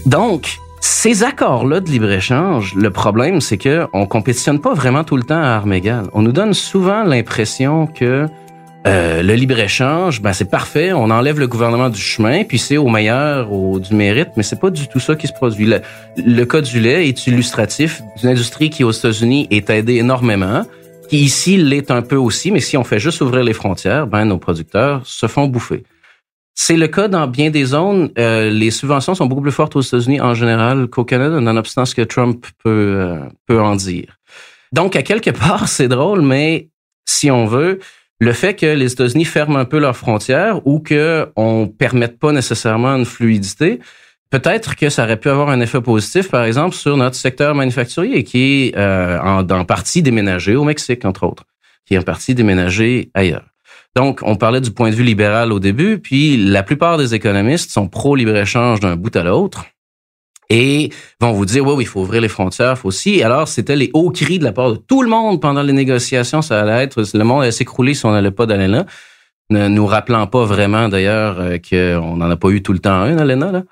Donc, 0.05 0.59
ces 0.87 1.23
accords-là 1.23 1.81
de 1.81 1.88
libre-échange, 1.88 2.75
le 2.75 2.90
problème, 2.90 3.40
c'est 3.40 3.57
que 3.57 3.87
on 3.94 4.05
compétitionne 4.05 4.61
pas 4.61 4.75
vraiment 4.75 5.03
tout 5.03 5.16
le 5.16 5.23
temps 5.23 5.40
à 5.40 5.47
armes 5.47 5.73
égales. 5.73 6.09
On 6.12 6.20
nous 6.20 6.31
donne 6.31 6.53
souvent 6.53 7.05
l'impression 7.05 7.87
que 7.87 8.27
euh, 8.87 9.23
le 9.23 9.35
libre-échange, 9.35 10.20
ben 10.20 10.35
c'est 10.35 10.51
parfait, 10.51 10.92
on 10.92 11.09
enlève 11.09 11.40
le 11.40 11.47
gouvernement 11.47 11.88
du 11.88 11.99
chemin, 11.99 12.44
puis 12.44 12.59
c'est 12.59 12.77
au 12.77 12.88
meilleur 12.88 13.51
au, 13.51 13.81
du 13.81 13.94
mérite, 13.94 14.29
mais 14.37 14.42
c'est 14.42 14.61
pas 14.61 14.68
du 14.68 14.87
tout 14.87 15.01
ça 15.01 15.16
qui 15.16 15.27
se 15.27 15.33
produit. 15.33 15.64
Le, 15.64 15.81
le 16.18 16.44
cas 16.44 16.61
du 16.61 16.79
lait 16.81 17.09
est 17.09 17.27
illustratif 17.27 18.03
d'une 18.18 18.29
industrie 18.29 18.68
qui 18.68 18.85
aux 18.85 18.92
États-Unis 18.92 19.49
est 19.51 19.70
aidée 19.70 19.94
énormément, 19.94 20.66
qui 21.09 21.20
ici 21.20 21.57
l'est 21.57 21.90
un 21.90 22.03
peu 22.03 22.16
aussi, 22.16 22.51
mais 22.51 22.61
si 22.61 22.77
on 22.77 22.85
fait 22.85 22.99
juste 22.99 23.23
ouvrir 23.23 23.42
les 23.42 23.55
frontières, 23.55 24.07
ben 24.07 24.27
nos 24.27 24.37
producteurs 24.37 25.01
se 25.07 25.29
font 25.29 25.47
bouffer. 25.47 25.85
C'est 26.54 26.76
le 26.76 26.86
cas 26.86 27.08
dans 27.08 27.26
bien 27.26 27.50
des 27.50 27.64
zones. 27.64 28.10
Euh, 28.16 28.48
les 28.48 28.70
subventions 28.70 29.14
sont 29.14 29.26
beaucoup 29.26 29.42
plus 29.42 29.52
fortes 29.52 29.74
aux 29.74 29.80
États-Unis 29.80 30.20
en 30.20 30.34
général 30.34 30.86
qu'au 30.86 31.04
Canada, 31.04 31.40
nonobstant 31.40 31.84
ce 31.84 31.94
que 31.94 32.02
Trump 32.02 32.46
peut, 32.62 32.96
euh, 32.98 33.18
peut 33.46 33.60
en 33.60 33.74
dire. 33.74 34.18
Donc, 34.72 34.94
à 34.94 35.02
quelque 35.02 35.30
part, 35.38 35.68
c'est 35.68 35.88
drôle, 35.88 36.22
mais 36.22 36.68
si 37.06 37.30
on 37.30 37.46
veut, 37.46 37.80
le 38.20 38.32
fait 38.32 38.54
que 38.54 38.66
les 38.66 38.92
États-Unis 38.92 39.24
ferment 39.24 39.58
un 39.58 39.64
peu 39.64 39.78
leurs 39.78 39.96
frontières 39.96 40.64
ou 40.66 40.80
qu'on 40.80 41.72
permette 41.76 42.18
pas 42.20 42.30
nécessairement 42.30 42.94
une 42.94 43.04
fluidité, 43.04 43.80
peut-être 44.30 44.76
que 44.76 44.88
ça 44.90 45.04
aurait 45.04 45.18
pu 45.18 45.28
avoir 45.28 45.50
un 45.50 45.60
effet 45.60 45.80
positif, 45.80 46.30
par 46.30 46.44
exemple, 46.44 46.76
sur 46.76 46.96
notre 46.96 47.16
secteur 47.16 47.56
manufacturier 47.56 48.22
qui 48.22 48.68
est 48.68 48.76
euh, 48.76 49.18
en, 49.20 49.48
en 49.48 49.64
partie 49.64 50.02
déménagé 50.02 50.54
au 50.54 50.62
Mexique, 50.62 51.04
entre 51.04 51.24
autres, 51.24 51.44
qui 51.84 51.94
est 51.94 51.98
en 51.98 52.02
partie 52.02 52.36
déménagé 52.36 53.10
ailleurs. 53.12 53.53
Donc, 53.96 54.20
on 54.22 54.35
parlait 54.37 54.61
du 54.61 54.72
point 54.72 54.90
de 54.90 54.94
vue 54.94 55.04
libéral 55.04 55.52
au 55.52 55.61
début, 55.61 55.98
puis 55.98 56.37
la 56.37 56.62
plupart 56.62 56.98
des 56.98 57.14
économistes 57.14 57.70
sont 57.70 57.88
pro-libre-échange 57.88 58.80
d'un 58.80 58.96
bout 58.96 59.14
à 59.14 59.22
l'autre 59.22 59.64
et 60.50 60.90
vont 61.20 61.33
vous 61.33 61.46
dire, 61.46 61.64
oui, 61.64 61.74
oui, 61.76 61.85
il 61.85 61.87
faut 61.87 62.00
ouvrir 62.00 62.20
les 62.20 62.28
frontières, 62.28 62.76
faut 62.76 62.88
aussi. 62.88 63.22
Alors, 63.22 63.48
c'était 63.48 63.76
les 63.76 63.90
hauts 63.94 64.11
cris 64.11 64.38
de 64.38 64.44
la 64.44 64.52
part 64.52 64.72
de 64.72 64.76
tout 64.76 65.02
le 65.02 65.09
monde 65.09 65.40
pendant 65.40 65.62
les 65.62 65.72
négociations, 65.72 66.42
ça 66.42 66.61
allait 66.61 66.85
être, 66.85 67.02
le 67.14 67.24
monde 67.24 67.42
allait 67.42 67.52
s'écrouler 67.52 67.94
si 67.94 68.04
on 68.04 68.12
n'allait 68.12 68.30
pas 68.30 68.46
d'aller 68.46 68.68
là. 68.68 68.85
Ne 69.50 69.68
nous 69.68 69.87
rappelant 69.87 70.26
pas 70.26 70.44
vraiment, 70.44 70.88
d'ailleurs, 70.88 71.38
euh, 71.38 71.59
qu'on 71.59 72.16
n'en 72.16 72.30
a 72.30 72.37
pas 72.37 72.48
eu 72.48 72.62
tout 72.62 72.72
le 72.72 72.78
temps 72.78 72.94
un, 72.94 73.24
l'ENA, 73.24 73.52
là. 73.52 73.62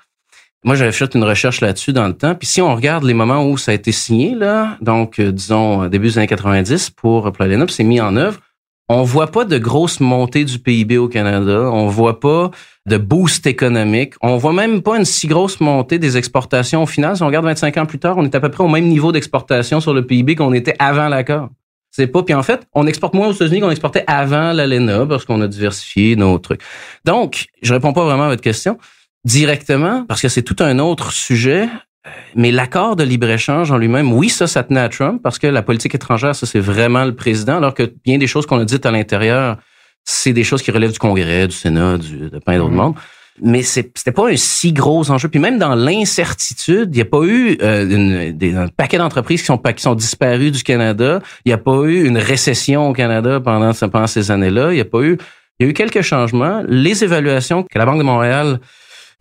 Moi, 0.65 0.75
j'avais 0.75 0.93
fait 0.93 1.13
une 1.13 1.25
recherche 1.25 1.59
là-dessus 1.59 1.91
dans 1.91 2.07
le 2.07 2.13
temps. 2.13 2.35
Puis 2.35 2.47
si 2.47 2.61
on 2.61 2.73
regarde 2.73 3.03
les 3.03 3.13
moments 3.13 3.45
où 3.45 3.57
ça 3.57 3.71
a 3.71 3.73
été 3.73 3.91
signé, 3.91 4.33
là, 4.33 4.77
donc, 4.79 5.19
euh, 5.19 5.29
disons, 5.29 5.87
début 5.87 6.07
des 6.07 6.19
années 6.19 6.27
90 6.27 6.91
pour 6.91 7.29
puis 7.33 7.65
c'est 7.67 7.83
mis 7.83 7.99
en 7.99 8.15
œuvre, 8.15 8.39
on 8.89 9.03
voit 9.03 9.27
pas 9.27 9.45
de 9.45 9.57
grosse 9.57 9.99
montée 9.99 10.43
du 10.43 10.59
PIB 10.59 10.97
au 10.97 11.07
Canada. 11.07 11.69
On 11.71 11.87
voit 11.87 12.19
pas 12.19 12.51
de 12.85 12.97
boost 12.97 13.47
économique. 13.47 14.15
On 14.21 14.37
voit 14.37 14.53
même 14.53 14.81
pas 14.81 14.97
une 14.97 15.05
si 15.05 15.27
grosse 15.27 15.61
montée 15.61 15.99
des 15.99 16.17
exportations 16.17 16.83
au 16.83 16.85
final. 16.85 17.15
Si 17.15 17.23
on 17.23 17.27
regarde 17.27 17.45
25 17.45 17.77
ans 17.77 17.85
plus 17.85 17.99
tard, 17.99 18.17
on 18.17 18.25
est 18.25 18.35
à 18.35 18.39
peu 18.39 18.49
près 18.49 18.63
au 18.63 18.67
même 18.67 18.87
niveau 18.87 19.11
d'exportation 19.11 19.79
sur 19.79 19.93
le 19.93 20.05
PIB 20.05 20.35
qu'on 20.35 20.53
était 20.53 20.75
avant 20.79 21.07
l'accord. 21.07 21.49
C'est 21.91 22.07
pas. 22.07 22.23
Puis 22.23 22.33
en 22.33 22.43
fait, 22.43 22.67
on 22.73 22.85
exporte 22.87 23.13
moins 23.13 23.27
aux 23.27 23.33
États-Unis 23.33 23.61
qu'on 23.61 23.69
exportait 23.69 24.03
avant 24.07 24.51
l'ALENA 24.51 25.05
parce 25.05 25.25
qu'on 25.25 25.39
a 25.41 25.47
diversifié 25.47 26.15
nos 26.15 26.37
trucs. 26.39 26.61
Donc, 27.05 27.45
je 27.61 27.73
réponds 27.73 27.93
pas 27.93 28.03
vraiment 28.03 28.23
à 28.23 28.29
votre 28.29 28.41
question 28.41 28.77
directement 29.23 30.03
parce 30.05 30.21
que 30.21 30.27
c'est 30.27 30.41
tout 30.41 30.57
un 30.59 30.79
autre 30.79 31.11
sujet. 31.11 31.69
Mais 32.35 32.51
l'accord 32.51 32.95
de 32.95 33.03
libre-échange 33.03 33.71
en 33.71 33.77
lui-même, 33.77 34.11
oui, 34.11 34.29
ça, 34.29 34.47
ça 34.47 34.63
tenait 34.63 34.81
à 34.81 34.89
Trump 34.89 35.21
parce 35.23 35.39
que 35.39 35.47
la 35.47 35.61
politique 35.61 35.95
étrangère, 35.95 36.35
ça, 36.35 36.45
c'est 36.45 36.59
vraiment 36.59 37.05
le 37.05 37.15
président, 37.15 37.57
alors 37.57 37.73
que 37.73 37.93
bien 38.03 38.17
des 38.17 38.27
choses 38.27 38.45
qu'on 38.45 38.59
a 38.59 38.65
dites 38.65 38.85
à 38.85 38.91
l'intérieur, 38.91 39.57
c'est 40.03 40.33
des 40.33 40.43
choses 40.43 40.61
qui 40.61 40.71
relèvent 40.71 40.91
du 40.91 40.99
Congrès, 40.99 41.47
du 41.47 41.55
Sénat, 41.55 41.97
du, 41.97 42.29
de 42.29 42.39
plein 42.39 42.57
d'autres 42.57 42.71
mhm. 42.71 42.77
mondes. 42.77 42.95
Mais 43.41 43.63
c'était 43.63 44.11
pas 44.11 44.29
un 44.29 44.35
si 44.35 44.73
gros 44.73 45.09
enjeu. 45.09 45.27
Puis 45.27 45.39
même 45.39 45.57
dans 45.57 45.73
l'incertitude, 45.73 46.89
il 46.91 46.95
n'y 46.97 47.01
a 47.01 47.05
pas 47.05 47.23
eu 47.23 47.57
euh, 47.63 47.89
une, 47.89 48.31
des, 48.37 48.55
un 48.55 48.67
paquet 48.67 48.99
d'entreprises 48.99 49.41
qui 49.41 49.47
sont, 49.47 49.57
qui 49.57 49.81
sont 49.81 49.95
disparues 49.95 50.51
du 50.51 50.61
Canada. 50.61 51.19
Il 51.43 51.49
n'y 51.49 51.53
a 51.53 51.57
pas 51.57 51.81
eu 51.85 52.05
une 52.05 52.19
récession 52.19 52.87
au 52.89 52.93
Canada 52.93 53.39
pendant, 53.39 53.71
pendant 53.73 54.05
ces 54.05 54.29
années-là. 54.29 54.71
Il 54.71 54.75
n'y 54.75 54.81
a 54.81 54.85
pas 54.85 55.01
eu... 55.01 55.17
Il 55.59 55.65
y 55.65 55.67
a 55.67 55.69
eu 55.69 55.73
quelques 55.73 56.01
changements. 56.01 56.63
Les 56.67 57.03
évaluations 57.03 57.61
que 57.61 57.77
la 57.77 57.85
Banque 57.85 57.99
de 57.99 58.03
Montréal 58.03 58.59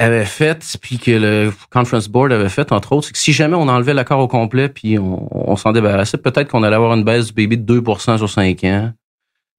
avait 0.03 0.25
fait, 0.25 0.65
puis 0.81 0.99
que 0.99 1.11
le 1.11 1.53
Conference 1.73 2.09
Board 2.09 2.33
avait 2.33 2.49
fait, 2.49 2.73
entre 2.73 2.93
autres, 2.93 3.07
c'est 3.07 3.13
que 3.13 3.19
si 3.19 3.33
jamais 3.33 3.57
on 3.57 3.69
enlevait 3.69 3.95
l'accord 3.95 4.21
au 4.21 4.29
complet, 4.29 4.69
puis 4.69 4.99
on, 4.99 5.57
s'en 5.57 5.73
débarrassait, 5.73 6.19
peut-être 6.19 6.49
qu'on 6.49 6.63
allait 6.63 6.77
avoir 6.77 6.95
une 6.95 7.05
baisse 7.05 7.27
du 7.27 7.33
PIB 7.33 7.57
de 7.57 7.81
2% 7.81 8.19
sur 8.19 8.29
5 8.29 8.65
ans, 8.65 8.93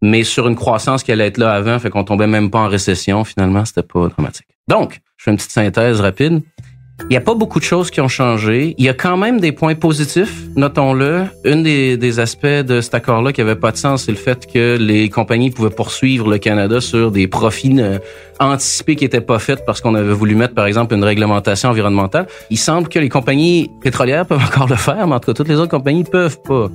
mais 0.01 0.23
sur 0.23 0.47
une 0.47 0.55
croissance 0.55 1.03
qui 1.03 1.11
allait 1.11 1.27
être 1.27 1.37
là 1.37 1.53
avant, 1.53 1.79
fait 1.79 1.89
qu'on 1.89 2.03
tombait 2.03 2.27
même 2.27 2.51
pas 2.51 2.59
en 2.59 2.67
récession, 2.67 3.23
finalement, 3.23 3.63
c'était 3.65 3.83
pas 3.83 4.09
dramatique. 4.09 4.47
Donc, 4.67 5.01
je 5.17 5.23
fais 5.23 5.31
une 5.31 5.37
petite 5.37 5.51
synthèse 5.51 6.01
rapide. 6.01 6.41
Il 7.01 7.07
n'y 7.07 7.17
a 7.17 7.21
pas 7.21 7.33
beaucoup 7.33 7.59
de 7.59 7.63
choses 7.63 7.89
qui 7.89 8.01
ont 8.01 8.07
changé. 8.07 8.75
Il 8.77 8.85
y 8.85 8.89
a 8.89 8.93
quand 8.93 9.17
même 9.17 9.39
des 9.39 9.51
points 9.51 9.75
positifs, 9.75 10.43
notons-le. 10.55 11.25
Un 11.43 11.57
des, 11.57 11.97
des, 11.97 12.19
aspects 12.19 12.45
de 12.45 12.81
cet 12.81 12.93
accord-là 12.93 13.33
qui 13.33 13.41
avait 13.41 13.55
pas 13.55 13.71
de 13.71 13.77
sens, 13.77 14.03
c'est 14.03 14.11
le 14.11 14.17
fait 14.17 14.45
que 14.45 14.77
les 14.79 15.09
compagnies 15.09 15.49
pouvaient 15.49 15.69
poursuivre 15.69 16.29
le 16.29 16.37
Canada 16.37 16.79
sur 16.81 17.11
des 17.11 17.27
profits 17.27 17.75
anticipés 18.51 18.95
qui 18.95 19.05
étaient 19.05 19.21
pas 19.21 19.39
faits 19.39 19.63
parce 19.65 19.81
qu'on 19.81 19.95
avait 19.95 20.13
voulu 20.13 20.35
mettre, 20.35 20.53
par 20.53 20.65
exemple, 20.65 20.93
une 20.93 21.03
réglementation 21.03 21.69
environnementale. 21.69 22.27
Il 22.49 22.57
semble 22.57 22.87
que 22.87 22.99
les 22.99 23.09
compagnies 23.09 23.71
pétrolières 23.81 24.25
peuvent 24.25 24.43
encore 24.47 24.67
le 24.67 24.75
faire, 24.75 25.07
mais 25.07 25.15
en 25.15 25.19
tout 25.19 25.27
cas, 25.27 25.33
toutes 25.33 25.47
les 25.47 25.55
autres 25.55 25.71
compagnies 25.71 26.03
peuvent 26.03 26.41
pas. 26.41 26.69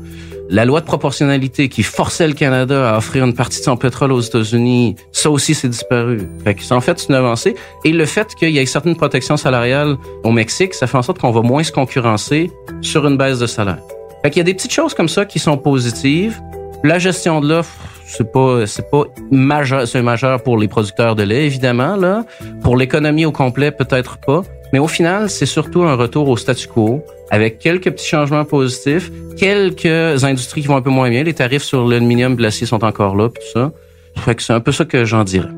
La 0.51 0.65
loi 0.65 0.81
de 0.81 0.87
proportionnalité 0.87 1.69
qui 1.69 1.83
forçait 1.83 2.27
le 2.27 2.33
Canada 2.33 2.95
à 2.95 2.99
offrir 2.99 3.25
une 3.25 3.35
partie 3.35 3.59
de 3.59 3.65
son 3.65 3.77
pétrole 3.77 4.13
aux 4.13 4.21
États-Unis, 4.21 4.97
ça 5.13 5.31
aussi 5.31 5.55
c'est 5.55 5.69
disparu. 5.69 6.27
Fait 6.43 6.57
en 6.73 6.81
fait 6.81 6.99
c'est 6.99 7.11
une 7.11 7.17
avancée. 7.17 7.55
Et 7.85 7.93
le 7.93 8.07
fait 8.07 8.35
qu'il 8.35 8.51
y 8.51 8.59
ait 8.59 8.65
certaines 8.65 8.97
protections 8.97 9.37
salariales 9.37 9.97
au 10.25 10.31
Mexique, 10.31 10.73
ça 10.73 10.87
fait 10.87 10.97
en 10.97 11.03
sorte 11.03 11.19
qu'on 11.19 11.33
va 11.33 11.43
moins 11.43 11.63
se 11.63 11.71
concurrencer 11.71 12.51
sur 12.81 13.07
une 13.07 13.19
baisse 13.19 13.39
de 13.39 13.47
salaire. 13.47 13.81
Fait 14.23 14.31
qu'il 14.31 14.39
y 14.39 14.41
a 14.41 14.45
des 14.45 14.55
petites 14.55 14.73
choses 14.73 14.95
comme 14.95 15.09
ça 15.09 15.27
qui 15.27 15.39
sont 15.39 15.59
positives. 15.59 16.41
La 16.83 16.99
gestion 16.99 17.43
de 17.43 17.49
l'offre, 17.49 17.77
c'est 18.09 18.33
pas 18.33 18.67
c'est 18.67 18.91
pas 18.91 19.05
majeur, 19.31 19.87
c'est 19.87 20.03
majeur 20.03 20.43
pour 20.43 20.59
les 20.59 20.67
producteurs 20.67 21.15
de 21.15 21.23
lait 21.23 21.47
évidemment 21.47 21.97
là. 21.97 22.25
Pour 22.63 22.77
l'économie 22.77 23.27
au 23.27 23.33
complet 23.33 23.71
peut-être 23.71 24.19
pas. 24.19 24.43
Mais 24.73 24.79
au 24.79 24.89
final, 24.89 25.31
c'est 25.31 25.47
surtout 25.47 25.83
un 25.85 25.95
retour 25.95 26.29
au 26.29 26.37
statu 26.37 26.69
quo 26.69 27.03
avec 27.31 27.59
quelques 27.59 27.91
petits 27.91 28.07
changements 28.07 28.45
positifs, 28.45 29.11
quelques 29.37 30.25
industries 30.25 30.63
qui 30.63 30.69
vont 30.69 30.77
un 30.77 30.83
peu 30.83 30.91
moins 30.91 31.09
bien. 31.09 31.23
Les 31.23 31.35
tarifs 31.35 31.63
sur 31.63 31.87
l'aluminium 31.87 32.35
et 32.39 32.43
l'acier 32.43 32.67
sont 32.67 32.85
encore 32.85 33.17
là, 33.17 33.29
tout 33.29 33.43
ça. 33.53 33.73
Fait 34.17 34.35
que 34.35 34.43
c'est 34.43 34.53
un 34.53 34.61
peu 34.61 34.73
ça 34.73 34.85
que 34.85 35.05
j'en 35.05 35.25
dirais. 35.25 35.49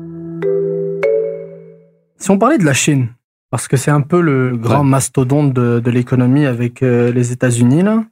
Si 2.17 2.29
on 2.29 2.37
parlait 2.37 2.57
de 2.57 2.65
la 2.65 2.73
Chine, 2.73 3.09
parce 3.49 3.67
que 3.67 3.75
c'est 3.75 3.91
un 3.91 4.01
peu 4.01 4.21
le 4.21 4.55
grand 4.55 4.83
mastodonte 4.83 5.53
de, 5.53 5.89
l'économie 5.89 6.45
avec 6.45 6.83
euh, 6.83 7.11
les 7.11 7.31
États-Unis, 7.31 7.81
là. 7.81 8.03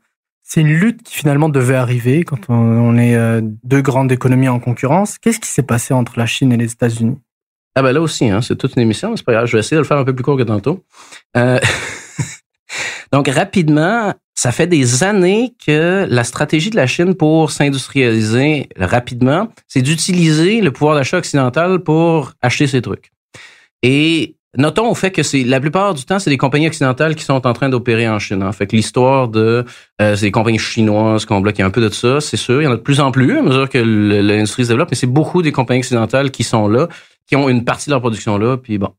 C'est 0.52 0.62
une 0.62 0.74
lutte 0.74 1.04
qui 1.04 1.14
finalement 1.14 1.48
devait 1.48 1.76
arriver 1.76 2.24
quand 2.24 2.50
on, 2.50 2.98
est 2.98 3.16
euh, 3.16 3.40
deux 3.64 3.84
grandes 3.84 4.12
économies 4.12 4.48
en 4.48 4.60
concurrence. 4.60 5.20
Qu'est-ce 5.20 5.40
qui 5.40 5.48
s'est 5.48 5.62
passé 5.62 5.94
entre 5.94 6.18
la 6.18 6.26
Chine 6.26 6.52
et 6.52 6.58
les 6.58 6.72
États-Unis? 6.72 7.20
Ah 7.76 7.84
ben 7.84 7.92
là 7.92 8.02
aussi, 8.02 8.28
hein, 8.28 8.42
c'est 8.42 8.56
toute 8.56 8.76
une 8.76 8.82
émission, 8.82 9.16
c'est 9.16 9.24
pas 9.24 9.34
grave. 9.34 9.46
Je 9.46 9.52
vais 9.52 9.60
essayer 9.60 9.78
de 9.78 9.82
le 9.82 9.88
faire 9.88 9.98
un 9.98 10.04
peu 10.04 10.16
plus 10.16 10.24
court 10.24 10.38
que 10.38 10.42
tantôt. 10.42 10.84
Euh... 11.38 11.60
Donc 13.14 13.28
rapidement, 13.28 14.12
ça 14.34 14.52
fait 14.52 14.66
des 14.66 15.04
années 15.04 15.54
que 15.64 16.08
la 16.10 16.24
stratégie 16.24 16.72
de 16.72 16.78
la 16.78 16.88
Chine 16.88 17.14
pour 17.14 17.52
s'industrialiser 17.52 18.70
rapidement, 18.76 19.50
c'est 19.68 19.84
d'utiliser 19.84 20.62
le 20.62 20.72
pouvoir 20.72 20.96
d'achat 20.96 21.20
occidental 21.20 21.78
pour 21.78 22.34
acheter 22.42 22.66
ses 22.66 22.82
trucs. 22.82 23.12
Et 23.84 24.36
notons 24.58 24.90
au 24.90 24.96
fait 24.96 25.12
que 25.12 25.24
c'est 25.24 25.44
la 25.44 25.60
plupart 25.60 25.94
du 25.94 26.06
temps, 26.06 26.20
c'est 26.20 26.30
des 26.30 26.38
compagnies 26.38 26.68
occidentales 26.68 27.16
qui 27.16 27.24
sont 27.24 27.46
en 27.46 27.54
train 27.54 27.70
d'opérer 27.70 28.10
en 28.10 28.20
Chine. 28.20 28.44
En 28.44 28.48
hein. 28.48 28.52
fait 28.52 28.72
l'histoire 28.72 29.28
de 29.28 29.66
euh, 30.02 30.16
c'est 30.16 30.26
des 30.26 30.32
compagnies 30.32 30.60
chinoises 30.60 31.26
qu'on 31.26 31.42
bloque 31.42 31.60
un 31.60 31.70
peu 31.70 31.82
de 31.82 31.90
ça, 31.90 32.22
c'est 32.22 32.38
sûr. 32.38 32.62
Il 32.62 32.66
y 32.66 32.68
en 32.68 32.72
a 32.72 32.78
de 32.78 32.82
plus 32.82 33.00
en 33.00 33.12
plus 33.12 33.38
à 33.38 33.42
mesure 33.42 33.70
que 33.70 33.78
l'industrie 33.78 34.64
se 34.64 34.70
développe, 34.70 34.90
mais 34.92 34.98
c'est 34.98 35.08
beaucoup 35.08 35.42
des 35.42 35.52
compagnies 35.52 35.82
occidentales 35.82 36.32
qui 36.32 36.44
sont 36.44 36.68
là, 36.68 36.88
qui 37.28 37.36
ont 37.36 37.48
une 37.48 37.64
partie 37.64 37.88
de 37.88 37.92
leur 37.92 38.02
production 38.02 38.38
là, 38.38 38.58
puis 38.58 38.78
bon. 38.78 38.90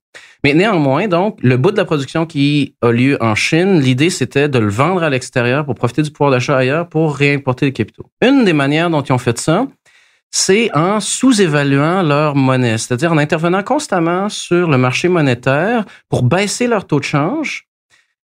Mais 0.42 0.54
néanmoins, 0.54 1.06
donc, 1.06 1.38
le 1.42 1.56
bout 1.56 1.70
de 1.70 1.76
la 1.76 1.84
production 1.84 2.24
qui 2.24 2.74
a 2.80 2.90
lieu 2.90 3.18
en 3.20 3.34
Chine, 3.34 3.80
l'idée, 3.80 4.08
c'était 4.08 4.48
de 4.48 4.58
le 4.58 4.70
vendre 4.70 5.02
à 5.02 5.10
l'extérieur 5.10 5.66
pour 5.66 5.74
profiter 5.74 6.02
du 6.02 6.10
pouvoir 6.10 6.30
d'achat 6.30 6.56
ailleurs 6.56 6.88
pour 6.88 7.14
réimporter 7.14 7.66
les 7.66 7.72
capitaux. 7.72 8.06
Une 8.22 8.44
des 8.44 8.54
manières 8.54 8.88
dont 8.88 9.02
ils 9.02 9.12
ont 9.12 9.18
fait 9.18 9.38
ça, 9.38 9.66
c'est 10.30 10.70
en 10.76 11.00
sous-évaluant 11.00 12.02
leur 12.02 12.36
monnaie, 12.36 12.78
c'est-à-dire 12.78 13.12
en 13.12 13.18
intervenant 13.18 13.62
constamment 13.62 14.28
sur 14.28 14.70
le 14.70 14.78
marché 14.78 15.08
monétaire 15.08 15.84
pour 16.08 16.22
baisser 16.22 16.66
leur 16.66 16.86
taux 16.86 17.00
de 17.00 17.04
change. 17.04 17.66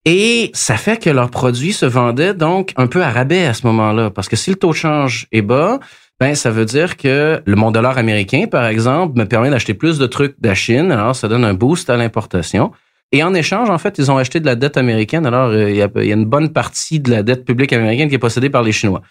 Et 0.06 0.52
ça 0.54 0.78
fait 0.78 1.02
que 1.02 1.10
leurs 1.10 1.32
produits 1.32 1.74
se 1.74 1.86
vendaient 1.86 2.34
donc 2.34 2.72
un 2.78 2.88
peu 2.88 3.04
à 3.04 3.10
rabais 3.10 3.46
à 3.46 3.54
ce 3.54 3.66
moment-là, 3.68 4.10
parce 4.10 4.30
que 4.30 4.36
si 4.36 4.52
le 4.52 4.56
taux 4.56 4.70
de 4.70 4.76
change 4.76 5.28
est 5.32 5.42
bas, 5.42 5.80
ben 6.20 6.34
ça 6.34 6.50
veut 6.50 6.66
dire 6.66 6.98
que 6.98 7.42
le 7.46 7.56
mon 7.56 7.72
dollar 7.72 7.98
américain, 7.98 8.46
par 8.50 8.68
exemple, 8.68 9.20
me 9.20 9.26
permet 9.26 9.50
d'acheter 9.50 9.74
plus 9.74 10.00
de 10.00 10.06
trucs 10.06 10.40
de 10.40 10.54
Chine, 10.54 10.92
alors 10.92 11.16
ça 11.16 11.28
donne 11.28 11.44
un 11.44 11.54
boost 11.54 11.90
à 11.90 11.98
l'importation. 11.98 12.72
Et 13.12 13.24
en 13.24 13.34
échange, 13.34 13.70
en 13.70 13.78
fait, 13.78 13.98
ils 13.98 14.12
ont 14.12 14.18
acheté 14.18 14.40
de 14.40 14.46
la 14.46 14.56
dette 14.56 14.78
américaine. 14.78 15.26
Alors, 15.26 15.50
euh, 15.50 15.70
il 15.70 15.78
y, 15.78 15.88
il 16.02 16.08
y 16.08 16.12
a 16.12 16.16
une 16.16 16.26
bonne 16.26 16.52
partie 16.52 17.00
de 17.00 17.10
la 17.10 17.24
dette 17.24 17.46
publique 17.46 17.72
américaine 17.72 18.10
qui 18.10 18.16
est 18.16 18.20
possédée 18.20 18.50
par 18.50 18.64
les 18.64 18.74
Chinois 18.74 19.02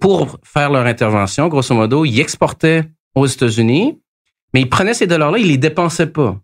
pour 0.00 0.38
faire 0.42 0.70
leur 0.70 0.86
intervention, 0.86 1.48
grosso 1.48 1.74
modo, 1.74 2.04
ils 2.04 2.20
exportaient 2.20 2.84
aux 3.14 3.26
États-Unis, 3.26 4.00
mais 4.54 4.62
ils 4.62 4.68
prenaient 4.68 4.94
ces 4.94 5.06
dollars-là, 5.06 5.38
ils 5.38 5.48
les 5.48 5.58
dépensaient 5.58 6.06
pas. 6.06 6.38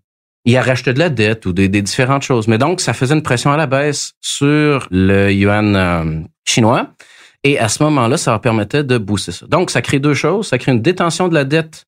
Ils 0.45 0.57
rachetaient 0.57 0.95
de 0.95 0.99
la 0.99 1.11
dette 1.11 1.45
ou 1.47 1.53
des, 1.53 1.69
différentes 1.69 2.23
choses. 2.23 2.49
Mais 2.49 2.59
donc, 2.59 2.81
ça 2.81 2.95
faisait 2.95 3.15
une 3.15 3.23
pression 3.23 3.53
à 3.53 3.57
la 3.57 3.67
baisse 3.67 4.13
sur 4.21 4.87
le 4.91 5.31
yuan 5.33 5.77
euh, 5.77 6.21
chinois. 6.47 6.95
Et 7.45 7.59
à 7.59 7.69
ce 7.69 7.83
moment-là, 7.83 8.17
ça 8.17 8.31
leur 8.31 8.41
permettait 8.41 8.85
de 8.85 8.99
booster 8.99 9.33
ça. 9.33 9.47
Donc, 9.47 9.71
ça 9.71 9.83
crée 9.83 9.99
deux 9.99 10.15
choses. 10.15 10.49
Ça 10.49 10.59
crée 10.59 10.73
une 10.73 10.81
détention 10.81 11.29
de 11.29 11.35
la 11.35 11.45
dette 11.45 11.85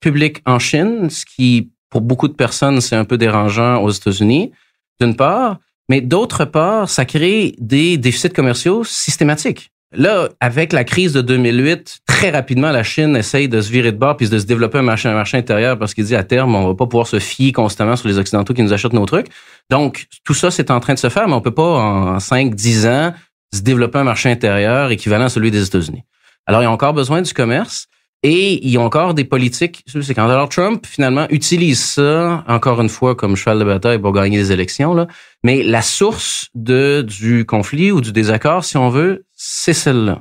publique 0.00 0.42
en 0.44 0.58
Chine, 0.58 1.08
ce 1.08 1.24
qui, 1.24 1.70
pour 1.88 2.02
beaucoup 2.02 2.28
de 2.28 2.34
personnes, 2.34 2.80
c'est 2.80 2.96
un 2.96 3.04
peu 3.04 3.16
dérangeant 3.16 3.82
aux 3.82 3.90
États-Unis, 3.90 4.52
d'une 5.00 5.16
part. 5.16 5.58
Mais 5.88 6.00
d'autre 6.00 6.44
part, 6.44 6.88
ça 6.88 7.04
crée 7.04 7.54
des 7.58 7.96
déficits 7.96 8.30
commerciaux 8.30 8.84
systématiques. 8.84 9.72
Là, 9.94 10.30
avec 10.40 10.72
la 10.72 10.84
crise 10.84 11.12
de 11.12 11.20
2008, 11.20 12.00
très 12.06 12.30
rapidement, 12.30 12.70
la 12.70 12.82
Chine 12.82 13.14
essaye 13.14 13.48
de 13.48 13.60
se 13.60 13.70
virer 13.70 13.92
de 13.92 13.98
bord 13.98 14.16
puis 14.16 14.28
de 14.28 14.38
se 14.38 14.46
développer 14.46 14.78
un 14.78 14.82
marché, 14.82 15.08
un 15.08 15.14
marché 15.14 15.36
intérieur 15.36 15.78
parce 15.78 15.92
qu'il 15.92 16.04
dit 16.04 16.16
à 16.16 16.24
terme, 16.24 16.54
on 16.54 16.68
va 16.68 16.74
pas 16.74 16.86
pouvoir 16.86 17.06
se 17.06 17.18
fier 17.18 17.52
constamment 17.52 17.96
sur 17.96 18.08
les 18.08 18.16
Occidentaux 18.16 18.54
qui 18.54 18.62
nous 18.62 18.72
achètent 18.72 18.94
nos 18.94 19.04
trucs. 19.04 19.26
Donc, 19.68 20.06
tout 20.24 20.34
ça, 20.34 20.50
c'est 20.50 20.70
en 20.70 20.80
train 20.80 20.94
de 20.94 20.98
se 20.98 21.10
faire, 21.10 21.28
mais 21.28 21.34
on 21.34 21.42
peut 21.42 21.54
pas, 21.54 21.62
en 21.62 22.18
5, 22.18 22.54
10 22.54 22.86
ans, 22.86 23.12
se 23.54 23.60
développer 23.60 23.98
un 23.98 24.04
marché 24.04 24.30
intérieur 24.30 24.90
équivalent 24.90 25.26
à 25.26 25.28
celui 25.28 25.50
des 25.50 25.66
États-Unis. 25.66 26.04
Alors, 26.46 26.62
il 26.62 26.64
y 26.64 26.68
a 26.68 26.70
encore 26.70 26.94
besoin 26.94 27.20
du 27.20 27.32
commerce. 27.34 27.88
Et 28.24 28.64
il 28.64 28.70
y 28.70 28.76
a 28.76 28.80
encore 28.80 29.14
des 29.14 29.24
politiques. 29.24 29.84
C'est 29.88 30.14
quand 30.14 30.28
Donald 30.28 30.48
Trump, 30.48 30.86
finalement, 30.86 31.26
utilise 31.30 31.82
ça, 31.82 32.44
encore 32.46 32.80
une 32.80 32.88
fois, 32.88 33.16
comme 33.16 33.34
cheval 33.34 33.58
de 33.58 33.64
bataille 33.64 33.98
pour 33.98 34.12
gagner 34.12 34.38
des 34.38 34.52
élections. 34.52 34.94
Là. 34.94 35.08
Mais 35.42 35.64
la 35.64 35.82
source 35.82 36.48
de, 36.54 37.02
du 37.02 37.44
conflit 37.44 37.90
ou 37.90 38.00
du 38.00 38.12
désaccord, 38.12 38.64
si 38.64 38.76
on 38.76 38.90
veut, 38.90 39.24
c'est 39.44 39.72
celle-là. 39.72 40.20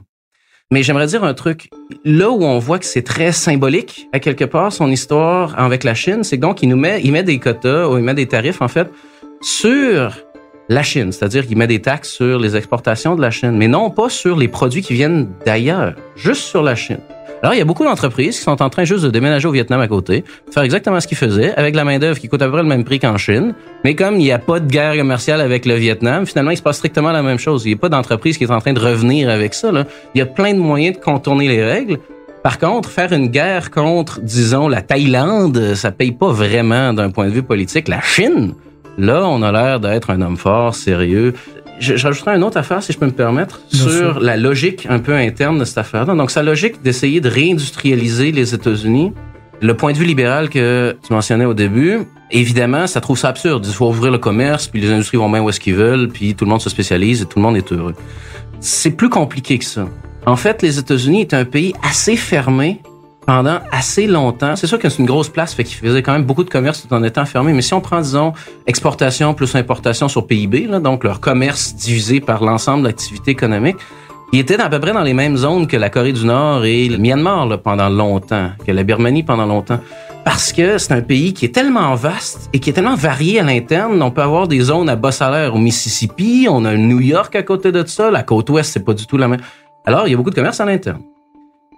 Mais 0.72 0.82
j'aimerais 0.82 1.06
dire 1.06 1.24
un 1.24 1.36
truc. 1.36 1.70
Là 2.04 2.32
où 2.32 2.44
on 2.44 2.58
voit 2.58 2.80
que 2.80 2.86
c'est 2.86 3.04
très 3.04 3.32
symbolique, 3.32 4.08
à 4.14 4.20
quelque 4.20 4.46
part, 4.46 4.74
son 4.74 4.90
histoire 4.90 5.60
avec 5.60 5.84
la 5.84 5.94
Chine, 5.94 6.24
c'est 6.24 6.38
donc 6.38 6.64
il 6.64 6.70
nous 6.70 6.78
met, 6.78 7.02
il 7.04 7.12
met 7.12 7.22
des 7.22 7.38
quotas 7.38 7.88
ou 7.88 8.00
il 8.00 8.04
met 8.04 8.16
des 8.16 8.26
tarifs, 8.26 8.64
en 8.64 8.68
fait, 8.68 8.92
sur 9.42 10.18
la 10.70 10.82
Chine. 10.82 11.12
C'est-à-dire 11.12 11.46
qu'il 11.46 11.56
met 11.56 11.68
des 11.68 11.82
taxes 11.82 12.10
sur 12.10 12.40
les 12.40 12.56
exportations 12.56 13.16
de 13.16 13.22
la 13.22 13.30
Chine, 13.30 13.52
mais 13.52 13.68
non 13.68 13.92
pas 13.92 14.10
sur 14.10 14.36
les 14.38 14.48
produits 14.48 14.82
qui 14.82 14.94
viennent 14.94 15.30
d'ailleurs, 15.46 15.94
juste 16.16 16.42
sur 16.42 16.64
la 16.64 16.74
Chine. 16.74 17.02
Alors, 17.42 17.56
il 17.56 17.58
y 17.58 17.62
a 17.62 17.66
beaucoup 17.66 17.84
d'entreprises 17.84 18.38
qui 18.38 18.44
sont 18.44 18.62
en 18.62 18.70
train 18.70 18.84
juste 18.84 19.04
de 19.04 19.10
déménager 19.10 19.48
au 19.48 19.52
Vietnam 19.52 19.82
à 19.82 19.88
côté, 19.88 20.24
faire 20.52 20.62
exactement 20.62 21.00
ce 21.00 21.08
qu'ils 21.08 21.18
faisaient, 21.18 21.56
avec 21.56 21.76
la 21.76 21.84
main-d'œuvre 21.84 22.20
qui 22.20 22.28
coûte 22.28 22.42
à 22.44 22.46
peu 22.46 22.52
près 22.52 22.62
le 22.62 22.68
même 22.68 22.84
prix 22.84 23.00
qu'en 23.00 23.18
Chine. 23.18 23.56
Mais 23.84 23.96
comme 23.96 24.16
il 24.16 24.26
n'y 24.26 24.32
a 24.32 24.38
pas 24.38 24.60
de 24.60 24.68
guerre 24.68 24.96
commerciale 24.96 25.42
avec 25.42 25.66
le 25.66 25.74
Vietnam, 25.74 26.28
finalement, 26.28 26.52
il 26.52 26.58
se 26.58 26.62
passe 26.62 26.78
strictement 26.78 27.12
la 27.12 27.24
même 27.24 27.40
chose. 27.40 27.66
Il 27.66 27.70
n'y 27.70 27.74
a 27.74 27.78
pas 27.78 27.90
d'entreprise 27.90 28.38
qui 28.38 28.44
est 28.44 28.52
en 28.52 28.60
train 28.60 28.74
de 28.74 28.80
revenir 28.80 29.28
avec 29.30 29.56
ça. 29.56 29.72
Là. 29.72 29.86
Il 30.14 30.20
y 30.20 30.22
a 30.22 30.28
plein 30.28 30.54
de 30.54 30.60
moyens 30.60 30.98
de 30.98 31.02
contourner 31.02 31.48
les 31.48 31.64
règles. 31.64 31.98
Par 32.44 32.60
contre, 32.60 32.90
faire 32.90 33.12
une 33.12 33.28
guerre 33.28 33.72
contre, 33.72 34.20
disons, 34.22 34.68
la 34.68 34.84
Thaïlande, 34.84 35.74
ça 35.74 35.92
paye 35.92 36.12
pas 36.12 36.32
vraiment 36.32 36.94
d'un 36.94 37.10
point 37.10 37.26
de 37.26 37.32
vue 37.32 37.44
politique. 37.44 37.88
La 37.88 38.02
Chine, 38.02 38.54
là, 39.00 39.26
on 39.26 39.42
a 39.42 39.52
l'air 39.52 39.80
d'être 39.80 40.12
un 40.12 40.22
homme 40.22 40.38
fort, 40.38 40.76
sérieux. 40.76 41.34
Je, 41.80 41.96
je 41.96 42.06
rajouterais 42.06 42.36
une 42.36 42.44
autre 42.44 42.58
affaire, 42.58 42.84
si 42.84 42.94
je 42.94 42.98
peux 42.98 43.06
me 43.06 43.12
permettre, 43.12 43.62
sur 43.72 44.20
la 44.20 44.38
logique 44.38 44.86
un 44.90 45.00
peu 45.00 45.14
interne 45.14 45.58
de 45.58 45.66
cette 45.66 45.80
affaire-là. 45.80 46.14
Donc, 46.14 46.32
sa 46.32 46.44
logique 46.44 46.82
d'essayer 46.82 47.22
de 47.22 47.30
réindustrialiser 47.30 48.32
les 48.32 48.54
États-Unis, 48.54 49.14
le 49.62 49.76
point 49.76 49.94
de 49.94 49.98
vue 49.98 50.06
libéral 50.06 50.50
que 50.50 50.98
tu 51.06 51.14
mentionnais 51.14 51.46
au 51.46 51.54
début, 51.54 52.00
évidemment, 52.32 52.88
ça 52.88 53.02
trouve 53.02 53.18
ça 53.18 53.30
absurde. 53.30 53.66
Il 53.68 53.74
faut 53.74 53.88
ouvrir 53.88 54.12
le 54.12 54.18
commerce, 54.18 54.68
puis 54.68 54.82
les 54.82 54.92
industries 54.92 55.18
vont 55.18 55.30
bien 55.30 55.42
où 55.42 55.50
est-ce 55.50 55.60
qu'ils 55.60 55.76
veulent, 55.76 56.08
puis 56.08 56.36
tout 56.36 56.46
le 56.46 56.50
monde 56.50 56.62
se 56.62 56.70
spécialise 56.70 57.22
et 57.22 57.26
tout 57.26 57.38
le 57.38 57.44
monde 57.44 57.58
est 57.58 57.72
heureux. 57.72 57.96
C'est 58.60 58.92
plus 58.92 59.10
compliqué 59.10 59.58
que 59.58 59.66
ça. 59.66 59.88
En 60.26 60.36
fait, 60.36 60.62
les 60.62 60.78
États-Unis 60.78 61.22
est 61.22 61.34
un 61.34 61.46
pays 61.46 61.74
assez 61.84 62.16
fermé 62.16 62.82
pendant 63.34 63.60
assez 63.72 64.08
longtemps. 64.08 64.58
C'est 64.58 64.68
sûr 64.68 64.78
que 64.78 64.90
c'est 64.90 65.00
une 65.00 65.06
grosse 65.06 65.30
place, 65.30 65.54
fait 65.54 65.64
qu'ils 65.64 65.78
faisaient 65.78 66.04
quand 66.04 66.12
même 66.12 66.26
beaucoup 66.26 66.44
de 66.44 66.50
commerce 66.50 66.86
tout 66.86 66.94
en 66.94 67.02
étant 67.02 67.24
fermé. 67.24 67.54
Mais 67.54 67.62
si 67.62 67.74
on 67.74 67.80
prend, 67.80 68.02
disons, 68.02 68.34
exportation 68.68 69.34
plus 69.34 69.56
importation 69.56 70.10
sur 70.10 70.28
PIB, 70.28 70.68
là, 70.68 70.82
donc 70.82 71.06
leur 71.06 71.22
commerce 71.22 71.74
divisé 71.74 72.20
par 72.20 72.44
l'ensemble 72.44 72.84
de 72.84 72.88
l'activité 72.88 73.32
économique, 73.32 73.78
ils 74.34 74.40
étaient 74.42 74.60
à 74.60 74.68
peu 74.68 74.82
près 74.82 74.92
dans 74.92 75.04
les 75.04 75.14
mêmes 75.14 75.38
zones 75.38 75.66
que 75.66 75.78
la 75.78 75.90
Corée 75.90 76.12
du 76.12 76.26
Nord 76.26 76.66
et 76.66 76.90
le 76.90 76.98
Myanmar 76.98 77.46
là, 77.46 77.58
pendant 77.58 77.88
longtemps, 77.88 78.50
que 78.68 78.74
la 78.74 78.84
Birmanie 78.84 79.24
pendant 79.24 79.46
longtemps. 79.46 79.80
Parce 80.26 80.52
que 80.52 80.78
c'est 80.78 80.92
un 80.92 81.02
pays 81.02 81.34
qui 81.34 81.46
est 81.46 81.56
tellement 81.56 81.96
vaste 81.96 82.50
et 82.52 82.60
qui 82.60 82.70
est 82.70 82.74
tellement 82.74 82.96
varié 82.96 83.40
à 83.40 83.44
l'interne. 83.44 84.02
On 84.02 84.12
peut 84.12 84.24
avoir 84.24 84.50
des 84.50 84.60
zones 84.60 84.90
à 84.90 84.98
bas 84.98 85.14
salaire 85.14 85.56
au 85.56 85.58
Mississippi, 85.58 86.48
on 86.50 86.66
a 86.66 86.76
New 86.76 87.00
York 87.00 87.34
à 87.38 87.44
côté 87.44 87.72
de 87.72 87.86
ça, 87.86 88.12
la 88.12 88.24
côte 88.24 88.50
ouest, 88.50 88.74
c'est 88.74 88.84
pas 88.84 88.94
du 88.94 89.08
tout 89.08 89.16
la 89.16 89.30
même. 89.30 89.40
Alors, 89.86 90.06
il 90.06 90.12
y 90.12 90.14
a 90.16 90.18
beaucoup 90.18 90.32
de 90.32 90.36
commerce 90.36 90.60
à 90.60 90.66
l'interne. 90.66 91.00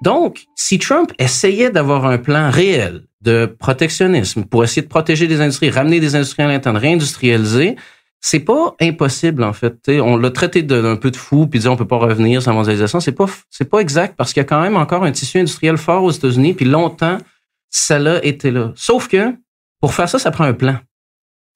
Donc, 0.03 0.47
si 0.55 0.79
Trump 0.79 1.13
essayait 1.17 1.69
d'avoir 1.69 2.05
un 2.05 2.17
plan 2.17 2.51
réel 2.51 3.05
de 3.21 3.45
protectionnisme 3.45 4.43
pour 4.43 4.65
essayer 4.65 4.81
de 4.81 4.89
protéger 4.89 5.27
les 5.27 5.39
industries, 5.39 5.69
ramener 5.69 6.01
des 6.01 6.17
industries 6.17 6.43
à 6.43 6.47
l'interne, 6.47 6.75
réindustrialiser, 6.75 7.77
c'est 8.19 8.41
pas 8.41 8.75
impossible 8.81 9.45
en 9.45 9.53
fait. 9.53 9.77
on 9.87 10.17
l'a 10.17 10.29
traité 10.29 10.61
d'un 10.61 10.97
peu 10.97 11.09
de 11.09 11.15
fou 11.15 11.47
puis 11.47 11.61
dit 11.61 11.69
on 11.69 11.77
peut 11.77 11.87
pas 11.87 11.97
revenir 11.97 12.41
sans 12.41 12.53
mondialisation. 12.53 12.99
C'est 12.99 13.13
pas 13.13 13.27
c'est 13.49 13.69
pas 13.69 13.79
exact 13.79 14.15
parce 14.17 14.33
qu'il 14.33 14.41
y 14.41 14.45
a 14.45 14.47
quand 14.47 14.61
même 14.61 14.75
encore 14.75 15.05
un 15.05 15.11
tissu 15.13 15.39
industriel 15.39 15.77
fort 15.77 16.03
aux 16.03 16.11
États-Unis 16.11 16.53
puis 16.53 16.65
longtemps 16.65 17.17
ça 17.69 17.97
l'a 17.97 18.23
été 18.25 18.51
là. 18.51 18.73
Sauf 18.75 19.07
que 19.07 19.33
pour 19.79 19.93
faire 19.93 20.09
ça, 20.09 20.19
ça 20.19 20.31
prend 20.31 20.43
un 20.43 20.53
plan. 20.53 20.77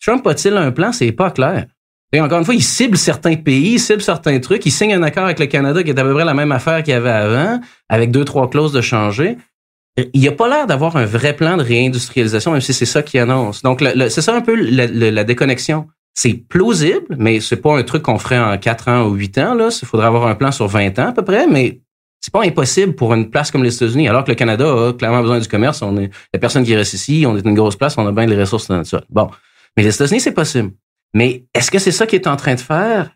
Trump 0.01 0.25
a-t-il 0.25 0.55
un 0.55 0.71
plan? 0.71 0.93
C'est 0.93 1.11
pas 1.11 1.31
clair. 1.31 1.65
Et 2.13 2.21
encore 2.21 2.39
une 2.39 2.45
fois, 2.45 2.55
il 2.55 2.63
cible 2.63 2.97
certains 2.97 3.35
pays, 3.35 3.73
il 3.73 3.79
cible 3.79 4.01
certains 4.01 4.39
trucs, 4.39 4.65
il 4.65 4.71
signe 4.71 4.93
un 4.93 5.03
accord 5.03 5.25
avec 5.25 5.39
le 5.39 5.45
Canada 5.45 5.83
qui 5.83 5.89
est 5.89 5.99
à 5.99 6.03
peu 6.03 6.13
près 6.13 6.23
la 6.23 6.33
même 6.33 6.53
affaire 6.53 6.81
qu'il 6.81 6.93
y 6.93 6.97
avait 6.97 7.09
avant, 7.09 7.59
avec 7.89 8.11
deux, 8.11 8.23
trois 8.23 8.49
clauses 8.49 8.71
de 8.71 8.81
changer. 8.81 9.37
Il 10.13 10.21
n'y 10.21 10.27
a 10.27 10.31
pas 10.31 10.47
l'air 10.47 10.67
d'avoir 10.67 10.95
un 10.95 11.05
vrai 11.05 11.35
plan 11.35 11.57
de 11.57 11.63
réindustrialisation, 11.63 12.51
même 12.51 12.61
si 12.61 12.73
c'est 12.73 12.85
ça 12.85 13.01
qu'il 13.01 13.19
annonce. 13.19 13.61
Donc, 13.61 13.83
c'est 14.09 14.21
ça 14.21 14.35
un 14.35 14.41
peu 14.41 14.55
la, 14.55 15.23
déconnexion. 15.23 15.87
C'est 16.13 16.33
plausible, 16.33 17.15
mais 17.17 17.39
c'est 17.41 17.57
pas 17.57 17.77
un 17.77 17.83
truc 17.83 18.03
qu'on 18.03 18.19
ferait 18.19 18.39
en 18.39 18.57
quatre 18.57 18.87
ans 18.89 19.07
ou 19.07 19.13
huit 19.13 19.37
ans. 19.37 19.53
Là, 19.53 19.69
il 19.81 19.85
faudrait 19.85 20.07
avoir 20.07 20.27
un 20.27 20.35
plan 20.35 20.51
sur 20.51 20.67
20 20.67 20.99
ans 20.99 21.07
à 21.07 21.11
peu 21.13 21.23
près, 21.23 21.47
mais 21.47 21.81
c'est 22.21 22.31
pas 22.31 22.43
impossible 22.43 22.93
pour 22.93 23.13
une 23.13 23.29
place 23.29 23.51
comme 23.51 23.63
les 23.63 23.75
États-Unis, 23.75 24.07
alors 24.07 24.23
que 24.23 24.29
le 24.29 24.35
Canada 24.35 24.65
a 24.65 24.93
clairement 24.93 25.21
besoin 25.21 25.39
du 25.39 25.47
commerce. 25.47 25.81
On 25.81 25.97
est, 25.97 26.05
il 26.05 26.33
y 26.33 26.37
a 26.37 26.39
personne 26.39 26.63
qui 26.63 26.75
reste 26.75 26.93
ici, 26.93 27.25
on 27.27 27.35
est 27.35 27.45
une 27.45 27.55
grosse 27.55 27.75
place, 27.75 27.97
on 27.97 28.07
a 28.07 28.11
bien 28.11 28.25
les 28.25 28.39
ressources 28.39 28.69
naturelles. 28.69 29.05
Bon. 29.09 29.29
Mais 29.75 29.83
les 29.83 29.93
États-Unis, 29.93 30.21
c'est 30.21 30.33
possible. 30.33 30.71
Mais 31.13 31.45
est-ce 31.53 31.71
que 31.71 31.79
c'est 31.79 31.91
ça 31.91 32.05
qu'il 32.05 32.19
est 32.19 32.27
en 32.27 32.35
train 32.35 32.55
de 32.55 32.59
faire? 32.59 33.11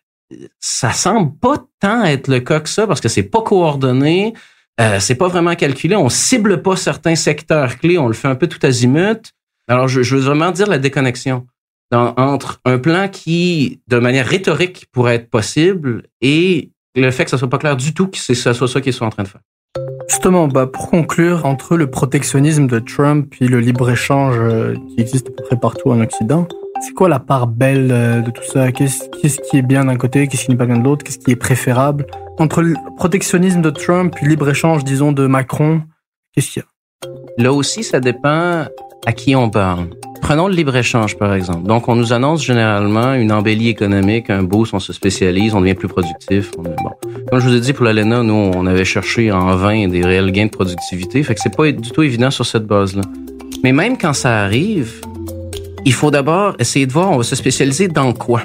Ça 0.60 0.92
semble 0.94 1.36
pas 1.38 1.58
tant 1.80 2.04
être 2.04 2.28
le 2.28 2.40
cas 2.40 2.60
que 2.62 2.70
ça 2.70 2.88
parce 2.88 3.02
que 3.02 3.10
c'est 3.10 3.24
pas 3.24 3.42
coordonné, 3.42 4.34
euh, 4.80 5.00
c'est 5.00 5.16
pas 5.16 5.28
vraiment 5.28 5.56
calculé, 5.56 5.96
on 5.96 6.10
cible 6.10 6.62
pas 6.62 6.76
certains 6.76 7.16
secteurs 7.16 7.78
clés, 7.78 7.98
on 7.98 8.08
le 8.08 8.14
fait 8.14 8.30
un 8.30 8.36
peu 8.36 8.48
tout 8.48 8.60
azimut. 8.66 9.34
Alors, 9.68 9.88
je, 9.88 10.00
veux 10.16 10.22
vraiment 10.22 10.52
dire 10.52 10.68
la 10.68 10.80
déconnexion 10.80 11.46
entre 11.94 12.62
un 12.64 12.78
plan 12.78 13.10
qui, 13.10 13.82
de 13.88 13.98
manière 13.98 14.26
rhétorique, 14.26 14.86
pourrait 14.94 15.16
être 15.16 15.30
possible 15.30 16.04
et 16.22 16.72
le 16.96 17.12
fait 17.12 17.26
que 17.26 17.32
ça 17.32 17.38
soit 17.38 17.50
pas 17.50 17.58
clair 17.58 17.76
du 17.76 17.94
tout 17.94 18.08
que 18.08 18.18
c'est 18.18 18.34
ça 18.34 18.54
soit 18.54 18.68
ça 18.68 18.80
qu'ils 18.80 18.94
sont 18.94 19.06
en 19.06 19.10
train 19.10 19.24
de 19.24 19.28
faire. 19.28 19.42
Justement, 20.10 20.48
bah, 20.48 20.68
pour 20.68 20.90
conclure, 20.90 21.46
entre 21.46 21.78
le 21.78 21.90
protectionnisme 21.90 22.68
de 22.68 22.80
Trump 22.80 23.34
et 23.40 23.48
le 23.48 23.60
libre-échange 23.60 24.36
euh, 24.40 24.76
qui 24.90 25.02
existe 25.02 25.28
à 25.28 25.32
peu 25.32 25.44
près 25.44 25.58
partout 25.58 25.92
en 25.92 26.02
Occident, 26.02 26.48
c'est 26.82 26.94
quoi 26.94 27.08
la 27.10 27.20
part 27.20 27.48
belle 27.48 27.90
euh, 27.92 28.22
de 28.22 28.32
tout 28.32 28.44
ça? 28.44 28.72
Qu'est-ce 28.72 29.40
qui 29.50 29.58
est 29.58 29.62
bien 29.62 29.86
d'un 29.86 29.98
côté 29.98 30.28
Qu'est-ce 30.28 30.46
qui 30.46 30.52
n'est 30.52 30.58
pas 30.58 30.66
bien 30.66 30.78
de 30.78 30.84
l'autre? 30.84 31.04
Qu'est-ce 31.04 31.20
qui 31.20 31.32
est 31.32 31.36
préférable? 31.36 32.08
Entre 32.40 32.62
le 32.62 32.76
protectionnisme 32.98 33.62
de 33.62 33.70
Trump 33.70 34.16
et 34.22 34.26
libre-échange, 34.26 34.84
disons, 34.84 35.12
de 35.12 35.28
Macron, 35.28 35.84
qu'est-ce 36.34 36.52
qu'il 36.52 36.64
y 36.64 36.66
a? 36.66 37.44
Là 37.44 37.54
aussi, 37.54 37.84
ça 37.84 38.00
dépend 38.00 38.66
à 39.06 39.14
qui 39.14 39.36
on 39.36 39.50
parle. 39.50 39.90
prenons 40.22 40.48
le 40.48 40.54
libre-échange, 40.54 41.18
par 41.18 41.34
exemple. 41.34 41.68
Donc, 41.68 41.88
on 41.88 41.96
nous 41.96 42.14
annonce 42.14 42.44
généralement 42.44 43.14
une 43.14 43.32
embellie 43.32 43.70
économique, 43.70 44.30
un 44.30 44.44
boost, 44.44 44.74
on 44.74 44.80
se 44.80 44.94
spécialise, 44.94 45.54
on 45.54 45.62
devient 45.62 45.76
plus 45.76 45.88
productif. 45.88 46.52
On 46.58 46.64
est. 46.66 46.76
Comme 47.30 47.40
je 47.40 47.48
vous 47.48 47.56
ai 47.56 47.60
dit, 47.60 47.74
pour 47.74 47.86
l'ALENA, 47.86 48.24
nous, 48.24 48.34
on 48.34 48.66
avait 48.66 48.86
cherché 48.86 49.32
en 49.32 49.56
vain 49.56 49.88
des 49.88 50.04
réels 50.04 50.32
gains 50.32 50.46
de 50.46 50.52
productivité. 50.52 51.22
Fait 51.24 51.36
que 51.36 51.42
c'est 51.42 51.56
pas 51.56 51.72
du 51.72 51.92
tout 51.92 52.02
évident 52.02 52.32
sur 52.32 52.46
cette 52.46 52.66
base-là. 52.66 53.04
Mais 53.64 53.72
même 53.72 53.98
quand 53.98 54.14
ça 54.14 54.40
arrive, 54.40 55.02
il 55.86 55.94
faut 55.94 56.12
d'abord 56.12 56.56
essayer 56.60 56.86
de 56.86 56.94
voir, 56.94 57.12
on 57.12 57.18
va 57.18 57.24
se 57.24 57.36
spécialiser 57.36 57.88
dans 57.88 58.14
quoi? 58.14 58.44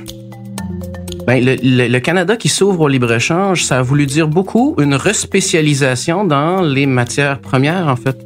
Ben, 1.27 1.45
le, 1.45 1.57
le, 1.63 1.89
le 1.89 2.01
Canada 2.01 2.37
qui 2.37 2.49
s'ouvre 2.49 2.83
au 2.83 2.89
libre-échange, 2.89 3.65
ça 3.65 3.79
a 3.79 3.83
voulu 3.83 4.07
dire 4.07 4.29
beaucoup 4.29 4.77
une 4.79 4.95
respécialisation 4.95 6.25
dans 6.25 6.63
les 6.63 6.87
matières 6.87 7.41
premières, 7.41 7.89
en 7.89 7.97
fait. 7.97 8.17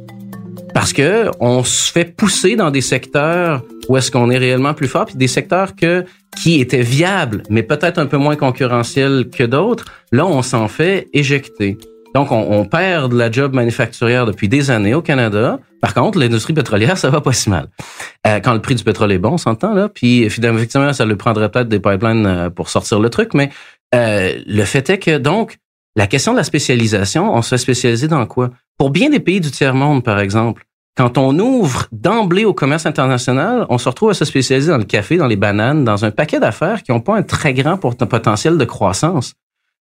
Parce 0.73 0.93
que 0.93 1.29
on 1.39 1.63
se 1.63 1.91
fait 1.91 2.05
pousser 2.05 2.55
dans 2.55 2.71
des 2.71 2.81
secteurs 2.81 3.63
où 3.89 3.97
est-ce 3.97 4.11
qu'on 4.11 4.29
est 4.29 4.37
réellement 4.37 4.73
plus 4.73 4.87
fort, 4.87 5.05
puis 5.05 5.15
des 5.15 5.27
secteurs 5.27 5.75
que 5.75 6.05
qui 6.41 6.61
étaient 6.61 6.81
viables, 6.81 7.43
mais 7.49 7.63
peut-être 7.63 7.97
un 7.97 8.05
peu 8.05 8.17
moins 8.17 8.35
concurrentiels 8.35 9.29
que 9.29 9.43
d'autres. 9.43 9.85
Là, 10.11 10.25
on 10.25 10.41
s'en 10.41 10.67
fait 10.67 11.09
éjecter. 11.13 11.77
Donc, 12.13 12.31
on, 12.31 12.65
perd 12.65 13.11
de 13.11 13.17
la 13.17 13.31
job 13.31 13.53
manufacturière 13.53 14.25
depuis 14.25 14.49
des 14.49 14.69
années 14.69 14.93
au 14.93 15.01
Canada. 15.01 15.59
Par 15.79 15.93
contre, 15.93 16.19
l'industrie 16.19 16.53
pétrolière, 16.53 16.97
ça 16.97 17.09
va 17.09 17.21
pas 17.21 17.31
si 17.31 17.49
mal. 17.49 17.69
Euh, 18.27 18.39
quand 18.41 18.53
le 18.53 18.61
prix 18.61 18.75
du 18.75 18.83
pétrole 18.83 19.13
est 19.13 19.17
bon, 19.17 19.33
on 19.33 19.37
s'entend 19.37 19.73
là. 19.73 19.87
Puis, 19.87 20.23
effectivement, 20.23 20.91
ça 20.91 21.05
lui 21.05 21.15
prendrait 21.15 21.49
peut-être 21.49 21.69
des 21.69 21.79
pipelines 21.79 22.25
euh, 22.25 22.49
pour 22.49 22.69
sortir 22.69 22.99
le 22.99 23.09
truc. 23.09 23.33
Mais 23.33 23.49
euh, 23.95 24.41
le 24.45 24.63
fait 24.65 24.89
est 24.89 24.99
que, 24.99 25.17
donc, 25.17 25.57
la 25.95 26.07
question 26.07 26.33
de 26.33 26.37
la 26.37 26.43
spécialisation, 26.43 27.33
on 27.33 27.41
se 27.41 27.49
fait 27.49 27.57
spécialiser 27.57 28.09
dans 28.09 28.25
quoi? 28.25 28.49
Pour 28.77 28.89
bien 28.89 29.09
des 29.09 29.19
pays 29.19 29.39
du 29.39 29.51
tiers-monde, 29.51 30.03
par 30.03 30.19
exemple, 30.19 30.65
quand 30.97 31.17
on 31.17 31.37
ouvre 31.39 31.87
d'emblée 31.93 32.43
au 32.43 32.53
commerce 32.53 32.85
international, 32.85 33.65
on 33.69 33.77
se 33.77 33.87
retrouve 33.87 34.09
à 34.09 34.13
se 34.13 34.25
spécialiser 34.25 34.71
dans 34.71 34.77
le 34.77 34.83
café, 34.83 35.15
dans 35.15 35.27
les 35.27 35.37
bananes, 35.37 35.85
dans 35.85 36.03
un 36.03 36.11
paquet 36.11 36.39
d'affaires 36.39 36.83
qui 36.83 36.91
n'ont 36.91 36.99
pas 36.99 37.15
un 37.15 37.23
très 37.23 37.53
grand 37.53 37.77
potentiel 37.77 38.57
de 38.57 38.65
croissance. 38.65 39.33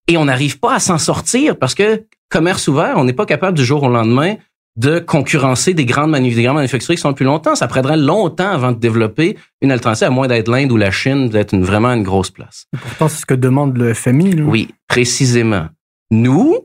Et 0.07 0.17
on 0.17 0.25
n'arrive 0.25 0.59
pas 0.61 0.75
à 0.75 0.79
s'en 0.79 0.99
sortir 0.99 1.59
parce 1.59 1.75
que 1.75 2.05
commerce 2.31 2.69
ouvert, 2.69 2.95
on 2.97 3.05
n'est 3.05 3.13
pas 3.13 3.27
capable 3.27 3.57
du 3.57 3.65
jour 3.65 3.83
au 3.83 3.89
lendemain 3.89 4.37
de 4.77 4.99
concurrencer 4.99 5.75
des 5.75 5.85
grandes, 5.85 6.13
des 6.13 6.43
grandes 6.43 6.57
manufacturiers 6.57 6.97
qui 6.97 7.03
sont 7.03 7.13
plus 7.13 7.25
longtemps. 7.25 7.55
Ça 7.55 7.67
prendrait 7.67 7.97
longtemps 7.97 8.49
avant 8.49 8.73
de 8.73 8.79
développer 8.79 9.37
une 9.61 9.73
alternative, 9.73 10.07
à 10.07 10.11
moins 10.11 10.29
d'être 10.29 10.49
l'Inde 10.49 10.73
ou 10.73 10.77
la 10.77 10.91
Chine, 10.91 11.29
d'être 11.29 11.53
une, 11.55 11.65
vraiment 11.65 11.89
une 11.89 12.05
grosse 12.05 12.31
place. 12.31 12.67
Et 12.75 12.79
pourtant, 12.79 13.09
c'est 13.09 13.21
ce 13.21 13.27
que 13.27 13.35
demande 13.35 13.77
le 13.77 13.93
FMI. 13.93 14.33
Là. 14.33 14.45
Oui, 14.45 14.69
précisément. 14.89 15.67
Nous, 16.11 16.57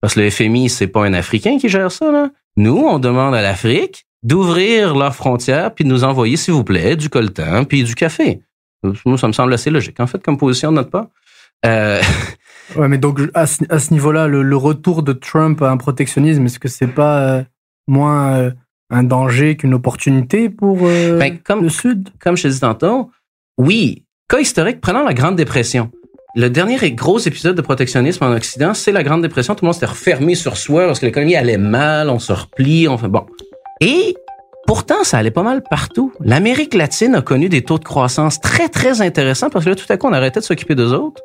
parce 0.00 0.14
que 0.14 0.20
le 0.20 0.30
FMI, 0.30 0.68
c'est 0.68 0.86
pas 0.86 1.04
un 1.04 1.14
Africain 1.14 1.58
qui 1.58 1.68
gère 1.68 1.90
ça, 1.90 2.12
là. 2.12 2.30
Nous, 2.56 2.76
on 2.76 2.98
demande 2.98 3.34
à 3.34 3.42
l'Afrique 3.42 4.04
d'ouvrir 4.22 4.94
leurs 4.96 5.14
frontières 5.14 5.74
puis 5.74 5.84
de 5.84 5.88
nous 5.88 6.04
envoyer, 6.04 6.36
s'il 6.36 6.54
vous 6.54 6.64
plaît, 6.64 6.96
du 6.96 7.08
coltan 7.08 7.64
puis 7.64 7.84
du 7.84 7.94
café. 7.94 8.40
Moi, 9.04 9.18
ça 9.18 9.26
me 9.26 9.32
semble 9.32 9.52
assez 9.52 9.70
logique, 9.70 9.98
en 10.00 10.06
fait, 10.06 10.22
comme 10.22 10.38
position 10.38 10.70
de 10.70 10.76
notre 10.76 10.90
part. 10.90 11.06
Euh, 11.64 12.00
Ouais, 12.76 12.88
mais 12.88 12.98
donc 12.98 13.20
à 13.34 13.46
ce, 13.46 13.64
à 13.70 13.78
ce 13.78 13.92
niveau-là, 13.92 14.26
le, 14.26 14.42
le, 14.42 14.56
retour 14.56 15.02
de 15.02 15.12
Trump 15.12 15.62
à 15.62 15.70
un 15.70 15.76
protectionnisme, 15.76 16.44
est-ce 16.46 16.58
que 16.58 16.68
c'est 16.68 16.86
pas 16.86 17.20
euh, 17.20 17.42
moins 17.86 18.36
euh, 18.36 18.50
un 18.90 19.02
danger 19.02 19.56
qu'une 19.56 19.74
opportunité 19.74 20.50
pour 20.50 20.78
euh, 20.82 21.18
ben, 21.18 21.38
comme, 21.38 21.62
le 21.62 21.68
Sud? 21.70 22.10
Comme 22.20 22.36
je 22.36 22.44
te 22.44 22.48
dis 22.48 22.60
tantôt, 22.60 23.10
oui. 23.56 24.04
Cas 24.28 24.40
historique, 24.40 24.80
prenons 24.80 25.04
la 25.04 25.14
Grande 25.14 25.36
Dépression. 25.36 25.90
Le 26.34 26.50
dernier 26.50 26.76
gros 26.92 27.18
épisode 27.18 27.56
de 27.56 27.62
protectionnisme 27.62 28.22
en 28.24 28.32
Occident, 28.32 28.74
c'est 28.74 28.92
la 28.92 29.02
Grande 29.02 29.22
Dépression. 29.22 29.54
Tout 29.54 29.64
le 29.64 29.68
monde 29.68 29.74
s'était 29.74 29.86
refermé 29.86 30.34
sur 30.34 30.58
soi 30.58 30.86
parce 30.86 31.00
que 31.00 31.06
l'économie 31.06 31.36
allait 31.36 31.56
mal, 31.56 32.10
on 32.10 32.18
se 32.18 32.32
replie, 32.32 32.86
on 32.86 32.98
fait 32.98 33.08
bon. 33.08 33.24
Et 33.80 34.14
Pourtant, 34.68 35.02
ça 35.02 35.16
allait 35.16 35.30
pas 35.30 35.42
mal 35.42 35.62
partout. 35.62 36.12
L'Amérique 36.20 36.74
latine 36.74 37.14
a 37.14 37.22
connu 37.22 37.48
des 37.48 37.62
taux 37.62 37.78
de 37.78 37.84
croissance 37.84 38.38
très, 38.38 38.68
très 38.68 39.00
intéressants 39.00 39.48
parce 39.48 39.64
que 39.64 39.70
là, 39.70 39.76
tout 39.76 39.86
à 39.88 39.96
coup, 39.96 40.06
on 40.06 40.12
arrêtait 40.12 40.40
de 40.40 40.44
s'occuper 40.44 40.74
d'eux 40.74 40.92
autres. 40.92 41.22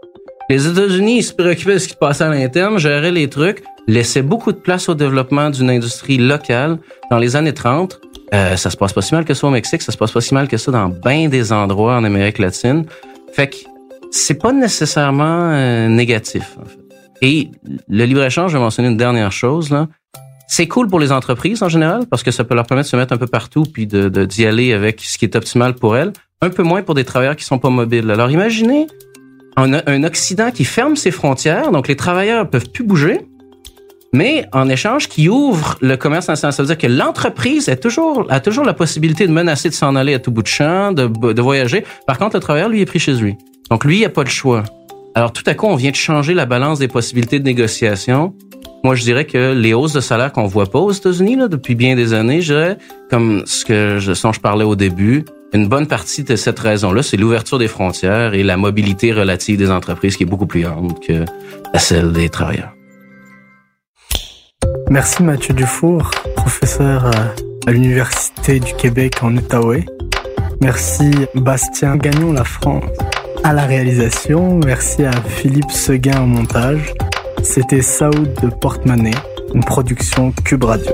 Les 0.53 0.67
États-Unis, 0.67 1.23
se 1.23 1.33
préoccupaient 1.33 1.73
de 1.73 1.79
ce 1.79 1.87
qui 1.87 1.95
passait 1.95 2.25
à 2.25 2.29
l'interne, 2.29 2.77
géraient 2.77 3.11
les 3.11 3.27
trucs, 3.27 3.63
laissaient 3.87 4.21
beaucoup 4.21 4.51
de 4.51 4.57
place 4.59 4.87
au 4.87 4.93
développement 4.93 5.49
d'une 5.49 5.67
industrie 5.67 6.19
locale. 6.19 6.77
Dans 7.09 7.17
les 7.17 7.35
années 7.35 7.55
30, 7.55 7.99
euh, 8.35 8.55
ça 8.55 8.69
se 8.69 8.77
passe 8.77 8.93
pas 8.93 9.01
si 9.01 9.15
mal 9.15 9.25
que 9.25 9.33
ça 9.33 9.47
au 9.47 9.49
Mexique, 9.49 9.81
ça 9.81 9.91
se 9.91 9.97
passe 9.97 10.11
pas 10.11 10.21
si 10.21 10.31
mal 10.35 10.47
que 10.47 10.57
ça 10.57 10.71
dans 10.71 10.89
bien 10.89 11.27
des 11.27 11.51
endroits 11.51 11.95
en 11.95 12.03
Amérique 12.03 12.37
latine. 12.37 12.85
Fait 13.33 13.47
que 13.47 13.55
c'est 14.11 14.35
pas 14.35 14.53
nécessairement 14.53 15.53
euh, 15.53 15.87
négatif. 15.87 16.55
Et 17.23 17.49
le 17.89 18.05
libre-échange, 18.05 18.51
je 18.51 18.57
vais 18.57 18.63
mentionner 18.63 18.89
une 18.89 18.97
dernière 18.97 19.31
chose, 19.31 19.71
là. 19.71 19.87
C'est 20.47 20.67
cool 20.67 20.87
pour 20.87 20.99
les 20.99 21.11
entreprises 21.11 21.63
en 21.63 21.69
général 21.69 22.05
parce 22.05 22.21
que 22.21 22.29
ça 22.29 22.43
peut 22.43 22.53
leur 22.53 22.67
permettre 22.67 22.89
de 22.89 22.91
se 22.91 22.95
mettre 22.95 23.13
un 23.13 23.17
peu 23.17 23.25
partout 23.25 23.63
puis 23.63 23.87
de 23.87 24.07
d'y 24.25 24.45
aller 24.45 24.73
avec 24.73 25.01
ce 25.01 25.17
qui 25.17 25.25
est 25.25 25.35
optimal 25.35 25.73
pour 25.73 25.97
elles. 25.97 26.13
Un 26.43 26.51
peu 26.51 26.61
moins 26.61 26.83
pour 26.83 26.93
des 26.93 27.05
travailleurs 27.05 27.37
qui 27.37 27.43
sont 27.43 27.57
pas 27.57 27.71
mobiles. 27.71 28.11
Alors 28.11 28.29
imaginez 28.29 28.85
un, 29.55 29.73
un 29.85 30.03
Occident 30.03 30.51
qui 30.51 30.65
ferme 30.65 30.95
ses 30.95 31.11
frontières, 31.11 31.71
donc 31.71 31.87
les 31.87 31.95
travailleurs 31.95 32.49
peuvent 32.49 32.69
plus 32.69 32.83
bouger, 32.83 33.21
mais 34.13 34.45
en 34.53 34.69
échange 34.69 35.07
qui 35.09 35.29
ouvre 35.29 35.77
le 35.81 35.97
commerce 35.97 36.25
international. 36.25 36.53
Ça 36.53 36.63
veut 36.63 36.67
dire 36.67 36.77
que 36.77 36.87
l'entreprise 36.87 37.69
a 37.69 37.75
toujours, 37.75 38.23
la 38.27 38.73
possibilité 38.73 39.27
de 39.27 39.31
menacer 39.31 39.69
de 39.69 39.73
s'en 39.73 39.95
aller 39.95 40.13
à 40.13 40.19
tout 40.19 40.31
bout 40.31 40.43
de 40.43 40.47
champ, 40.47 40.91
de, 40.91 41.07
de 41.07 41.41
voyager. 41.41 41.83
Par 42.05 42.17
contre, 42.17 42.35
le 42.35 42.41
travailleur, 42.41 42.69
lui, 42.69 42.81
est 42.81 42.85
pris 42.85 42.99
chez 42.99 43.13
lui. 43.13 43.35
Donc 43.69 43.85
lui, 43.85 43.99
il 43.99 44.05
a 44.05 44.09
pas 44.09 44.23
le 44.23 44.29
choix. 44.29 44.63
Alors 45.15 45.31
tout 45.31 45.43
à 45.45 45.53
coup, 45.53 45.67
on 45.67 45.75
vient 45.75 45.91
de 45.91 45.95
changer 45.95 46.33
la 46.33 46.45
balance 46.45 46.79
des 46.79 46.87
possibilités 46.87 47.39
de 47.39 47.45
négociation 47.45 48.33
moi, 48.83 48.95
je 48.95 49.03
dirais 49.03 49.23
que 49.23 49.53
les 49.53 49.73
hausses 49.73 49.93
de 49.93 50.01
salaire 50.01 50.33
qu'on 50.33 50.45
voit 50.45 50.65
pas 50.65 50.79
aux 50.79 50.91
États-Unis 50.91 51.37
là, 51.37 51.47
depuis 51.47 51.73
bien 51.73 51.95
des 51.95 52.13
années, 52.13 52.41
je 52.41 52.75
comme 53.09 53.43
ce 53.45 53.63
que 53.63 53.97
je, 53.99 54.11
dont 54.21 54.33
je 54.33 54.41
parlais 54.41 54.65
au 54.65 54.75
début, 54.75 55.23
une 55.53 55.67
bonne 55.67 55.87
partie 55.87 56.23
de 56.23 56.35
cette 56.35 56.59
raison-là, 56.59 57.03
c'est 57.03 57.17
l'ouverture 57.17 57.59
des 57.59 57.67
frontières 57.67 58.33
et 58.33 58.43
la 58.43 58.57
mobilité 58.57 59.13
relative 59.13 59.57
des 59.57 59.69
entreprises 59.71 60.17
qui 60.17 60.23
est 60.23 60.27
beaucoup 60.27 60.47
plus 60.47 60.61
grande 60.61 60.99
que 60.99 61.25
celle 61.77 62.11
des 62.11 62.29
travailleurs. 62.29 62.73
Merci 64.89 65.23
Mathieu 65.23 65.53
Dufour, 65.53 66.11
professeur 66.35 67.09
à 67.65 67.71
l'Université 67.71 68.59
du 68.59 68.73
Québec 68.73 69.17
en 69.21 69.35
Outaouais. 69.35 69.85
Merci 70.61 71.11
Bastien 71.35 71.97
Gagnon 71.97 72.33
La 72.33 72.43
France 72.43 72.83
à 73.43 73.53
la 73.53 73.65
réalisation. 73.65 74.59
Merci 74.65 75.03
à 75.03 75.11
Philippe 75.11 75.71
Seguin 75.71 76.21
au 76.21 76.25
montage. 76.25 76.93
C'était 77.43 77.81
Saoud 77.81 78.33
de 78.41 78.47
Portemonnaie, 78.47 79.11
une 79.53 79.63
production 79.63 80.31
Cube 80.43 80.63
Radio. 80.63 80.91